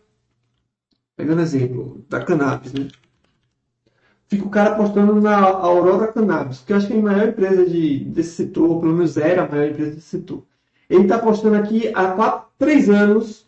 pegando 1.18 1.41
exemplo 1.41 2.06
da 2.10 2.23
cannabis, 2.23 2.72
né? 2.72 2.88
Fica 4.27 4.45
o 4.45 4.49
cara 4.49 4.72
apostando 4.72 5.22
na 5.22 5.38
Aurora 5.38 6.11
Cannabis, 6.11 6.61
que 6.61 6.73
eu 6.73 6.77
acho 6.77 6.88
que 6.88 6.94
é 6.94 6.98
a 6.98 7.02
maior 7.02 7.27
empresa 7.27 7.65
de, 7.65 8.06
desse 8.06 8.31
setor, 8.31 8.68
ou 8.68 8.80
pelo 8.80 8.94
menos 8.94 9.18
era 9.18 9.44
a 9.44 9.48
maior 9.49 9.69
empresa 9.69 9.91
desse 9.91 10.07
setor. 10.07 10.44
Ele 10.90 11.03
está 11.03 11.18
apostando 11.18 11.56
aqui 11.56 11.91
há 11.94 12.11
4, 12.14 12.48
3 12.57 12.90
anos 12.90 13.48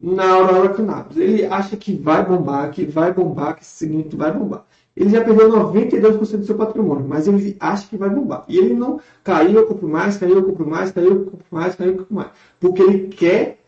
na 0.00 0.30
Aurora 0.30 0.72
Cannabis. 0.72 1.16
Ele 1.16 1.44
acha 1.44 1.76
que 1.76 1.94
vai 1.94 2.24
bombar, 2.24 2.70
que 2.70 2.86
vai 2.86 3.12
bombar, 3.12 3.56
que 3.56 3.62
esse 3.62 3.72
seguinte 3.72 4.16
vai 4.16 4.32
bombar 4.32 4.64
ele 4.96 5.10
já 5.10 5.24
perdeu 5.24 5.50
92% 5.50 6.38
do 6.38 6.46
seu 6.46 6.56
patrimônio, 6.56 7.06
mas 7.08 7.26
ele 7.26 7.56
acha 7.58 7.88
que 7.88 7.96
vai 7.96 8.08
bombar. 8.08 8.44
E 8.48 8.56
ele 8.56 8.74
não 8.74 9.00
caiu, 9.24 9.58
eu 9.58 9.66
compro 9.66 9.88
mais, 9.88 10.16
caiu, 10.16 10.36
eu 10.36 10.44
compro 10.44 10.68
mais, 10.68 10.92
caiu, 10.92 11.10
eu 11.10 11.24
compro 11.24 11.46
mais, 11.50 11.74
caiu, 11.74 11.92
eu 11.92 11.98
compro 11.98 12.14
mais. 12.14 12.30
Porque 12.60 12.82
ele 12.82 13.08
quer 13.08 13.58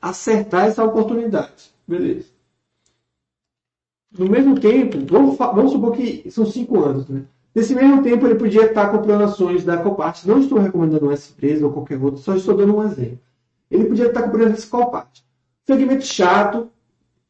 acertar 0.00 0.66
essa 0.66 0.82
oportunidade. 0.82 1.72
Beleza. 1.86 2.30
No 4.18 4.28
mesmo 4.28 4.58
tempo, 4.58 4.98
vamos, 5.08 5.38
vamos 5.38 5.72
supor 5.72 5.92
que 5.92 6.28
são 6.30 6.44
5 6.44 6.80
anos, 6.84 7.08
né? 7.08 7.24
Nesse 7.54 7.74
mesmo 7.74 8.02
tempo, 8.02 8.26
ele 8.26 8.34
podia 8.34 8.64
estar 8.64 8.90
comprando 8.90 9.22
ações 9.22 9.62
da 9.62 9.76
Copart. 9.76 10.24
Não 10.24 10.40
estou 10.40 10.58
recomendando 10.58 11.10
essa 11.12 11.30
empresa 11.30 11.64
ou 11.64 11.72
qualquer 11.72 12.02
outra, 12.02 12.20
só 12.20 12.34
estou 12.34 12.56
dando 12.56 12.76
um 12.76 12.82
exemplo. 12.82 13.20
Ele 13.70 13.84
podia 13.84 14.06
estar 14.06 14.22
comprando 14.22 14.52
essa 14.52 14.66
Copart. 14.66 15.20
Segmento 15.64 16.04
chato, 16.04 16.70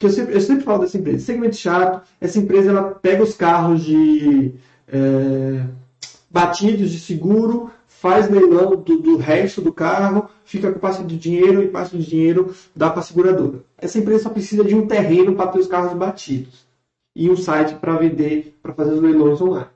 que 0.03 0.07
eu 0.07 0.11
sempre, 0.11 0.35
eu 0.35 0.41
sempre 0.41 0.65
falo 0.65 0.81
dessa 0.81 0.99
empresa, 0.99 1.25
segmento 1.25 1.55
chato, 1.55 2.03
essa 2.21 2.39
empresa 2.39 2.71
ela 2.71 2.83
pega 2.91 3.23
os 3.23 3.35
carros 3.35 3.85
de 3.85 4.53
é, 4.89 5.65
batidos 6.29 6.91
de 6.91 6.99
seguro, 6.99 7.71
faz 7.87 8.29
leilão 8.29 8.71
do, 8.71 8.99
do, 8.99 9.17
resto 9.17 9.63
do 9.63 9.73
carro, 9.73 10.29
fica 10.45 10.73
com 10.73 10.81
parte 10.81 11.05
do 11.05 11.17
dinheiro 11.17 11.63
e 11.63 11.69
parte 11.69 11.97
do 11.97 12.03
dinheiro 12.03 12.53
dá 12.75 12.91
para 12.91 12.99
a 12.99 13.05
seguradora. 13.05 13.61
Essa 13.79 14.01
empresa 14.01 14.25
só 14.25 14.31
precisa 14.31 14.65
de 14.65 14.75
um 14.75 14.89
terreno 14.89 15.37
para 15.37 15.53
ter 15.53 15.61
os 15.61 15.69
carros 15.69 15.97
batidos 15.97 16.67
e 17.15 17.31
um 17.31 17.37
site 17.37 17.77
para 17.77 17.97
vender, 17.97 18.59
para 18.61 18.73
fazer 18.73 18.95
os 18.95 19.01
leilões 19.01 19.41
online. 19.41 19.69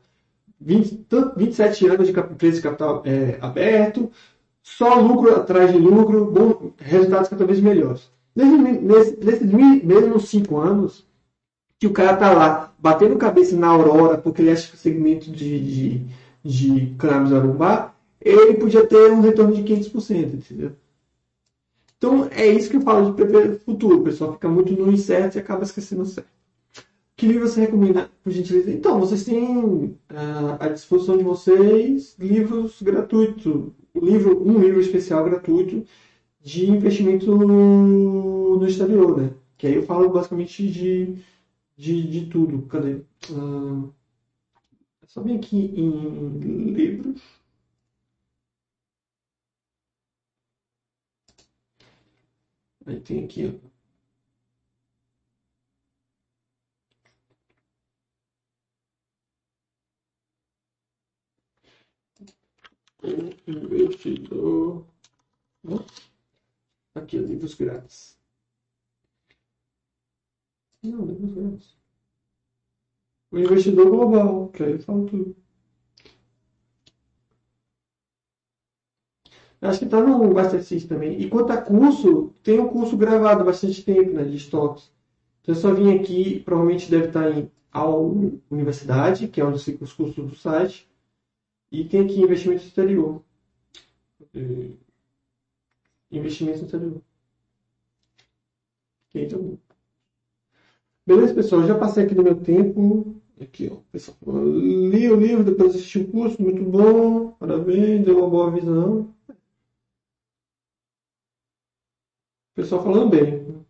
20, 0.61 1.07
27 1.37 1.87
anos 1.87 2.09
de 2.09 2.19
empresa 2.19 2.57
de 2.57 2.63
capital 2.63 3.03
é, 3.05 3.39
aberto, 3.41 4.11
só 4.61 4.99
lucro 4.99 5.37
atrás 5.37 5.71
de 5.71 5.79
lucro, 5.79 6.25
bom, 6.25 6.73
resultados 6.79 7.29
cada 7.29 7.47
vez 7.47 7.61
melhores. 7.61 8.11
Nesses, 8.37 9.19
nesses 9.19 9.51
mesmos 9.83 10.29
cinco 10.29 10.59
anos, 10.59 11.07
que 11.79 11.87
o 11.87 11.93
cara 11.93 12.17
tá 12.17 12.33
lá 12.33 12.75
batendo 12.79 13.17
cabeça 13.17 13.57
na 13.57 13.69
Aurora, 13.69 14.19
porque 14.19 14.43
ele 14.43 14.51
acha 14.51 14.69
que 14.69 14.75
o 14.75 14.79
segmento 14.79 15.31
de, 15.31 15.59
de, 15.59 16.07
de 16.45 16.95
ele 18.21 18.55
podia 18.55 18.87
ter 18.87 19.11
um 19.13 19.21
retorno 19.21 19.55
de 19.55 19.63
500%, 19.63 20.35
entendeu? 20.35 20.73
Então, 21.97 22.29
é 22.31 22.47
isso 22.47 22.69
que 22.69 22.77
eu 22.77 22.83
falo 22.83 23.15
de 23.15 23.59
futuro. 23.59 24.03
Pessoal 24.03 24.35
fica 24.35 24.49
muito 24.49 24.73
no 24.73 24.93
incerto 24.93 25.37
e 25.37 25.39
acaba 25.39 25.63
esquecendo 25.63 26.03
o 26.03 26.07
certo. 26.07 26.29
Que 27.17 27.27
livro 27.27 27.49
você 27.49 27.63
recomenda, 27.63 28.11
por 28.23 28.31
gentileza? 28.31 28.71
Então, 28.71 29.01
vocês 29.01 29.25
têm 29.25 29.85
uh, 29.87 29.97
à 30.61 30.69
disposição 30.69 31.17
de 31.17 31.25
vocês 31.25 32.15
livros 32.19 32.83
gratuitos. 32.83 33.73
Livro, 33.95 34.47
um 34.47 34.59
livro 34.59 34.81
especial 34.81 35.25
gratuito 35.25 35.83
de 36.47 36.71
investimento 36.71 37.27
no, 37.37 38.65
exterior, 38.69 39.21
né? 39.21 39.35
Que 39.59 39.67
aí 39.67 39.75
eu 39.75 39.83
falo 39.83 40.09
basicamente 40.11 40.71
de, 40.71 41.17
de, 41.77 42.09
de 42.09 42.27
tudo. 42.27 42.63
Cadê? 42.69 43.03
Uh, 43.31 43.93
só 45.07 45.21
vem 45.23 45.37
aqui 45.39 45.57
em 45.57 46.73
livros. 46.73 47.21
Aí 52.87 53.01
tem 53.01 53.25
aqui, 53.25 53.47
ó. 53.47 53.67
investidor. 63.49 64.87
Aqui, 66.97 67.19
livros 67.19 67.55
grátis. 67.55 68.19
Não, 70.83 71.05
livros 71.05 71.33
grátis. 71.33 71.77
O 73.31 73.39
investidor 73.39 73.91
global, 73.91 74.49
que 74.49 74.63
aí 74.63 74.73
eu 74.73 74.79
tudo. 75.07 75.37
Acho 79.61 79.81
que 79.81 79.85
está 79.87 80.01
no 80.01 80.33
Master 80.33 80.89
também. 80.89 81.21
E 81.21 81.29
quanto 81.29 81.53
a 81.53 81.61
curso, 81.61 82.33
tem 82.43 82.61
um 82.61 82.69
curso 82.69 82.97
gravado 82.97 83.45
bastante 83.45 83.83
tempo, 83.85 84.13
né, 84.13 84.25
de 84.25 84.37
estoques. 84.37 84.91
Então 85.43 85.55
eu 85.55 85.61
só 85.61 85.75
vim 85.75 85.95
aqui, 85.99 86.41
provavelmente 86.41 86.91
deve 86.91 87.09
estar 87.09 87.31
em 87.31 87.51
a 87.73 87.87
universidade, 88.51 89.29
que 89.29 89.41
é 89.41 89.45
onde 89.45 89.63
fica 89.63 89.85
os 89.85 89.93
cursos 89.93 90.25
do 90.25 90.35
site. 90.35 90.89
E 91.71 91.85
tem 91.85 92.01
aqui 92.01 92.23
investimento 92.23 92.65
exterior. 92.65 93.23
Investimento 96.11 96.65
exterior. 96.65 97.03
Ok, 99.09 99.25
então. 99.25 99.59
Beleza, 101.07 101.35
pessoal? 101.35 101.67
Já 101.67 101.79
passei 101.79 102.05
aqui 102.05 102.15
no 102.15 102.23
meu 102.23 102.37
tempo. 102.41 103.21
Aqui, 103.41 103.69
ó. 103.73 103.77
Pessoal, 103.93 104.17
li 104.45 105.11
o 105.11 105.17
livro, 105.17 105.45
depois 105.45 105.75
assisti 105.75 105.99
o 105.99 106.09
curso, 106.11 106.41
muito 106.43 106.63
bom. 106.65 107.33
Parabéns, 107.33 108.05
deu 108.05 108.19
uma 108.19 108.31
boa 108.31 108.51
visão. 108.51 109.15
Pessoal 112.55 112.83
falando 112.83 113.11
bem. 113.11 113.65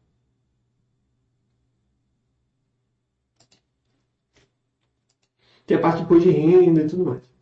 Tem 5.66 5.76
a 5.76 5.80
parte 5.80 6.02
depois 6.02 6.22
de 6.22 6.30
renda 6.30 6.82
e 6.82 6.86
tudo 6.86 7.04
mais. 7.04 7.35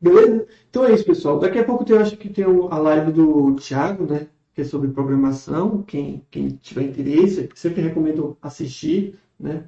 Beleza? 0.00 0.46
Então 0.70 0.84
é 0.84 0.94
isso, 0.94 1.04
pessoal. 1.04 1.38
Daqui 1.38 1.58
a 1.58 1.64
pouco 1.64 1.84
eu 1.90 2.00
acho 2.00 2.16
que 2.16 2.28
tem 2.28 2.44
a 2.44 2.78
live 2.78 3.12
do 3.12 3.54
Thiago, 3.56 4.06
né? 4.06 4.28
Que 4.54 4.62
é 4.62 4.64
sobre 4.64 4.88
programação. 4.88 5.82
Quem, 5.82 6.24
quem 6.30 6.48
tiver 6.48 6.82
interesse, 6.82 7.48
sempre 7.54 7.82
recomendo 7.82 8.36
assistir, 8.40 9.18
né? 9.38 9.64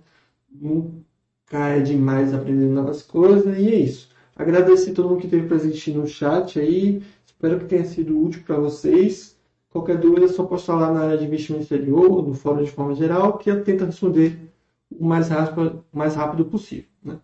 Nunca 0.50 1.04
é 1.52 1.80
demais 1.80 2.32
aprendendo 2.32 2.72
novas 2.72 3.02
coisas. 3.02 3.58
E 3.58 3.68
é 3.68 3.74
isso. 3.76 4.08
Agradecer 4.36 4.92
a 4.92 4.94
todo 4.94 5.08
mundo 5.08 5.20
que 5.20 5.26
esteve 5.26 5.48
presente 5.48 5.92
no 5.92 6.06
chat 6.06 6.58
aí. 6.58 7.02
Espero 7.26 7.58
que 7.58 7.66
tenha 7.66 7.84
sido 7.84 8.18
útil 8.18 8.42
para 8.44 8.56
vocês. 8.56 9.36
Qualquer 9.70 9.98
dúvida 9.98 10.26
é 10.26 10.28
só 10.28 10.44
postar 10.44 10.74
lá 10.76 10.92
na 10.92 11.00
área 11.00 11.18
de 11.18 11.24
investimento 11.24 11.62
exterior, 11.62 12.26
no 12.26 12.34
fórum 12.34 12.62
de 12.62 12.70
forma 12.70 12.94
geral, 12.94 13.38
que 13.38 13.50
eu 13.50 13.62
tento 13.62 13.84
responder 13.84 14.50
o 14.90 15.04
mais 15.04 15.28
rápido, 15.28 15.84
mais 15.92 16.16
rápido 16.16 16.44
possível. 16.44 16.88
Né? 17.02 17.18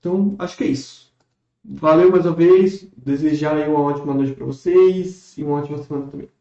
Então, 0.00 0.34
acho 0.38 0.56
que 0.56 0.64
é 0.64 0.68
isso. 0.68 1.05
Valeu 1.68 2.10
mais 2.10 2.24
uma 2.24 2.34
vez. 2.34 2.88
Desejar 2.96 3.68
uma 3.68 3.80
ótima 3.80 4.14
noite 4.14 4.32
para 4.34 4.46
vocês 4.46 5.36
e 5.36 5.42
uma 5.44 5.58
ótima 5.58 5.78
semana 5.78 6.06
também. 6.10 6.35